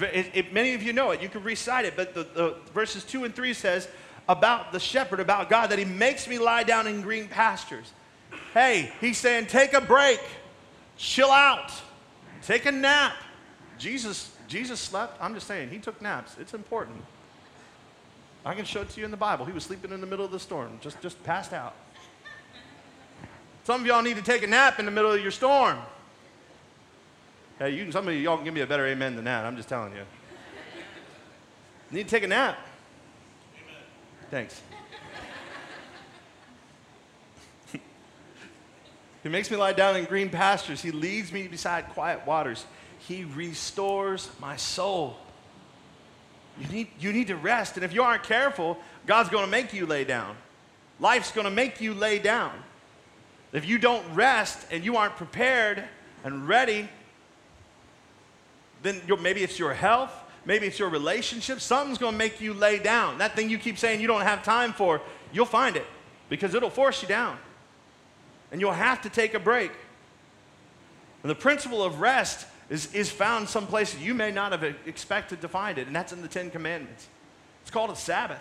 It, 0.00 0.30
it, 0.34 0.52
many 0.52 0.74
of 0.74 0.82
you 0.82 0.92
know 0.92 1.10
it. 1.10 1.22
You 1.22 1.28
can 1.28 1.42
recite 1.42 1.84
it, 1.84 1.94
but 1.96 2.14
the, 2.14 2.24
the 2.24 2.56
verses 2.72 3.04
2 3.04 3.24
and 3.24 3.34
3 3.34 3.52
says, 3.52 3.88
about 4.28 4.72
the 4.72 4.80
shepherd, 4.80 5.20
about 5.20 5.50
God, 5.50 5.70
that 5.70 5.78
he 5.78 5.84
makes 5.84 6.26
me 6.26 6.38
lie 6.38 6.62
down 6.62 6.86
in 6.86 7.02
green 7.02 7.28
pastures. 7.28 7.92
Hey, 8.52 8.92
he's 9.00 9.18
saying, 9.18 9.46
take 9.46 9.74
a 9.74 9.80
break, 9.80 10.20
chill 10.96 11.30
out, 11.30 11.72
take 12.46 12.66
a 12.66 12.72
nap. 12.72 13.14
Jesus, 13.78 14.34
Jesus 14.46 14.80
slept. 14.80 15.16
I'm 15.20 15.34
just 15.34 15.46
saying, 15.46 15.70
he 15.70 15.78
took 15.78 16.00
naps. 16.00 16.36
It's 16.38 16.54
important. 16.54 17.02
I 18.44 18.54
can 18.54 18.64
show 18.64 18.82
it 18.82 18.90
to 18.90 19.00
you 19.00 19.04
in 19.04 19.10
the 19.10 19.16
Bible. 19.16 19.46
He 19.46 19.52
was 19.52 19.64
sleeping 19.64 19.90
in 19.90 20.00
the 20.00 20.06
middle 20.06 20.24
of 20.24 20.30
the 20.30 20.38
storm, 20.38 20.78
just, 20.80 21.00
just 21.00 21.22
passed 21.24 21.52
out. 21.52 21.74
Some 23.64 23.80
of 23.80 23.86
y'all 23.86 24.02
need 24.02 24.16
to 24.16 24.22
take 24.22 24.42
a 24.42 24.46
nap 24.46 24.78
in 24.78 24.84
the 24.84 24.90
middle 24.90 25.10
of 25.10 25.22
your 25.22 25.30
storm. 25.30 25.78
Hey, 27.58 27.70
you, 27.70 27.90
some 27.90 28.06
of 28.06 28.14
y'all 28.14 28.36
can 28.36 28.44
give 28.44 28.54
me 28.54 28.60
a 28.60 28.66
better 28.66 28.86
amen 28.86 29.16
than 29.16 29.24
that. 29.24 29.44
I'm 29.44 29.56
just 29.56 29.68
telling 29.68 29.92
you. 29.92 30.02
you 31.90 31.98
need 31.98 32.04
to 32.04 32.10
take 32.10 32.24
a 32.24 32.28
nap. 32.28 32.58
Amen. 33.54 33.82
Thanks. 34.30 34.60
He 39.24 39.30
makes 39.30 39.50
me 39.50 39.56
lie 39.56 39.72
down 39.72 39.96
in 39.96 40.04
green 40.04 40.28
pastures. 40.28 40.82
He 40.82 40.90
leads 40.90 41.32
me 41.32 41.48
beside 41.48 41.88
quiet 41.88 42.26
waters. 42.26 42.66
He 42.98 43.24
restores 43.24 44.28
my 44.38 44.56
soul. 44.56 45.16
You 46.60 46.68
need, 46.68 46.88
you 47.00 47.10
need 47.10 47.28
to 47.28 47.36
rest. 47.36 47.76
And 47.76 47.84
if 47.84 47.94
you 47.94 48.02
aren't 48.02 48.22
careful, 48.22 48.76
God's 49.06 49.30
going 49.30 49.46
to 49.46 49.50
make 49.50 49.72
you 49.72 49.86
lay 49.86 50.04
down. 50.04 50.36
Life's 51.00 51.32
going 51.32 51.46
to 51.46 51.50
make 51.50 51.80
you 51.80 51.94
lay 51.94 52.18
down. 52.18 52.52
If 53.54 53.66
you 53.66 53.78
don't 53.78 54.04
rest 54.14 54.66
and 54.70 54.84
you 54.84 54.96
aren't 54.96 55.16
prepared 55.16 55.82
and 56.22 56.46
ready, 56.46 56.86
then 58.82 59.00
maybe 59.22 59.42
it's 59.42 59.58
your 59.58 59.72
health, 59.72 60.12
maybe 60.44 60.66
it's 60.66 60.78
your 60.78 60.90
relationship. 60.90 61.60
Something's 61.60 61.96
going 61.96 62.12
to 62.12 62.18
make 62.18 62.42
you 62.42 62.52
lay 62.52 62.78
down. 62.78 63.16
That 63.18 63.34
thing 63.34 63.48
you 63.48 63.56
keep 63.56 63.78
saying 63.78 64.02
you 64.02 64.06
don't 64.06 64.20
have 64.20 64.42
time 64.42 64.74
for, 64.74 65.00
you'll 65.32 65.46
find 65.46 65.76
it 65.76 65.86
because 66.28 66.52
it'll 66.54 66.68
force 66.68 67.00
you 67.00 67.08
down. 67.08 67.38
And 68.54 68.60
you'll 68.60 68.70
have 68.70 69.02
to 69.02 69.10
take 69.10 69.34
a 69.34 69.40
break. 69.40 69.72
And 71.24 71.30
the 71.30 71.34
principle 71.34 71.82
of 71.82 72.00
rest 72.00 72.46
is, 72.70 72.94
is 72.94 73.10
found 73.10 73.48
some 73.48 73.66
places 73.66 74.00
you 74.00 74.14
may 74.14 74.30
not 74.30 74.52
have 74.52 74.62
expected 74.62 75.40
to 75.40 75.48
find 75.48 75.76
it, 75.76 75.88
and 75.88 75.96
that's 75.96 76.12
in 76.12 76.22
the 76.22 76.28
Ten 76.28 76.52
Commandments. 76.52 77.08
It's 77.62 77.72
called 77.72 77.90
a 77.90 77.96
Sabbath. 77.96 78.40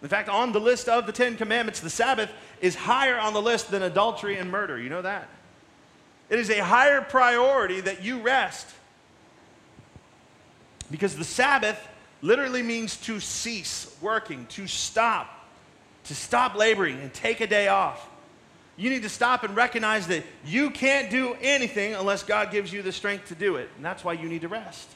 In 0.00 0.08
fact, 0.08 0.30
on 0.30 0.52
the 0.52 0.58
list 0.58 0.88
of 0.88 1.04
the 1.04 1.12
Ten 1.12 1.36
Commandments, 1.36 1.80
the 1.80 1.90
Sabbath 1.90 2.30
is 2.62 2.74
higher 2.74 3.18
on 3.18 3.34
the 3.34 3.42
list 3.42 3.70
than 3.70 3.82
adultery 3.82 4.38
and 4.38 4.50
murder. 4.50 4.80
You 4.80 4.88
know 4.88 5.02
that? 5.02 5.28
It 6.30 6.38
is 6.38 6.48
a 6.48 6.64
higher 6.64 7.02
priority 7.02 7.82
that 7.82 8.02
you 8.02 8.22
rest. 8.22 8.66
Because 10.90 11.14
the 11.14 11.24
Sabbath 11.24 11.78
literally 12.22 12.62
means 12.62 12.96
to 13.02 13.20
cease 13.20 13.94
working, 14.00 14.46
to 14.46 14.66
stop, 14.66 15.46
to 16.04 16.14
stop 16.14 16.54
laboring 16.54 17.00
and 17.00 17.12
take 17.12 17.42
a 17.42 17.46
day 17.46 17.68
off. 17.68 18.08
You 18.76 18.90
need 18.90 19.02
to 19.02 19.08
stop 19.08 19.44
and 19.44 19.54
recognize 19.54 20.06
that 20.08 20.24
you 20.44 20.70
can't 20.70 21.10
do 21.10 21.36
anything 21.40 21.94
unless 21.94 22.22
God 22.22 22.50
gives 22.50 22.72
you 22.72 22.82
the 22.82 22.92
strength 22.92 23.28
to 23.28 23.34
do 23.34 23.56
it. 23.56 23.68
And 23.76 23.84
that's 23.84 24.02
why 24.04 24.14
you 24.14 24.28
need 24.28 24.40
to 24.42 24.48
rest. 24.48 24.88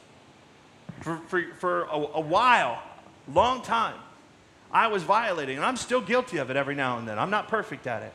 For, 1.01 1.19
for, 1.29 1.43
for 1.59 1.83
a, 1.85 1.97
a 1.97 2.21
while, 2.21 2.83
long 3.33 3.63
time, 3.63 3.97
I 4.73 4.89
was 4.89 5.03
violating, 5.03 5.57
and 5.57 5.65
I'm 5.65 5.77
still 5.77 6.01
guilty 6.01 6.39
of 6.39 6.51
it 6.51 6.57
every 6.57 6.75
now 6.75 6.99
and 6.99 7.07
then. 7.07 7.19
I'm 7.19 7.31
not 7.31 7.49
perfect 7.49 7.87
at 7.87 8.03
it. 8.03 8.13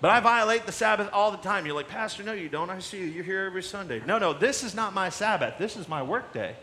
But 0.00 0.12
I 0.12 0.20
violate 0.20 0.64
the 0.64 0.72
Sabbath 0.72 1.10
all 1.12 1.32
the 1.32 1.38
time. 1.38 1.66
You're 1.66 1.74
like, 1.74 1.88
Pastor, 1.88 2.22
no, 2.22 2.32
you 2.32 2.48
don't. 2.48 2.70
I 2.70 2.78
see 2.78 2.98
you. 2.98 3.06
You're 3.06 3.24
here 3.24 3.44
every 3.44 3.64
Sunday. 3.64 4.00
No, 4.06 4.18
no, 4.18 4.32
this 4.32 4.62
is 4.62 4.74
not 4.74 4.94
my 4.94 5.08
Sabbath. 5.08 5.54
This 5.58 5.76
is 5.76 5.88
my 5.88 6.02
work 6.02 6.32
day. 6.32 6.54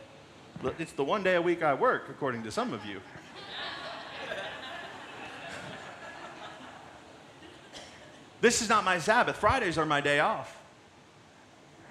It's 0.79 0.93
the 0.93 1.03
one 1.03 1.21
day 1.21 1.35
a 1.35 1.41
week 1.41 1.61
I 1.61 1.73
work, 1.73 2.07
according 2.09 2.43
to 2.43 2.51
some 2.51 2.73
of 2.73 2.85
you. 2.85 3.01
This 8.45 8.61
is 8.61 8.69
not 8.69 8.85
my 8.85 8.99
Sabbath. 8.99 9.37
Fridays 9.37 9.79
are 9.79 9.87
my 9.87 10.01
day 10.01 10.19
off. 10.19 10.55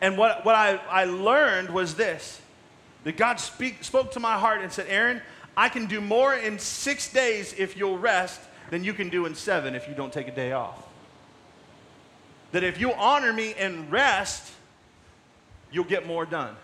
And 0.00 0.16
what, 0.16 0.44
what 0.44 0.54
I, 0.54 0.76
I 0.88 1.02
learned 1.02 1.68
was 1.68 1.96
this 1.96 2.40
that 3.02 3.16
God 3.16 3.40
speak, 3.40 3.82
spoke 3.82 4.12
to 4.12 4.20
my 4.20 4.38
heart 4.38 4.62
and 4.62 4.70
said, 4.70 4.86
Aaron, 4.88 5.20
I 5.56 5.68
can 5.68 5.86
do 5.86 6.00
more 6.00 6.32
in 6.32 6.60
six 6.60 7.12
days 7.12 7.56
if 7.58 7.76
you'll 7.76 7.98
rest 7.98 8.40
than 8.70 8.84
you 8.84 8.92
can 8.94 9.08
do 9.08 9.26
in 9.26 9.34
seven 9.34 9.74
if 9.74 9.88
you 9.88 9.96
don't 9.96 10.12
take 10.12 10.28
a 10.28 10.30
day 10.30 10.52
off. 10.52 10.80
That 12.52 12.62
if 12.62 12.78
you 12.78 12.92
honor 12.92 13.32
me 13.32 13.54
and 13.54 13.90
rest, 13.90 14.52
you'll 15.72 15.82
get 15.82 16.06
more 16.06 16.24
done. 16.24 16.54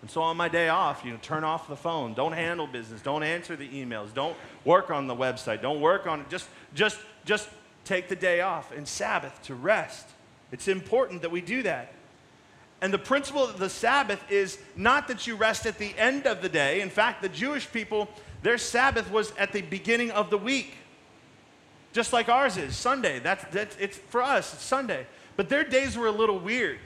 And 0.00 0.10
so 0.10 0.22
on 0.22 0.38
my 0.38 0.48
day 0.48 0.70
off, 0.70 1.04
you 1.04 1.10
know, 1.10 1.18
turn 1.20 1.44
off 1.44 1.68
the 1.68 1.76
phone. 1.76 2.14
Don't 2.14 2.32
handle 2.32 2.66
business. 2.66 3.02
Don't 3.02 3.24
answer 3.24 3.56
the 3.56 3.68
emails. 3.68 4.14
Don't 4.14 4.38
work 4.64 4.90
on 4.90 5.06
the 5.06 5.14
website. 5.14 5.60
Don't 5.60 5.82
work 5.82 6.06
on 6.06 6.20
it. 6.20 6.30
Just, 6.30 6.48
just, 6.74 6.98
just 7.26 7.46
take 7.88 8.08
the 8.08 8.16
day 8.16 8.40
off 8.42 8.70
and 8.76 8.86
Sabbath 8.86 9.42
to 9.44 9.54
rest. 9.54 10.06
It's 10.52 10.68
important 10.68 11.22
that 11.22 11.30
we 11.30 11.40
do 11.40 11.62
that. 11.62 11.92
And 12.80 12.92
the 12.92 12.98
principle 12.98 13.44
of 13.44 13.58
the 13.58 13.70
Sabbath 13.70 14.20
is 14.30 14.58
not 14.76 15.08
that 15.08 15.26
you 15.26 15.34
rest 15.34 15.66
at 15.66 15.78
the 15.78 15.92
end 15.98 16.26
of 16.26 16.42
the 16.42 16.48
day. 16.48 16.80
In 16.80 16.90
fact, 16.90 17.22
the 17.22 17.28
Jewish 17.28 17.70
people, 17.70 18.08
their 18.42 18.58
Sabbath 18.58 19.10
was 19.10 19.32
at 19.36 19.52
the 19.52 19.62
beginning 19.62 20.12
of 20.12 20.30
the 20.30 20.38
week. 20.38 20.74
Just 21.92 22.12
like 22.12 22.28
ours 22.28 22.56
is, 22.56 22.76
Sunday. 22.76 23.18
That's, 23.18 23.44
that's 23.50 23.76
it's 23.80 23.96
for 23.96 24.22
us, 24.22 24.54
it's 24.54 24.62
Sunday. 24.62 25.06
But 25.36 25.48
their 25.48 25.64
days 25.64 25.96
were 25.96 26.06
a 26.06 26.12
little 26.12 26.38
weird. 26.38 26.78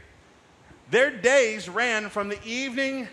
Their 0.91 1.11
days 1.11 1.69
ran 1.69 2.09
from 2.09 2.29
the 2.29 2.43
evening 2.45 3.09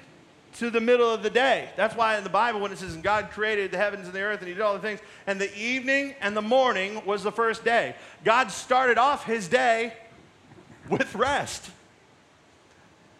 to 0.59 0.69
the 0.69 0.81
middle 0.81 1.09
of 1.09 1.23
the 1.23 1.29
day. 1.29 1.69
That's 1.77 1.95
why 1.95 2.17
in 2.17 2.25
the 2.25 2.29
Bible, 2.29 2.59
when 2.59 2.73
it 2.73 2.77
says, 2.77 2.93
and 2.93 3.01
God 3.01 3.31
created 3.31 3.71
the 3.71 3.77
heavens 3.77 4.05
and 4.05 4.13
the 4.13 4.21
earth 4.21 4.39
and 4.39 4.47
He 4.47 4.53
did 4.53 4.61
all 4.61 4.73
the 4.73 4.79
things, 4.79 4.99
and 5.25 5.39
the 5.39 5.57
evening 5.57 6.15
and 6.19 6.35
the 6.35 6.41
morning 6.41 7.01
was 7.05 7.23
the 7.23 7.31
first 7.31 7.63
day. 7.63 7.95
God 8.25 8.51
started 8.51 8.97
off 8.97 9.25
His 9.25 9.47
day 9.47 9.93
with 10.89 11.15
rest. 11.15 11.71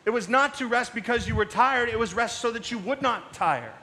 It 0.06 0.10
was 0.10 0.28
not 0.28 0.56
to 0.56 0.68
rest 0.68 0.94
because 0.94 1.28
you 1.28 1.36
were 1.36 1.46
tired, 1.46 1.88
it 1.88 1.98
was 1.98 2.14
rest 2.14 2.40
so 2.40 2.52
that 2.52 2.72
you 2.72 2.78
would 2.80 3.02
not 3.02 3.34
tire. 3.34 3.74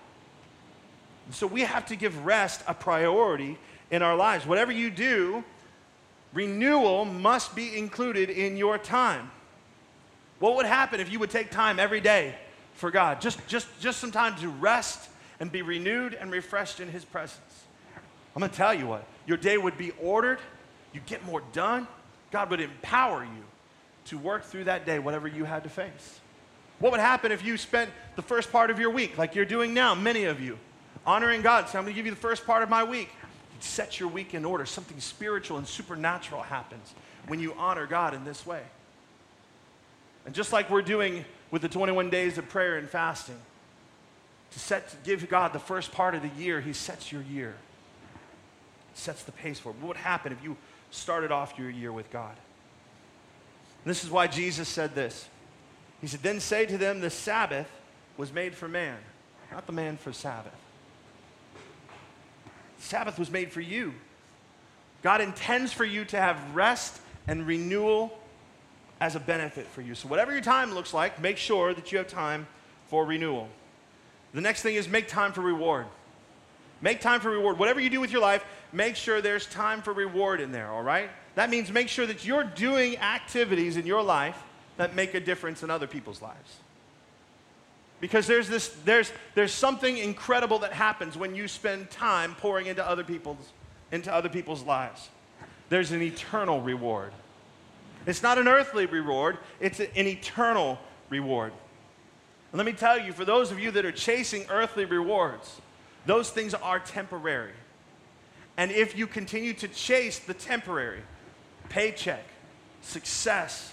So 1.31 1.47
we 1.47 1.63
have 1.63 1.87
to 1.87 1.97
give 1.97 2.27
rest 2.27 2.63
a 2.69 2.75
priority 2.75 3.59
in 3.91 4.03
our 4.03 4.17
lives. 4.17 4.47
Whatever 4.47 4.71
you 4.71 4.91
do, 4.91 5.43
renewal 6.35 7.07
must 7.07 7.57
be 7.57 7.77
included 7.77 8.29
in 8.29 8.59
your 8.59 8.77
time. 8.77 9.31
What 10.41 10.57
would 10.57 10.67
happen 10.67 11.01
if 11.01 11.11
you 11.11 11.19
would 11.21 11.31
take 11.31 11.51
time 11.51 11.81
every 11.81 12.03
day 12.03 12.35
for 12.77 12.91
God. 12.91 13.21
Just, 13.21 13.45
just, 13.49 13.67
just 13.81 13.99
some 13.99 14.13
time 14.13 14.37
to 14.37 14.49
rest 14.49 15.09
and 15.41 15.51
be 15.51 15.63
renewed 15.63 16.15
and 16.15 16.31
refreshed 16.31 16.81
in 16.81 16.89
His 16.89 17.05
presence. 17.05 17.41
I'm 18.35 18.41
going 18.41 18.51
to 18.51 18.57
tell 18.57 18.75
you 18.75 18.87
what, 18.87 19.07
your 19.27 19.39
day 19.39 19.59
would 19.59 19.77
be 19.77 19.93
ordered, 20.01 20.39
you 20.93 21.01
get 21.07 21.25
more 21.25 21.43
done. 21.53 21.87
God 22.31 22.51
would 22.51 22.61
empower 22.61 23.25
you 23.25 23.45
to 24.07 24.19
work 24.19 24.45
through 24.45 24.65
that 24.65 24.85
day, 24.85 24.99
whatever 24.99 25.27
you 25.27 25.45
had 25.45 25.63
to 25.63 25.71
face. 25.71 26.21
What 26.79 26.93
would 26.93 27.01
happen 27.01 27.33
if 27.33 27.45
you 27.45 27.57
spent 27.57 27.91
the 28.17 28.23
first 28.23 28.53
part 28.53 28.71
of 28.71 28.79
your 28.79 28.91
week, 28.91 29.17
like 29.17 29.35
you're 29.35 29.45
doing 29.45 29.73
now, 29.73 29.95
many 29.95 30.25
of 30.25 30.41
you, 30.41 30.59
honoring 31.07 31.41
God? 31.41 31.69
So 31.69 31.79
I'm 31.79 31.85
going 31.85 31.95
to 31.95 31.99
give 31.99 32.05
you 32.05 32.13
the 32.13 32.21
first 32.21 32.45
part 32.45 32.63
of 32.63 32.69
my 32.69 32.85
week. 32.85 33.09
You'd 33.55 33.63
set 33.63 33.99
your 33.99 34.11
week 34.11 34.35
in 34.35 34.45
order. 34.45 34.67
Something 34.67 35.01
spiritual 35.01 35.57
and 35.57 35.67
supernatural 35.67 36.43
happens 36.43 36.95
when 37.27 37.41
you 37.41 37.55
honor 37.55 37.87
God 37.87 38.13
in 38.13 38.25
this 38.25 38.45
way. 38.45 38.63
And 40.27 40.35
just 40.35 40.53
like 40.53 40.69
we're 40.69 40.83
doing 40.83 41.25
with 41.51 41.63
the 41.63 41.69
21 41.69 42.11
days 42.11 42.39
of 42.39 42.49
prayer 42.49 42.77
and 42.77 42.89
fasting. 42.89 43.39
To 44.53 44.59
set, 44.59 44.89
to 44.91 44.97
give 45.05 45.29
God 45.29 45.53
the 45.53 45.59
first 45.59 45.93
part 45.93 46.15
of 46.15 46.23
the 46.23 46.31
year, 46.41 46.61
He 46.61 46.73
sets 46.73 47.13
your 47.13 47.23
year, 47.23 47.55
sets 48.95 49.23
the 49.23 49.33
pace 49.33 49.59
for 49.59 49.71
it. 49.71 49.77
What 49.77 49.89
would 49.89 49.97
happen 49.97 50.33
if 50.33 50.43
you 50.43 50.57
started 50.91 51.33
off 51.33 51.59
your 51.59 51.71
year 51.71 51.93
with 51.93 52.11
God? 52.11 52.37
And 53.85 53.91
this 53.91 54.05
is 54.05 54.11
why 54.11 54.27
Jesus 54.27 54.69
said 54.69 54.95
this. 54.95 55.29
He 56.01 56.07
said, 56.07 56.23
Then 56.23 56.41
say 56.41 56.67
to 56.67 56.79
them, 56.79 57.01
the 57.01 57.11
Sabbath 57.11 57.69
was 58.17 58.33
made 58.33 58.55
for 58.55 58.69
man, 58.69 58.99
not 59.53 59.67
the 59.67 59.73
man 59.73 59.97
for 59.97 60.13
Sabbath. 60.13 60.55
Sabbath 62.79 63.19
was 63.19 63.31
made 63.31 63.53
for 63.53 63.61
you. 63.61 63.95
God 65.03 65.21
intends 65.21 65.73
for 65.73 65.85
you 65.85 66.05
to 66.07 66.17
have 66.17 66.55
rest 66.55 67.01
and 67.27 67.47
renewal 67.47 68.19
as 69.01 69.15
a 69.15 69.21
benefit 69.21 69.67
for 69.67 69.83
you. 69.83 69.95
So, 69.95 70.09
whatever 70.09 70.33
your 70.33 70.41
time 70.41 70.73
looks 70.73 70.95
like, 70.95 71.21
make 71.21 71.37
sure 71.37 71.75
that 71.75 71.93
you 71.93 71.99
have 71.99 72.09
time 72.09 72.47
for 72.89 73.05
renewal. 73.05 73.49
The 74.33 74.41
next 74.41 74.63
thing 74.63 74.75
is 74.75 74.89
make 74.89 75.09
time 75.09 75.33
for 75.33 75.41
reward. 75.41 75.87
Make 76.81 77.01
time 77.01 77.21
for 77.21 77.31
reward. 77.31 77.59
Whatever 77.59 77.81
you 77.81 77.91
do 77.91 78.01
with 78.01 78.13
your 78.13 78.21
life, 78.21 78.45
make 78.73 78.97
sure 78.97 79.21
there's 79.21 79.47
time 79.47 79.83
for 79.83 79.93
reward 79.93 80.41
in 80.41 80.53
there, 80.53 80.71
all 80.71 80.83
right? 80.83 81.11
That 81.35 81.51
means 81.51 81.71
make 81.73 81.89
sure 81.89 82.07
that 82.07 82.25
you're 82.25 82.45
doing 82.45 82.99
activities 82.99 83.77
in 83.77 83.87
your 83.87 84.03
life 84.03 84.43
that 84.77 84.95
make 84.95 85.15
a 85.15 85.21
difference 85.21 85.63
in 85.63 85.71
other 85.71 85.87
people's 85.87 86.21
lives. 86.21 86.57
Because 88.01 88.27
there's, 88.27 88.49
this, 88.49 88.69
there's, 88.85 89.11
there's 89.35 89.53
something 89.53 89.97
incredible 89.97 90.59
that 90.61 90.73
happens 90.73 91.17
when 91.17 91.35
you 91.35 91.49
spend 91.49 91.91
time 91.91 92.35
pouring 92.35 92.67
into 92.67 92.87
other 92.87 93.05
people's, 93.05 93.53
into 93.91 94.13
other 94.13 94.29
people's 94.29 94.63
lives. 94.63 95.09
There's 95.71 95.93
an 95.93 96.03
eternal 96.03 96.61
reward. 96.61 97.13
It's 98.07 98.23
not 98.23 98.39
an 98.39 98.47
earthly 98.47 98.87
reward, 98.87 99.39
it's 99.61 99.81
an 99.81 99.89
eternal 99.97 100.79
reward. 101.11 101.53
And 102.53 102.59
let 102.59 102.67
me 102.67 102.73
tell 102.73 102.99
you, 102.99 103.13
for 103.13 103.25
those 103.25 103.51
of 103.51 103.59
you 103.59 103.73
that 103.73 103.85
are 103.85 103.93
chasing 103.93 104.47
earthly 104.49 104.85
rewards, 104.85 105.61
those 106.07 106.31
things 106.31 106.55
are 106.55 106.79
temporary. 106.79 107.53
And 108.57 108.71
if 108.71 108.97
you 108.97 109.07
continue 109.07 109.53
to 109.55 109.69
chase 109.69 110.21
the 110.21 110.35
temporary, 110.35 111.03
paycheck, 111.69 112.25
success, 112.81 113.73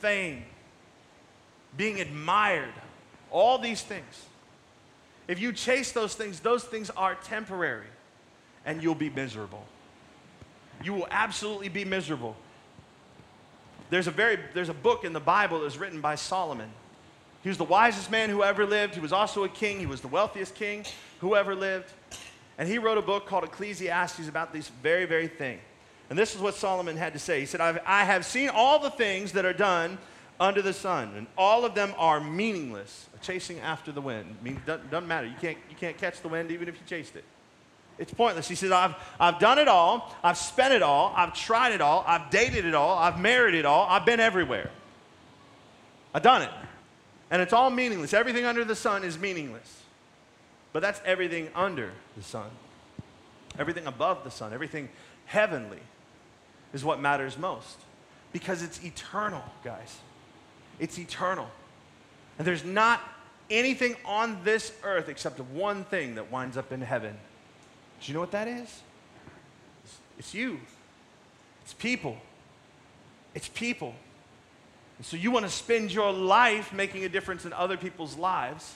fame, 0.00 0.44
being 1.76 2.00
admired, 2.00 2.74
all 3.30 3.58
these 3.58 3.82
things, 3.82 4.26
if 5.26 5.40
you 5.40 5.52
chase 5.52 5.92
those 5.92 6.14
things, 6.14 6.40
those 6.40 6.62
things 6.62 6.90
are 6.90 7.14
temporary 7.14 7.86
and 8.66 8.82
you'll 8.82 8.94
be 8.94 9.10
miserable. 9.10 9.64
You 10.84 10.92
will 10.92 11.08
absolutely 11.10 11.70
be 11.70 11.84
miserable. 11.84 12.36
There's 13.92 14.06
a, 14.06 14.10
very, 14.10 14.38
there's 14.54 14.70
a 14.70 14.74
book 14.74 15.04
in 15.04 15.12
the 15.12 15.20
Bible 15.20 15.58
that 15.58 15.64
was 15.66 15.76
written 15.76 16.00
by 16.00 16.14
Solomon. 16.14 16.70
He 17.42 17.50
was 17.50 17.58
the 17.58 17.64
wisest 17.64 18.10
man 18.10 18.30
who 18.30 18.42
ever 18.42 18.64
lived. 18.64 18.94
He 18.94 19.02
was 19.02 19.12
also 19.12 19.44
a 19.44 19.50
king. 19.50 19.80
He 19.80 19.84
was 19.84 20.00
the 20.00 20.08
wealthiest 20.08 20.54
king 20.54 20.86
who 21.20 21.36
ever 21.36 21.54
lived. 21.54 21.92
And 22.56 22.66
he 22.66 22.78
wrote 22.78 22.96
a 22.96 23.02
book 23.02 23.26
called 23.26 23.44
Ecclesiastes 23.44 24.28
about 24.28 24.50
this 24.50 24.68
very, 24.82 25.04
very 25.04 25.28
thing. 25.28 25.58
And 26.08 26.18
this 26.18 26.34
is 26.34 26.40
what 26.40 26.54
Solomon 26.54 26.96
had 26.96 27.12
to 27.12 27.18
say. 27.18 27.40
He 27.40 27.44
said, 27.44 27.60
I 27.60 28.04
have 28.04 28.24
seen 28.24 28.48
all 28.48 28.78
the 28.78 28.88
things 28.88 29.32
that 29.32 29.44
are 29.44 29.52
done 29.52 29.98
under 30.40 30.62
the 30.62 30.72
sun, 30.72 31.12
and 31.14 31.26
all 31.36 31.66
of 31.66 31.74
them 31.74 31.92
are 31.98 32.18
meaningless, 32.18 33.10
chasing 33.20 33.60
after 33.60 33.92
the 33.92 34.00
wind. 34.00 34.34
I 34.40 34.42
mean, 34.42 34.62
doesn't, 34.64 34.90
doesn't 34.90 35.06
matter. 35.06 35.26
You 35.26 35.36
can't, 35.38 35.58
you 35.68 35.76
can't 35.76 35.98
catch 35.98 36.22
the 36.22 36.28
wind 36.28 36.50
even 36.50 36.66
if 36.66 36.76
you 36.76 36.86
chased 36.86 37.14
it. 37.14 37.24
It's 38.02 38.12
pointless. 38.12 38.48
He 38.48 38.56
says, 38.56 38.72
I've, 38.72 38.96
I've 39.20 39.38
done 39.38 39.60
it 39.60 39.68
all. 39.68 40.12
I've 40.24 40.36
spent 40.36 40.74
it 40.74 40.82
all. 40.82 41.14
I've 41.16 41.34
tried 41.34 41.70
it 41.70 41.80
all. 41.80 42.02
I've 42.04 42.30
dated 42.30 42.64
it 42.64 42.74
all. 42.74 42.98
I've 42.98 43.20
married 43.20 43.54
it 43.54 43.64
all. 43.64 43.86
I've 43.88 44.04
been 44.04 44.18
everywhere. 44.18 44.70
I've 46.12 46.22
done 46.22 46.42
it. 46.42 46.50
And 47.30 47.40
it's 47.40 47.52
all 47.52 47.70
meaningless. 47.70 48.12
Everything 48.12 48.44
under 48.44 48.64
the 48.64 48.74
sun 48.74 49.04
is 49.04 49.20
meaningless. 49.20 49.82
But 50.72 50.80
that's 50.80 51.00
everything 51.04 51.48
under 51.54 51.92
the 52.16 52.24
sun. 52.24 52.50
Everything 53.56 53.86
above 53.86 54.24
the 54.24 54.32
sun, 54.32 54.52
everything 54.52 54.88
heavenly 55.26 55.80
is 56.74 56.84
what 56.84 57.00
matters 57.00 57.38
most. 57.38 57.78
Because 58.32 58.64
it's 58.64 58.82
eternal, 58.82 59.44
guys. 59.62 59.98
It's 60.80 60.98
eternal. 60.98 61.48
And 62.36 62.46
there's 62.46 62.64
not 62.64 63.00
anything 63.48 63.94
on 64.04 64.42
this 64.42 64.72
earth 64.82 65.08
except 65.08 65.38
one 65.38 65.84
thing 65.84 66.16
that 66.16 66.32
winds 66.32 66.56
up 66.56 66.72
in 66.72 66.80
heaven. 66.80 67.16
Do 68.02 68.10
you 68.10 68.14
know 68.14 68.20
what 68.20 68.32
that 68.32 68.48
is? 68.48 68.82
It's, 69.84 69.98
it's 70.18 70.34
you. 70.34 70.60
It's 71.62 71.72
people. 71.72 72.16
It's 73.34 73.48
people. 73.48 73.94
And 74.98 75.06
so 75.06 75.16
you 75.16 75.30
want 75.30 75.44
to 75.46 75.50
spend 75.50 75.92
your 75.92 76.12
life 76.12 76.72
making 76.72 77.04
a 77.04 77.08
difference 77.08 77.44
in 77.44 77.52
other 77.52 77.76
people's 77.76 78.16
lives 78.16 78.74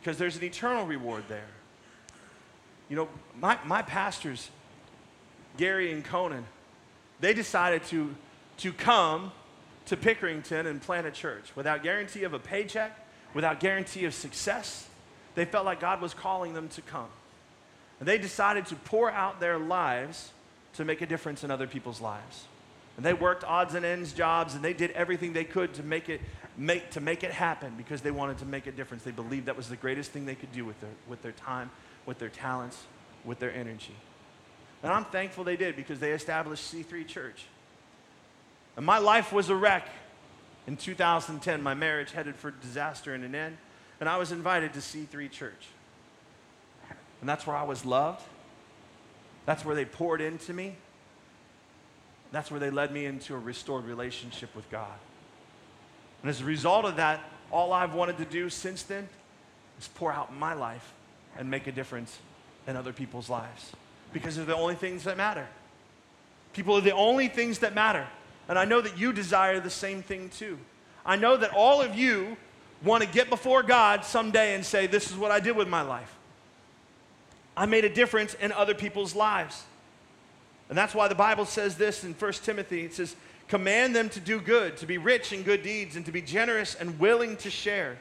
because 0.00 0.16
there's 0.16 0.36
an 0.36 0.44
eternal 0.44 0.86
reward 0.86 1.24
there. 1.28 1.46
You 2.88 2.96
know, 2.96 3.08
my, 3.40 3.58
my 3.64 3.82
pastors, 3.82 4.50
Gary 5.56 5.92
and 5.92 6.04
Conan, 6.04 6.44
they 7.20 7.34
decided 7.34 7.82
to, 7.84 8.14
to 8.58 8.72
come 8.72 9.32
to 9.86 9.96
Pickerington 9.96 10.66
and 10.66 10.80
plant 10.80 11.06
a 11.06 11.10
church 11.10 11.50
without 11.56 11.82
guarantee 11.82 12.22
of 12.22 12.32
a 12.32 12.38
paycheck, 12.38 12.96
without 13.34 13.58
guarantee 13.58 14.04
of 14.04 14.14
success. 14.14 14.88
They 15.34 15.44
felt 15.44 15.64
like 15.64 15.80
God 15.80 16.00
was 16.00 16.14
calling 16.14 16.54
them 16.54 16.68
to 16.68 16.82
come. 16.82 17.08
And 18.04 18.08
they 18.10 18.18
decided 18.18 18.66
to 18.66 18.76
pour 18.76 19.10
out 19.10 19.40
their 19.40 19.56
lives 19.56 20.30
to 20.74 20.84
make 20.84 21.00
a 21.00 21.06
difference 21.06 21.42
in 21.42 21.50
other 21.50 21.66
people's 21.66 22.02
lives. 22.02 22.44
And 22.98 23.06
they 23.06 23.14
worked 23.14 23.44
odds 23.44 23.74
and 23.74 23.82
ends 23.82 24.12
jobs 24.12 24.54
and 24.54 24.62
they 24.62 24.74
did 24.74 24.90
everything 24.90 25.32
they 25.32 25.44
could 25.44 25.72
to 25.72 25.82
make 25.82 26.10
it, 26.10 26.20
make, 26.58 26.90
to 26.90 27.00
make 27.00 27.24
it 27.24 27.30
happen 27.30 27.72
because 27.78 28.02
they 28.02 28.10
wanted 28.10 28.36
to 28.40 28.44
make 28.44 28.66
a 28.66 28.72
difference. 28.72 29.04
They 29.04 29.10
believed 29.10 29.46
that 29.46 29.56
was 29.56 29.70
the 29.70 29.76
greatest 29.76 30.10
thing 30.10 30.26
they 30.26 30.34
could 30.34 30.52
do 30.52 30.66
with 30.66 30.78
their, 30.82 30.90
with 31.08 31.22
their 31.22 31.32
time, 31.32 31.70
with 32.04 32.18
their 32.18 32.28
talents, 32.28 32.76
with 33.24 33.38
their 33.38 33.54
energy. 33.54 33.96
And 34.82 34.92
I'm 34.92 35.06
thankful 35.06 35.42
they 35.42 35.56
did 35.56 35.74
because 35.74 35.98
they 35.98 36.12
established 36.12 36.74
C3 36.74 37.08
Church. 37.08 37.46
And 38.76 38.84
my 38.84 38.98
life 38.98 39.32
was 39.32 39.48
a 39.48 39.56
wreck. 39.56 39.88
In 40.66 40.76
2010, 40.76 41.62
my 41.62 41.72
marriage 41.72 42.12
headed 42.12 42.36
for 42.36 42.50
disaster 42.50 43.14
and 43.14 43.24
an 43.24 43.34
end, 43.34 43.56
and 43.98 44.10
I 44.10 44.18
was 44.18 44.30
invited 44.30 44.74
to 44.74 44.80
C3 44.80 45.30
Church. 45.30 45.68
And 47.24 47.28
that's 47.30 47.46
where 47.46 47.56
I 47.56 47.62
was 47.62 47.86
loved. 47.86 48.20
That's 49.46 49.64
where 49.64 49.74
they 49.74 49.86
poured 49.86 50.20
into 50.20 50.52
me. 50.52 50.76
That's 52.32 52.50
where 52.50 52.60
they 52.60 52.68
led 52.68 52.92
me 52.92 53.06
into 53.06 53.34
a 53.34 53.38
restored 53.38 53.86
relationship 53.86 54.54
with 54.54 54.70
God. 54.70 54.92
And 56.20 56.28
as 56.28 56.42
a 56.42 56.44
result 56.44 56.84
of 56.84 56.96
that, 56.96 57.20
all 57.50 57.72
I've 57.72 57.94
wanted 57.94 58.18
to 58.18 58.26
do 58.26 58.50
since 58.50 58.82
then 58.82 59.08
is 59.78 59.88
pour 59.88 60.12
out 60.12 60.36
my 60.36 60.52
life 60.52 60.92
and 61.38 61.50
make 61.50 61.66
a 61.66 61.72
difference 61.72 62.18
in 62.66 62.76
other 62.76 62.92
people's 62.92 63.30
lives 63.30 63.72
because 64.12 64.36
they're 64.36 64.44
the 64.44 64.54
only 64.54 64.74
things 64.74 65.04
that 65.04 65.16
matter. 65.16 65.46
People 66.52 66.76
are 66.76 66.82
the 66.82 66.92
only 66.92 67.28
things 67.28 67.60
that 67.60 67.74
matter. 67.74 68.06
And 68.50 68.58
I 68.58 68.66
know 68.66 68.82
that 68.82 68.98
you 68.98 69.14
desire 69.14 69.60
the 69.60 69.70
same 69.70 70.02
thing 70.02 70.28
too. 70.28 70.58
I 71.06 71.16
know 71.16 71.38
that 71.38 71.54
all 71.54 71.80
of 71.80 71.94
you 71.94 72.36
want 72.84 73.02
to 73.02 73.08
get 73.08 73.30
before 73.30 73.62
God 73.62 74.04
someday 74.04 74.54
and 74.54 74.62
say, 74.62 74.86
This 74.86 75.10
is 75.10 75.16
what 75.16 75.30
I 75.30 75.40
did 75.40 75.56
with 75.56 75.68
my 75.68 75.80
life. 75.80 76.14
I 77.56 77.66
made 77.66 77.84
a 77.84 77.88
difference 77.88 78.34
in 78.34 78.52
other 78.52 78.74
people's 78.74 79.14
lives. 79.14 79.62
And 80.68 80.78
that's 80.78 80.94
why 80.94 81.08
the 81.08 81.14
Bible 81.14 81.44
says 81.44 81.76
this 81.76 82.04
in 82.04 82.14
1 82.14 82.32
Timothy 82.32 82.84
it 82.84 82.94
says, 82.94 83.14
Command 83.48 83.94
them 83.94 84.08
to 84.10 84.20
do 84.20 84.40
good, 84.40 84.78
to 84.78 84.86
be 84.86 84.96
rich 84.96 85.32
in 85.32 85.42
good 85.42 85.62
deeds, 85.62 85.96
and 85.96 86.06
to 86.06 86.12
be 86.12 86.22
generous 86.22 86.74
and 86.74 86.98
willing 86.98 87.36
to 87.38 87.50
share. 87.50 87.98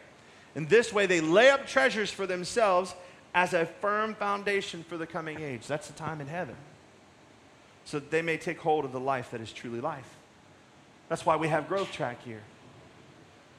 In 0.56 0.68
this 0.68 0.94
way, 0.94 1.06
they 1.06 1.20
lay 1.20 1.50
up 1.50 1.68
treasures 1.68 2.10
for 2.12 2.26
themselves 2.26 2.96
as 3.36 3.54
a 3.54 3.66
firm 3.66 4.16
foundation 4.16 4.84
for 4.84 4.98
the 4.98 5.08
coming 5.08 5.42
age. 5.42 5.68
That's 5.68 5.88
the 5.88 5.94
time 5.94 6.22
in 6.22 6.28
heaven. 6.28 6.56
So 7.86 8.00
that 8.00 8.12
they 8.12 8.22
may 8.22 8.38
take 8.38 8.60
hold 8.60 8.86
of 8.86 8.94
the 8.94 9.00
life 9.00 9.32
that 9.32 9.42
is 9.42 9.52
truly 9.52 9.82
life. 9.82 10.16
That's 11.10 11.26
why 11.26 11.36
we 11.36 11.50
have 11.50 11.68
Growth 11.68 11.92
Track 11.92 12.24
here. 12.24 12.42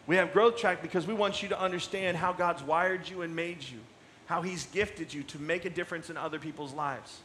We 0.07 0.16
have 0.16 0.32
Growth 0.32 0.57
Track 0.57 0.82
because 0.82 1.07
we 1.07 1.14
want 1.14 1.42
you 1.42 1.49
to 1.51 1.61
understand 1.61 2.16
how 2.16 2.32
God's 2.32 2.62
wired 2.62 3.09
you 3.09 3.22
and 3.22 3.34
made 3.34 3.62
you, 3.62 3.78
how 4.27 4.43
He's 4.43 4.66
gifted 4.66 5.12
you 5.12 5.22
to 5.25 5.39
make 5.39 5.64
a 5.64 5.70
difference 5.70 6.11
in 6.11 6.16
other 6.16 6.39
people's 6.39 6.72
lives. 6.72 7.20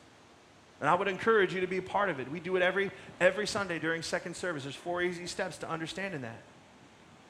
And 0.79 0.89
I 0.89 0.95
would 0.95 1.07
encourage 1.07 1.53
you 1.53 1.61
to 1.61 1.67
be 1.67 1.77
a 1.77 1.81
part 1.81 2.09
of 2.09 2.19
it. 2.19 2.31
We 2.31 2.39
do 2.39 2.55
it 2.55 2.61
every, 2.61 2.91
every 3.19 3.47
Sunday 3.47 3.79
during 3.79 4.01
second 4.01 4.35
service. 4.35 4.63
There's 4.63 4.75
four 4.75 5.01
easy 5.01 5.27
steps 5.27 5.57
to 5.57 5.69
understanding 5.69 6.21
that. 6.21 6.41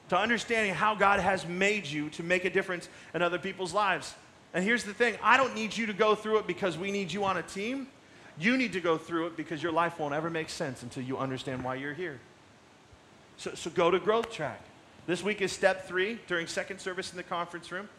To 0.09 0.17
understanding 0.17 0.74
how 0.74 0.95
God 0.95 1.20
has 1.20 1.47
made 1.47 1.86
you 1.88 2.09
to 2.11 2.24
make 2.24 2.45
a 2.45 2.49
difference 2.49 2.89
in 3.13 3.22
other 3.22 3.39
people's 3.39 3.74
lives. 3.74 4.13
And 4.53 4.63
here's 4.63 4.84
the 4.84 4.93
thing 4.93 5.15
I 5.24 5.38
don't 5.38 5.55
need 5.55 5.76
you 5.76 5.88
to 5.88 5.93
go 5.93 6.15
through 6.15 6.39
it 6.39 6.47
because 6.47 6.78
we 6.78 6.91
need 6.91 7.11
you 7.11 7.24
on 7.24 7.38
a 7.38 7.43
team. 7.43 7.88
You 8.39 8.55
need 8.55 8.74
to 8.74 8.82
go 8.82 8.97
through 8.97 9.28
it 9.28 9.38
because 9.38 9.61
your 9.61 9.72
life 9.72 9.99
won't 9.99 10.13
ever 10.13 10.30
make 10.30 10.49
sense 10.49 10.84
until 10.84 11.03
you 11.03 11.17
understand 11.17 11.63
why 11.63 11.76
you're 11.76 11.93
here. 11.93 12.20
So, 13.38 13.53
so 13.53 13.70
go 13.70 13.91
to 13.91 13.99
Growth 13.99 14.32
Track. 14.32 14.61
This 15.07 15.24
week 15.24 15.41
is 15.41 15.51
step 15.51 15.88
three 15.88 16.20
during 16.28 16.47
second 16.47 16.80
service 16.80 17.11
in 17.11 17.17
the 17.17 17.24
conference 17.24 17.72
room. 17.72 17.89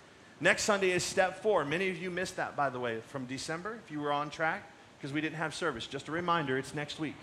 Next 0.41 0.63
Sunday 0.63 0.91
is 0.93 1.05
step 1.05 1.43
four. 1.43 1.65
Many 1.65 1.91
of 1.91 2.01
you 2.01 2.11
missed 2.11 2.37
that, 2.37 2.57
by 2.57 2.71
the 2.71 2.81
way, 2.81 3.01
from 3.09 3.27
December, 3.27 3.79
if 3.85 3.91
you 3.91 4.01
were 4.01 4.13
on 4.13 4.31
track, 4.31 4.63
because 4.97 5.13
we 5.13 5.21
didn't 5.21 5.37
have 5.37 5.55
service. 5.55 5.87
Just 5.87 6.09
a 6.09 6.13
reminder, 6.13 6.57
it's 6.57 6.75
next 6.75 6.99
week. 6.99 7.15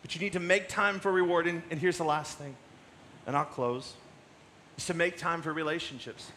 But 0.00 0.14
you 0.14 0.20
need 0.20 0.32
to 0.32 0.40
make 0.40 0.68
time 0.68 0.98
for 0.98 1.12
reward. 1.12 1.46
And, 1.46 1.62
and 1.70 1.78
here's 1.78 1.98
the 1.98 2.04
last 2.04 2.38
thing, 2.38 2.56
and 3.26 3.36
I'll 3.36 3.44
close, 3.44 3.94
is 4.78 4.86
to 4.86 4.94
make 4.94 5.18
time 5.18 5.42
for 5.42 5.52
relationships. 5.52 6.30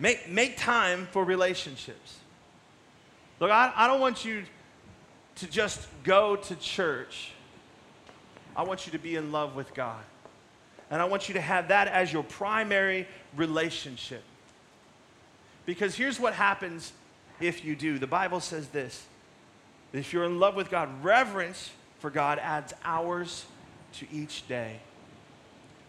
Make, 0.00 0.28
make 0.28 0.56
time 0.56 1.06
for 1.12 1.24
relationships. 1.24 2.18
Look, 3.38 3.50
I, 3.50 3.72
I 3.76 3.86
don't 3.86 4.00
want 4.00 4.24
you 4.24 4.44
to 5.36 5.46
just 5.46 5.86
go 6.02 6.36
to 6.36 6.56
church 6.56 7.32
I 8.56 8.62
want 8.62 8.86
you 8.86 8.92
to 8.92 8.98
be 8.98 9.16
in 9.16 9.32
love 9.32 9.56
with 9.56 9.74
God. 9.74 10.02
And 10.94 11.02
I 11.02 11.06
want 11.06 11.26
you 11.28 11.34
to 11.34 11.40
have 11.40 11.68
that 11.68 11.88
as 11.88 12.12
your 12.12 12.22
primary 12.22 13.08
relationship. 13.34 14.22
Because 15.66 15.96
here's 15.96 16.20
what 16.20 16.34
happens 16.34 16.92
if 17.40 17.64
you 17.64 17.74
do. 17.74 17.98
The 17.98 18.06
Bible 18.06 18.38
says 18.38 18.68
this 18.68 19.04
if 19.92 20.12
you're 20.12 20.24
in 20.24 20.38
love 20.38 20.54
with 20.54 20.70
God, 20.70 20.88
reverence 21.02 21.72
for 21.98 22.10
God 22.10 22.38
adds 22.38 22.72
hours 22.84 23.44
to 23.94 24.06
each 24.12 24.46
day. 24.46 24.78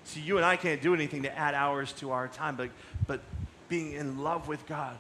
See, 0.06 0.22
you 0.22 0.38
and 0.38 0.46
I 0.46 0.56
can't 0.56 0.82
do 0.82 0.96
anything 0.96 1.22
to 1.22 1.38
add 1.38 1.54
hours 1.54 1.94
to 1.94 2.10
our 2.10 2.28
time, 2.28 2.56
but, 2.56 2.72
but 3.06 3.22
being 3.70 3.92
in 3.92 4.24
love 4.24 4.48
with 4.48 4.66
God, 4.66 4.98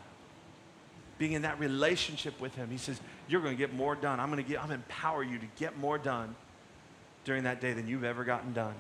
being 1.17 1.31
in 1.31 1.41
that 1.41 1.59
relationship 1.59 2.39
with 2.39 2.53
Him, 2.53 2.69
He 2.69 2.77
says, 2.77 3.01
You're 3.27 3.41
going 3.41 3.55
to 3.55 3.57
get 3.57 3.73
more 3.73 3.95
done. 3.95 4.19
I'm 4.19 4.29
going 4.29 4.43
to 4.43 4.47
get, 4.47 4.63
I'm 4.63 4.69
empower 4.69 5.23
you 5.23 5.39
to 5.39 5.47
get 5.57 5.79
more 5.79 5.97
done 5.97 6.35
during 7.23 7.45
that 7.45 7.59
day 7.59 7.73
than 7.73 7.87
you've 7.87 8.03
ever 8.03 8.23
gotten 8.23 8.53
done. 8.53 8.75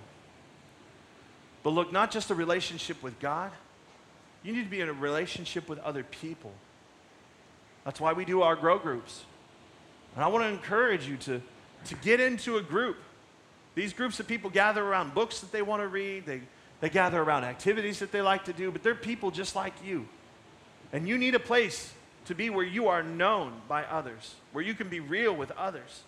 But 1.65 1.71
look, 1.71 1.91
not 1.91 2.11
just 2.11 2.29
a 2.29 2.35
relationship 2.35 3.01
with 3.01 3.19
God, 3.19 3.51
you 4.43 4.53
need 4.53 4.65
to 4.65 4.69
be 4.69 4.81
in 4.81 4.87
a 4.87 4.93
relationship 4.93 5.67
with 5.67 5.79
other 5.79 6.03
people. 6.03 6.51
That's 7.83 7.99
why 7.99 8.13
we 8.13 8.23
do 8.23 8.43
our 8.43 8.55
grow 8.55 8.77
groups. 8.77 9.23
And 10.13 10.23
I 10.23 10.27
want 10.27 10.43
to 10.43 10.49
encourage 10.49 11.07
you 11.07 11.17
to, 11.17 11.41
to 11.85 11.95
get 11.95 12.19
into 12.19 12.57
a 12.57 12.61
group. 12.61 12.97
These 13.73 13.93
groups 13.93 14.19
of 14.19 14.27
people 14.27 14.51
gather 14.51 14.85
around 14.85 15.15
books 15.15 15.39
that 15.39 15.51
they 15.51 15.63
want 15.63 15.81
to 15.81 15.87
read, 15.87 16.27
they, 16.27 16.41
they 16.81 16.89
gather 16.91 17.19
around 17.19 17.45
activities 17.45 17.97
that 17.97 18.11
they 18.11 18.21
like 18.21 18.45
to 18.45 18.53
do, 18.53 18.69
but 18.69 18.83
they're 18.83 18.93
people 18.93 19.31
just 19.31 19.55
like 19.55 19.73
you. 19.83 20.07
And 20.93 21.07
you 21.07 21.17
need 21.17 21.33
a 21.33 21.39
place 21.39 21.91
to 22.25 22.35
be 22.35 22.51
where 22.51 22.63
you 22.63 22.89
are 22.89 23.01
known 23.01 23.53
by 23.67 23.85
others, 23.85 24.35
where 24.51 24.63
you 24.63 24.75
can 24.75 24.87
be 24.87 24.99
real 24.99 25.35
with 25.35 25.49
others, 25.53 26.03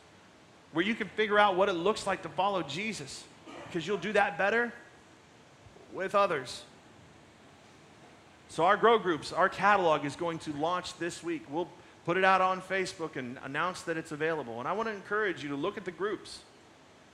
where 0.74 0.86
you 0.86 0.94
can 0.94 1.08
figure 1.08 1.40
out 1.40 1.56
what 1.56 1.68
it 1.68 1.74
looks 1.74 2.06
like 2.06 2.22
to 2.22 2.30
follow 2.30 2.62
Jesus, 2.62 3.24
because 3.66 3.88
you'll 3.88 3.98
do 3.98 4.14
that 4.14 4.38
better 4.38 4.72
with 5.98 6.14
others. 6.14 6.62
So, 8.50 8.64
our 8.64 8.78
grow 8.78 8.98
groups, 9.00 9.34
our 9.34 9.50
catalog 9.50 10.06
is 10.06 10.16
going 10.16 10.40
to 10.40 10.54
launch 10.54 10.98
this 11.00 11.22
week. 11.22 11.44
We'll 11.50 11.68
put 12.06 12.16
it 12.16 12.24
out 12.24 12.40
on 12.40 12.62
Facebook 12.62 13.18
and 13.18 13.38
announce 13.44 13.82
that 13.82 13.98
it's 13.98 14.14
available. 14.14 14.60
And 14.60 14.68
I 14.68 14.72
want 14.72 14.88
to 14.88 14.96
encourage 14.96 15.44
you 15.44 15.50
to 15.50 15.56
look 15.56 15.76
at 15.76 15.84
the 15.84 15.92
groups. 15.92 16.40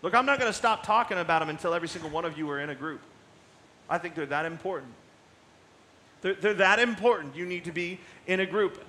Look, 0.04 0.14
I'm 0.14 0.26
not 0.26 0.38
going 0.38 0.52
to 0.52 0.58
stop 0.58 0.86
talking 0.86 1.18
about 1.18 1.40
them 1.40 1.50
until 1.50 1.74
every 1.74 1.88
single 1.88 2.12
one 2.12 2.26
of 2.26 2.38
you 2.38 2.48
are 2.52 2.60
in 2.60 2.70
a 2.70 2.76
group. 2.76 3.00
I 3.90 3.98
think 3.98 4.16
they're 4.16 4.26
that 4.28 4.46
important. 4.46 4.92
They're, 6.22 6.36
they're 6.36 6.54
that 6.56 6.78
important. 6.78 7.36
You 7.36 7.46
need 7.46 7.64
to 7.66 7.72
be 7.72 8.00
in 8.28 8.42
a 8.42 8.46
group. 8.46 8.84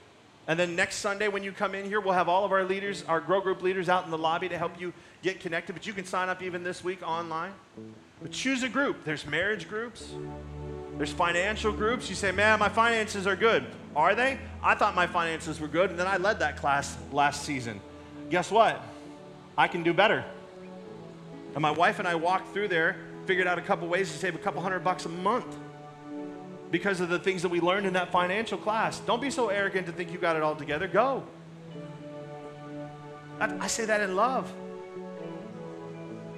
And 0.47 0.59
then 0.59 0.77
next 0.77 0.97
Sunday, 0.97 1.29
when 1.29 1.43
you 1.43 1.53
come 1.53 1.75
in 1.75 1.87
here, 1.87 2.01
we'll 2.01 2.15
have 2.15 2.29
all 2.29 2.45
of 2.45 2.53
our 2.53 2.65
leaders, 2.65 3.05
our 3.05 3.21
grow 3.21 3.41
group 3.41 3.63
leaders, 3.63 3.89
out 3.89 4.05
in 4.05 4.11
the 4.11 4.19
lobby 4.19 4.49
to 4.49 4.59
help 4.59 4.79
you 4.79 4.93
get 5.23 5.41
connected. 5.41 5.73
But 5.73 5.87
you 5.87 5.95
can 5.95 6.05
sign 6.05 6.29
up 6.29 6.43
even 6.43 6.65
this 6.65 6.85
week 6.85 7.07
online. 7.07 7.53
But 8.25 8.33
choose 8.33 8.63
a 8.63 8.71
group. 8.71 9.05
There's 9.05 9.27
marriage 9.27 9.69
groups, 9.69 10.15
there's 10.97 11.13
financial 11.13 11.71
groups. 11.71 12.09
You 12.09 12.15
say, 12.15 12.33
man, 12.33 12.59
my 12.59 12.71
finances 12.71 13.27
are 13.27 13.37
good. 13.37 13.67
Are 13.95 14.15
they? 14.15 14.39
I 14.63 14.75
thought 14.75 14.95
my 14.95 15.07
finances 15.07 15.61
were 15.61 15.69
good, 15.69 15.91
and 15.91 15.99
then 15.99 16.07
I 16.07 16.17
led 16.17 16.39
that 16.39 16.57
class 16.57 16.97
last 17.13 17.43
season. 17.43 17.83
Guess 18.31 18.51
what? 18.51 18.83
I 19.59 19.69
can 19.69 19.83
do 19.83 19.93
better. 19.93 20.25
And 21.53 21.61
my 21.61 21.71
wife 21.71 21.99
and 21.99 22.09
I 22.09 22.15
walked 22.15 22.55
through 22.55 22.69
there, 22.69 22.97
figured 23.27 23.47
out 23.47 23.59
a 23.59 23.63
couple 23.63 23.89
ways 23.89 24.11
to 24.11 24.17
save 24.17 24.35
a 24.35 24.39
couple 24.39 24.63
hundred 24.63 24.81
bucks 24.81 25.05
a 25.05 25.11
month 25.11 25.59
because 26.71 27.01
of 27.03 27.11
the 27.11 27.19
things 27.19 27.43
that 27.43 27.51
we 27.51 27.61
learned 27.61 27.87
in 27.87 27.93
that 27.93 28.11
financial 28.11 28.57
class. 28.57 29.01
Don't 29.01 29.21
be 29.21 29.31
so 29.31 29.51
arrogant 29.51 29.85
to 29.85 29.93
think 29.93 30.11
you 30.11 30.17
got 30.17 30.35
it 30.35 30.43
all 30.43 30.57
together. 30.57 30.89
Go. 30.89 31.25
I, 33.39 33.55
I 33.59 33.67
say 33.67 33.85
that 33.85 34.01
in 34.01 34.17
love. 34.17 34.51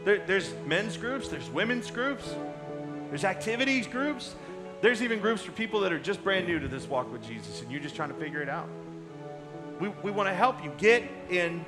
There, 0.06 0.22
there's 0.24 0.54
men's 0.66 0.96
groups, 0.96 1.26
there's 1.26 1.50
women's 1.50 1.90
groups, 1.90 2.32
there's 3.08 3.24
activities 3.24 3.88
groups. 3.88 4.36
There's 4.80 5.02
even 5.02 5.18
groups 5.18 5.42
for 5.42 5.50
people 5.50 5.80
that 5.80 5.92
are 5.92 5.98
just 5.98 6.22
brand 6.22 6.46
new 6.46 6.60
to 6.60 6.68
this 6.68 6.86
walk 6.86 7.10
with 7.10 7.26
Jesus 7.26 7.60
and 7.60 7.72
you're 7.72 7.80
just 7.80 7.96
trying 7.96 8.10
to 8.10 8.14
figure 8.14 8.40
it 8.40 8.48
out. 8.48 8.68
We, 9.80 9.88
we 10.04 10.12
want 10.12 10.28
to 10.28 10.34
help 10.34 10.62
you. 10.62 10.70
Get 10.78 11.02
in 11.28 11.64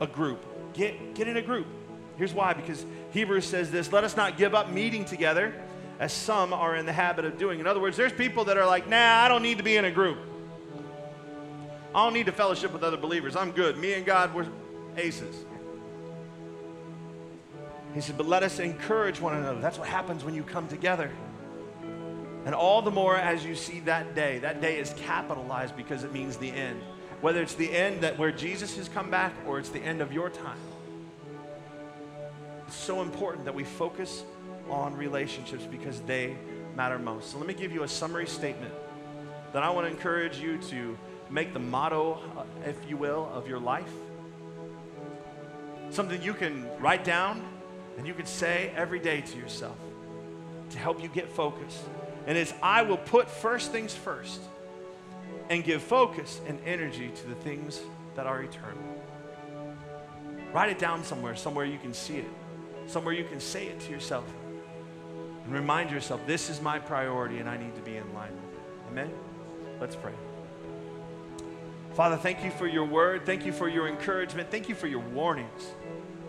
a 0.00 0.06
group. 0.06 0.42
Get, 0.72 1.14
get 1.14 1.28
in 1.28 1.36
a 1.36 1.42
group. 1.42 1.66
Here's 2.16 2.32
why 2.32 2.54
because 2.54 2.86
Hebrews 3.10 3.44
says 3.44 3.70
this 3.70 3.92
let 3.92 4.04
us 4.04 4.16
not 4.16 4.38
give 4.38 4.54
up 4.54 4.70
meeting 4.70 5.04
together 5.04 5.52
as 6.00 6.14
some 6.14 6.54
are 6.54 6.74
in 6.76 6.86
the 6.86 6.94
habit 6.94 7.26
of 7.26 7.36
doing. 7.36 7.60
In 7.60 7.66
other 7.66 7.80
words, 7.80 7.98
there's 7.98 8.12
people 8.14 8.46
that 8.46 8.56
are 8.56 8.66
like, 8.66 8.88
nah, 8.88 9.22
I 9.22 9.28
don't 9.28 9.42
need 9.42 9.58
to 9.58 9.64
be 9.64 9.76
in 9.76 9.84
a 9.84 9.90
group. 9.90 10.16
I 11.94 12.04
don't 12.04 12.14
need 12.14 12.24
to 12.24 12.32
fellowship 12.32 12.72
with 12.72 12.84
other 12.84 12.96
believers. 12.96 13.36
I'm 13.36 13.50
good. 13.50 13.76
Me 13.76 13.92
and 13.92 14.06
God, 14.06 14.34
we're 14.34 14.46
aces. 14.96 15.44
He 17.94 18.00
said, 18.00 18.16
but 18.16 18.26
let 18.26 18.42
us 18.42 18.58
encourage 18.58 19.20
one 19.20 19.36
another. 19.36 19.60
That's 19.60 19.78
what 19.78 19.88
happens 19.88 20.24
when 20.24 20.34
you 20.34 20.42
come 20.42 20.66
together. 20.68 21.10
And 22.44 22.54
all 22.54 22.82
the 22.82 22.90
more 22.90 23.16
as 23.16 23.44
you 23.44 23.54
see 23.54 23.80
that 23.80 24.14
day, 24.14 24.38
that 24.38 24.60
day 24.60 24.78
is 24.78 24.94
capitalized 24.96 25.76
because 25.76 26.02
it 26.02 26.12
means 26.12 26.36
the 26.36 26.50
end. 26.50 26.80
Whether 27.20 27.42
it's 27.42 27.54
the 27.54 27.70
end 27.70 28.00
that 28.00 28.18
where 28.18 28.32
Jesus 28.32 28.76
has 28.76 28.88
come 28.88 29.10
back 29.10 29.32
or 29.46 29.58
it's 29.58 29.68
the 29.68 29.80
end 29.80 30.00
of 30.00 30.12
your 30.12 30.30
time. 30.30 30.58
It's 32.66 32.76
so 32.76 33.02
important 33.02 33.44
that 33.44 33.54
we 33.54 33.64
focus 33.64 34.24
on 34.70 34.96
relationships 34.96 35.64
because 35.70 36.00
they 36.00 36.36
matter 36.74 36.98
most. 36.98 37.30
So 37.30 37.38
let 37.38 37.46
me 37.46 37.54
give 37.54 37.72
you 37.72 37.82
a 37.82 37.88
summary 37.88 38.26
statement 38.26 38.72
that 39.52 39.62
I 39.62 39.70
want 39.70 39.86
to 39.86 39.92
encourage 39.92 40.38
you 40.38 40.58
to 40.58 40.96
make 41.30 41.52
the 41.52 41.58
motto, 41.58 42.14
uh, 42.36 42.44
if 42.64 42.76
you 42.88 42.96
will, 42.96 43.30
of 43.32 43.46
your 43.46 43.58
life. 43.58 43.92
Something 45.90 46.22
you 46.22 46.34
can 46.34 46.66
write 46.80 47.04
down 47.04 47.46
and 47.96 48.06
you 48.06 48.14
can 48.14 48.26
say 48.26 48.72
every 48.76 48.98
day 48.98 49.20
to 49.20 49.38
yourself 49.38 49.76
to 50.70 50.78
help 50.78 51.02
you 51.02 51.08
get 51.08 51.28
focused 51.28 51.82
and 52.26 52.38
it's 52.38 52.54
I 52.62 52.82
will 52.82 52.98
put 52.98 53.28
first 53.28 53.72
things 53.72 53.94
first 53.94 54.40
and 55.50 55.64
give 55.64 55.82
focus 55.82 56.40
and 56.46 56.58
energy 56.64 57.10
to 57.14 57.26
the 57.26 57.34
things 57.36 57.80
that 58.14 58.26
are 58.26 58.42
eternal. 58.42 58.82
Write 60.52 60.70
it 60.70 60.78
down 60.78 61.02
somewhere, 61.02 61.34
somewhere 61.34 61.64
you 61.64 61.78
can 61.78 61.94
see 61.94 62.18
it, 62.18 62.28
somewhere 62.86 63.14
you 63.14 63.24
can 63.24 63.40
say 63.40 63.66
it 63.66 63.80
to 63.80 63.90
yourself. 63.90 64.24
And 65.44 65.52
remind 65.52 65.90
yourself, 65.90 66.20
this 66.26 66.48
is 66.48 66.60
my 66.60 66.78
priority 66.78 67.38
and 67.38 67.48
I 67.48 67.56
need 67.56 67.74
to 67.74 67.80
be 67.80 67.96
in 67.96 68.14
line 68.14 68.30
with 68.30 68.54
it. 68.54 68.90
Amen? 68.90 69.10
Let's 69.80 69.96
pray. 69.96 70.12
Father, 71.94 72.16
thank 72.16 72.44
you 72.44 72.50
for 72.50 72.66
your 72.66 72.84
word. 72.84 73.26
Thank 73.26 73.44
you 73.44 73.52
for 73.52 73.68
your 73.68 73.88
encouragement. 73.88 74.50
Thank 74.50 74.68
you 74.68 74.74
for 74.74 74.86
your 74.86 75.00
warnings. 75.00 75.72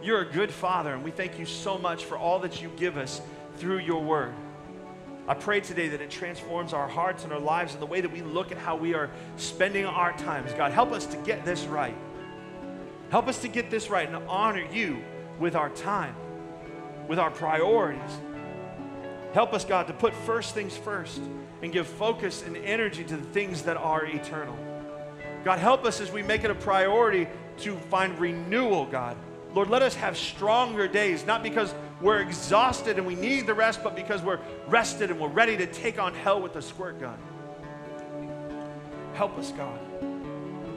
You're 0.04 0.20
a 0.20 0.26
good 0.26 0.52
father, 0.52 0.94
and 0.94 1.02
we 1.02 1.12
thank 1.12 1.40
you 1.40 1.46
so 1.46 1.78
much 1.78 2.04
for 2.04 2.18
all 2.18 2.40
that 2.40 2.62
you 2.62 2.70
give 2.76 2.98
us 2.98 3.22
through 3.56 3.80
your 3.80 4.04
word. 4.04 4.34
I 5.30 5.34
pray 5.34 5.62
today 5.62 5.88
that 5.88 6.02
it 6.02 6.10
transforms 6.10 6.74
our 6.74 6.90
hearts 6.90 7.24
and 7.24 7.32
our 7.32 7.40
lives 7.40 7.72
and 7.72 7.82
the 7.82 7.86
way 7.86 8.02
that 8.02 8.12
we 8.12 8.22
look 8.22 8.52
at 8.52 8.58
how 8.58 8.76
we 8.76 8.94
are 8.94 9.10
spending 9.38 9.86
our 9.86 10.12
times. 10.18 10.52
God, 10.52 10.74
help 10.74 10.92
us 10.92 11.06
to 11.06 11.18
get 11.18 11.46
this 11.46 11.64
right. 11.64 11.96
Help 13.12 13.30
us 13.30 13.40
to 13.44 13.48
get 13.48 13.72
this 13.72 13.90
right 13.90 14.06
and 14.06 14.18
honor 14.28 14.68
you 14.74 15.02
with 15.40 15.56
our 15.56 15.70
time, 15.70 16.16
with 17.08 17.18
our 17.18 17.32
priorities. 17.32 18.20
Help 19.34 19.54
us, 19.54 19.64
God, 19.64 19.88
to 19.88 19.94
put 19.94 20.14
first 20.14 20.54
things 20.54 20.76
first 20.76 21.22
and 21.62 21.72
give 21.72 21.88
focus 21.88 22.44
and 22.46 22.58
energy 22.58 23.06
to 23.06 23.16
the 23.16 23.26
things 23.28 23.62
that 23.62 23.78
are 23.78 24.06
eternal. 24.06 24.58
God, 25.46 25.60
help 25.60 25.86
us 25.86 26.02
as 26.02 26.12
we 26.12 26.24
make 26.24 26.44
it 26.44 26.52
a 26.52 26.56
priority 26.56 27.28
to 27.60 27.78
find 27.78 28.20
renewal, 28.20 28.86
God. 28.86 29.16
Lord, 29.54 29.70
let 29.70 29.82
us 29.82 29.96
have 29.96 30.18
stronger 30.18 30.88
days, 30.88 31.26
not 31.26 31.44
because 31.44 31.74
we're 32.02 32.22
exhausted 32.22 32.98
and 32.98 33.06
we 33.06 33.16
need 33.16 33.46
the 33.46 33.54
rest, 33.54 33.84
but 33.84 33.96
because 33.96 34.22
we're 34.22 34.40
rested 34.68 35.12
and 35.12 35.20
we're 35.20 35.30
ready 35.30 35.56
to 35.58 35.68
take 35.68 36.00
on 36.00 36.14
hell 36.14 36.42
with 36.42 36.54
the 36.54 36.62
squirt 36.62 37.00
gun. 37.00 37.18
Help 39.14 39.38
us, 39.38 39.52
God. 39.52 39.80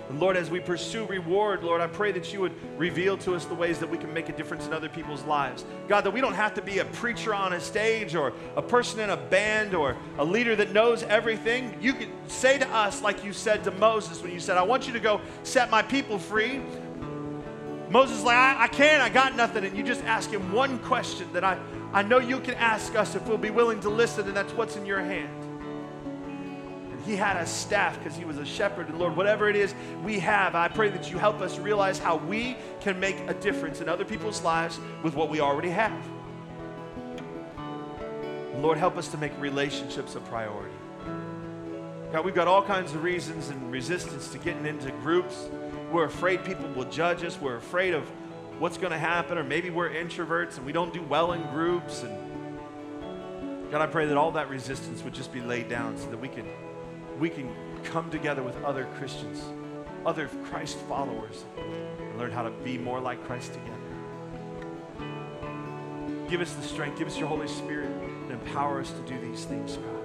And 0.09 0.21
Lord, 0.21 0.37
as 0.37 0.51
we 0.51 0.61
pursue 0.61 1.05
reward, 1.07 1.65
Lord, 1.65 1.81
I 1.81 1.89
pray 1.89 2.13
that 2.13 2.33
you 2.33 2.41
would 2.41 2.53
reveal 2.79 3.17
to 3.19 3.35
us 3.35 3.45
the 3.47 3.55
ways 3.55 3.79
that 3.81 3.91
we 3.91 3.99
can 3.99 4.13
make 4.15 4.29
a 4.29 4.33
difference 4.33 4.67
in 4.67 4.73
other 4.73 4.89
people's 4.89 5.25
lives. 5.25 5.65
God, 5.89 6.03
that 6.03 6.13
we 6.13 6.21
don't 6.21 6.35
have 6.35 6.55
to 6.55 6.63
be 6.63 6.79
a 6.79 6.85
preacher 6.85 7.35
on 7.35 7.55
a 7.55 7.61
stage 7.61 8.15
or 8.15 8.33
a 8.57 8.63
person 8.63 9.01
in 9.01 9.11
a 9.11 9.17
band 9.17 9.75
or 9.75 9.97
a 10.19 10.25
leader 10.25 10.55
that 10.57 10.73
knows 10.73 11.03
everything. 11.03 11.77
You 11.81 11.93
could 11.93 12.11
say 12.29 12.57
to 12.59 12.69
us, 12.69 13.03
like 13.03 13.25
you 13.25 13.33
said 13.33 13.65
to 13.65 13.73
Moses 13.73 14.23
when 14.23 14.31
you 14.33 14.39
said, 14.39 14.57
I 14.59 14.63
want 14.63 14.87
you 14.87 14.93
to 14.93 15.01
go 15.01 15.21
set 15.43 15.71
my 15.71 15.83
people 15.83 16.19
free. 16.19 16.61
Moses 17.89 18.19
is 18.19 18.25
like, 18.25 18.37
I, 18.37 18.65
I 18.65 18.69
can't, 18.69 19.01
I 19.01 19.09
got 19.09 19.37
nothing. 19.37 19.65
And 19.65 19.77
you 19.77 19.83
just 19.83 20.03
ask 20.05 20.31
him 20.31 20.53
one 20.53 20.79
question 20.81 21.33
that 21.33 21.45
I, 21.45 21.59
I 21.93 22.03
know 22.03 22.19
you 22.19 22.41
can 22.41 22.55
ask 22.55 22.95
us 22.97 23.15
if 23.15 23.27
we'll 23.29 23.39
be 23.39 23.51
willing 23.51 23.81
to 23.81 23.89
listen, 23.89 24.27
and 24.27 24.37
that's 24.37 24.53
what's 24.53 24.77
in 24.77 24.85
your 24.85 25.01
hand. 25.01 25.31
And 26.93 27.01
he 27.05 27.15
had 27.15 27.37
a 27.37 27.47
staff 27.47 27.97
because 27.99 28.17
he 28.17 28.25
was 28.25 28.39
a 28.39 28.45
shepherd. 28.45 28.89
And 28.89 28.99
Lord, 28.99 29.17
whatever 29.17 29.49
it 29.49 29.57
is 29.57 29.75
we 30.03 30.19
have, 30.19 30.55
I 30.57 30.67
pray 30.69 30.89
that 30.91 31.11
you 31.11 31.19
help 31.19 31.41
us 31.41 31.59
realize 31.59 31.99
how 31.99 32.17
we 32.17 32.57
can 32.81 32.99
make 32.99 33.19
a 33.29 33.35
difference 33.35 33.81
in 33.81 33.89
other 33.89 34.05
people's 34.05 34.43
lives 34.43 34.81
with 35.05 35.15
what 35.15 35.31
we 35.31 35.41
already 35.41 35.71
have. 35.71 36.05
Lord, 38.59 38.79
help 38.79 38.97
us 38.97 39.09
to 39.09 39.19
make 39.19 39.33
relationships 39.39 40.17
a 40.17 40.21
priority. 40.21 40.75
God, 42.13 42.25
we've 42.25 42.35
got 42.35 42.49
all 42.49 42.63
kinds 42.63 42.95
of 42.95 43.03
reasons 43.03 43.49
and 43.51 43.71
resistance 43.71 44.29
to 44.31 44.39
getting 44.39 44.65
into 44.65 44.91
groups 44.93 45.49
we're 45.91 46.05
afraid 46.05 46.45
people 46.45 46.69
will 46.71 46.85
judge 46.87 47.23
us. 47.23 47.41
We're 47.41 47.57
afraid 47.57 47.95
of 47.95 48.05
what's 48.59 48.79
going 48.79 48.93
to 48.93 48.99
happen, 48.99 49.39
or 49.39 49.45
maybe 49.45 49.71
we're 49.71 49.91
introverts 49.91 50.57
and 50.57 50.67
we 50.67 50.73
don't 50.73 50.93
do 50.93 51.03
well 51.03 51.33
in 51.33 51.43
groups. 51.51 52.03
And 52.03 53.71
God, 53.71 53.81
I 53.81 53.87
pray 53.87 54.07
that 54.07 54.17
all 54.17 54.33
that 54.33 54.49
resistance 54.49 55.03
would 55.03 55.15
just 55.15 55.33
be 55.33 55.41
laid 55.41 55.69
down 55.69 55.97
so 55.99 56.11
that 56.11 56.19
we 56.19 56.29
can 56.29 56.47
we 57.19 57.31
can 57.31 57.55
come 57.85 58.11
together 58.11 58.43
with 58.43 58.63
other 58.63 58.87
Christians, 58.99 59.43
other 60.05 60.29
Christ 60.45 60.77
followers, 60.81 61.45
and 61.57 62.19
learn 62.19 62.31
how 62.31 62.43
to 62.43 62.51
be 62.51 62.77
more 62.79 63.01
like 63.01 63.25
Christ 63.25 63.55
together. 63.55 63.73
Give 66.29 66.41
us 66.41 66.53
the 66.55 66.63
strength, 66.63 66.99
give 66.99 67.07
us 67.07 67.19
your 67.19 67.29
Holy 67.29 67.49
Spirit, 67.49 67.89
and 67.89 68.33
empower 68.33 68.81
us 68.81 68.91
to 68.91 69.01
do 69.03 69.19
these 69.21 69.45
things, 69.45 69.77
God. 69.77 69.96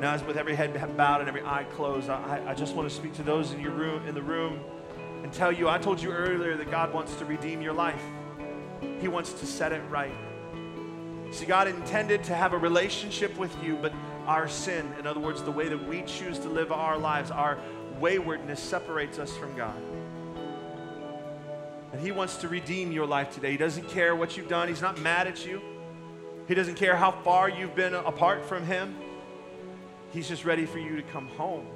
Now, 0.00 0.14
as 0.14 0.24
with 0.24 0.38
every 0.38 0.54
head 0.54 0.96
bowed 0.96 1.20
and 1.20 1.28
every 1.28 1.42
eye 1.42 1.64
closed, 1.74 2.08
I, 2.08 2.42
I 2.46 2.54
just 2.54 2.74
want 2.74 2.88
to 2.88 2.94
speak 2.94 3.12
to 3.16 3.22
those 3.22 3.52
in 3.52 3.60
your 3.60 3.72
room, 3.72 4.06
in 4.08 4.14
the 4.14 4.22
room, 4.22 4.58
and 5.22 5.30
tell 5.30 5.52
you. 5.52 5.68
I 5.68 5.76
told 5.76 6.00
you 6.00 6.10
earlier 6.10 6.56
that 6.56 6.70
God 6.70 6.94
wants 6.94 7.14
to 7.16 7.26
redeem 7.26 7.60
your 7.60 7.74
life. 7.74 8.00
He 9.02 9.08
wants 9.08 9.34
to 9.34 9.46
set 9.46 9.72
it 9.72 9.82
right. 9.90 10.14
See, 11.32 11.44
God 11.44 11.68
intended 11.68 12.24
to 12.24 12.34
have 12.34 12.54
a 12.54 12.56
relationship 12.56 13.36
with 13.36 13.54
you, 13.62 13.76
but 13.76 13.92
our 14.26 14.48
sin, 14.48 14.90
in 14.98 15.06
other 15.06 15.20
words, 15.20 15.42
the 15.42 15.50
way 15.50 15.68
that 15.68 15.86
we 15.86 16.00
choose 16.04 16.38
to 16.38 16.48
live 16.48 16.72
our 16.72 16.96
lives, 16.96 17.30
our 17.30 17.58
waywardness 17.98 18.58
separates 18.58 19.18
us 19.18 19.36
from 19.36 19.54
God. 19.54 19.76
And 21.92 22.00
He 22.00 22.10
wants 22.10 22.38
to 22.38 22.48
redeem 22.48 22.90
your 22.90 23.06
life 23.06 23.34
today. 23.34 23.50
He 23.50 23.58
doesn't 23.58 23.90
care 23.90 24.16
what 24.16 24.38
you've 24.38 24.48
done, 24.48 24.68
He's 24.68 24.80
not 24.80 24.98
mad 24.98 25.26
at 25.26 25.44
you. 25.44 25.60
He 26.48 26.54
doesn't 26.54 26.76
care 26.76 26.96
how 26.96 27.10
far 27.10 27.50
you've 27.50 27.76
been 27.76 27.92
apart 27.92 28.46
from 28.46 28.64
Him. 28.64 28.96
He's 30.10 30.28
just 30.28 30.44
ready 30.44 30.66
for 30.66 30.78
you 30.78 30.96
to 30.96 31.02
come 31.02 31.28
home. 31.28 31.66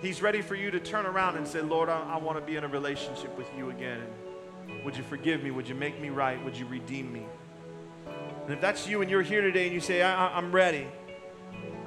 He's 0.00 0.20
ready 0.20 0.42
for 0.42 0.54
you 0.54 0.70
to 0.70 0.80
turn 0.80 1.06
around 1.06 1.36
and 1.36 1.46
say, 1.46 1.62
Lord, 1.62 1.88
I, 1.88 2.14
I 2.14 2.16
want 2.18 2.38
to 2.38 2.44
be 2.44 2.56
in 2.56 2.64
a 2.64 2.68
relationship 2.68 3.36
with 3.38 3.46
you 3.56 3.70
again. 3.70 4.06
Would 4.84 4.96
you 4.96 5.02
forgive 5.02 5.42
me? 5.42 5.50
Would 5.50 5.68
you 5.68 5.74
make 5.74 6.00
me 6.00 6.10
right? 6.10 6.42
Would 6.44 6.56
you 6.56 6.66
redeem 6.66 7.12
me? 7.12 7.26
And 8.44 8.52
if 8.52 8.60
that's 8.60 8.86
you 8.86 9.00
and 9.00 9.10
you're 9.10 9.22
here 9.22 9.40
today 9.40 9.64
and 9.64 9.72
you 9.72 9.80
say, 9.80 10.02
I, 10.02 10.36
am 10.36 10.52
ready, 10.52 10.86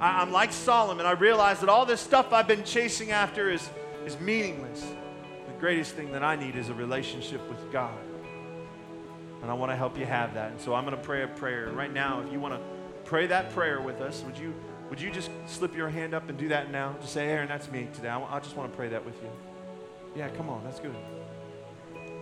I, 0.00 0.20
I'm 0.20 0.32
like 0.32 0.52
Solomon, 0.52 1.06
I 1.06 1.12
realize 1.12 1.60
that 1.60 1.68
all 1.68 1.86
this 1.86 2.00
stuff 2.00 2.32
I've 2.32 2.48
been 2.48 2.64
chasing 2.64 3.12
after 3.12 3.48
is, 3.50 3.68
is 4.04 4.18
meaningless. 4.18 4.80
The 4.80 5.60
greatest 5.60 5.94
thing 5.94 6.10
that 6.12 6.24
I 6.24 6.34
need 6.34 6.56
is 6.56 6.68
a 6.68 6.74
relationship 6.74 7.48
with 7.48 7.72
God. 7.72 7.96
And 9.42 9.50
I 9.50 9.54
want 9.54 9.70
to 9.70 9.76
help 9.76 9.96
you 9.96 10.04
have 10.04 10.34
that. 10.34 10.50
And 10.50 10.60
so 10.60 10.74
I'm 10.74 10.84
going 10.84 10.96
to 10.96 11.02
pray 11.02 11.22
a 11.22 11.28
prayer. 11.28 11.70
Right 11.70 11.92
now, 11.92 12.20
if 12.22 12.32
you 12.32 12.40
want 12.40 12.54
to 12.54 12.60
pray 13.04 13.28
that 13.28 13.52
prayer 13.52 13.80
with 13.80 14.00
us, 14.00 14.24
would 14.24 14.36
you, 14.36 14.52
would 14.90 15.00
you 15.00 15.10
just 15.10 15.30
slip 15.46 15.76
your 15.76 15.88
hand 15.88 16.14
up 16.14 16.28
and 16.28 16.38
do 16.38 16.48
that 16.48 16.70
now? 16.70 16.94
Just 17.00 17.12
say, 17.12 17.28
Aaron, 17.28 17.48
that's 17.48 17.70
me 17.70 17.88
today. 17.92 18.08
I, 18.08 18.22
I 18.22 18.40
just 18.40 18.56
want 18.56 18.70
to 18.70 18.76
pray 18.76 18.88
that 18.88 19.04
with 19.04 19.20
you. 19.22 19.30
Yeah, 20.16 20.28
come 20.30 20.48
on. 20.48 20.64
That's 20.64 20.80
good. 20.80 20.94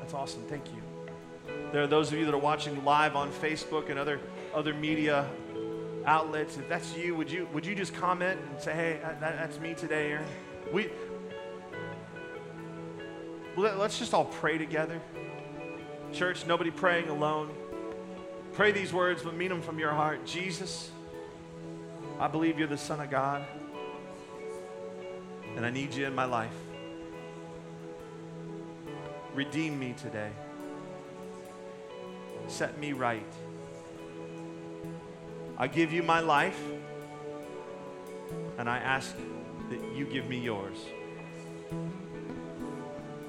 That's 0.00 0.14
awesome. 0.14 0.42
Thank 0.48 0.66
you. 0.68 0.82
There 1.72 1.82
are 1.82 1.86
those 1.86 2.12
of 2.12 2.18
you 2.18 2.24
that 2.24 2.34
are 2.34 2.38
watching 2.38 2.84
live 2.84 3.16
on 3.16 3.30
Facebook 3.30 3.90
and 3.90 3.98
other, 3.98 4.20
other 4.54 4.74
media 4.74 5.28
outlets. 6.04 6.56
If 6.56 6.68
that's 6.68 6.96
you, 6.96 7.14
would 7.14 7.30
you, 7.30 7.48
would 7.52 7.66
you 7.66 7.74
just 7.74 7.94
comment 7.94 8.40
and 8.50 8.60
say, 8.60 8.72
hey, 8.72 9.00
that, 9.02 9.20
that's 9.20 9.58
me 9.58 9.74
today, 9.74 10.12
Aaron? 10.12 10.26
We, 10.72 10.90
let's 13.56 13.98
just 13.98 14.14
all 14.14 14.26
pray 14.26 14.58
together. 14.58 15.00
Church, 16.12 16.46
nobody 16.46 16.70
praying 16.70 17.08
alone. 17.08 17.50
Pray 18.52 18.72
these 18.72 18.92
words, 18.92 19.22
but 19.22 19.34
mean 19.34 19.48
them 19.48 19.62
from 19.62 19.78
your 19.78 19.92
heart. 19.92 20.24
Jesus, 20.24 20.90
I 22.18 22.28
believe 22.28 22.58
you're 22.58 22.68
the 22.68 22.78
Son 22.78 23.00
of 23.00 23.10
God, 23.10 23.46
and 25.54 25.64
I 25.64 25.70
need 25.70 25.94
you 25.94 26.06
in 26.06 26.14
my 26.14 26.24
life. 26.24 26.54
Redeem 29.34 29.78
me 29.78 29.94
today. 30.00 30.30
Set 32.48 32.78
me 32.78 32.92
right. 32.92 33.32
I 35.58 35.66
give 35.66 35.92
you 35.92 36.02
my 36.02 36.20
life, 36.20 36.60
and 38.58 38.68
I 38.68 38.78
ask 38.78 39.14
that 39.70 39.80
you 39.94 40.06
give 40.06 40.28
me 40.28 40.38
yours. 40.38 40.78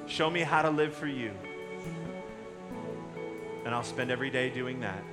Show 0.07 0.29
me 0.29 0.41
how 0.41 0.61
to 0.61 0.69
live 0.69 0.93
for 0.93 1.07
you 1.07 1.31
and 3.67 3.75
I'll 3.75 3.83
spend 3.83 4.11
every 4.11 4.29
day 4.29 4.49
doing 4.49 4.79
that. 4.79 5.03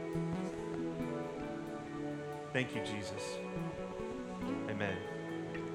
Thank 2.53 2.73
you, 2.77 2.83
Jesus. 2.85 3.44
Amen. 4.85 5.14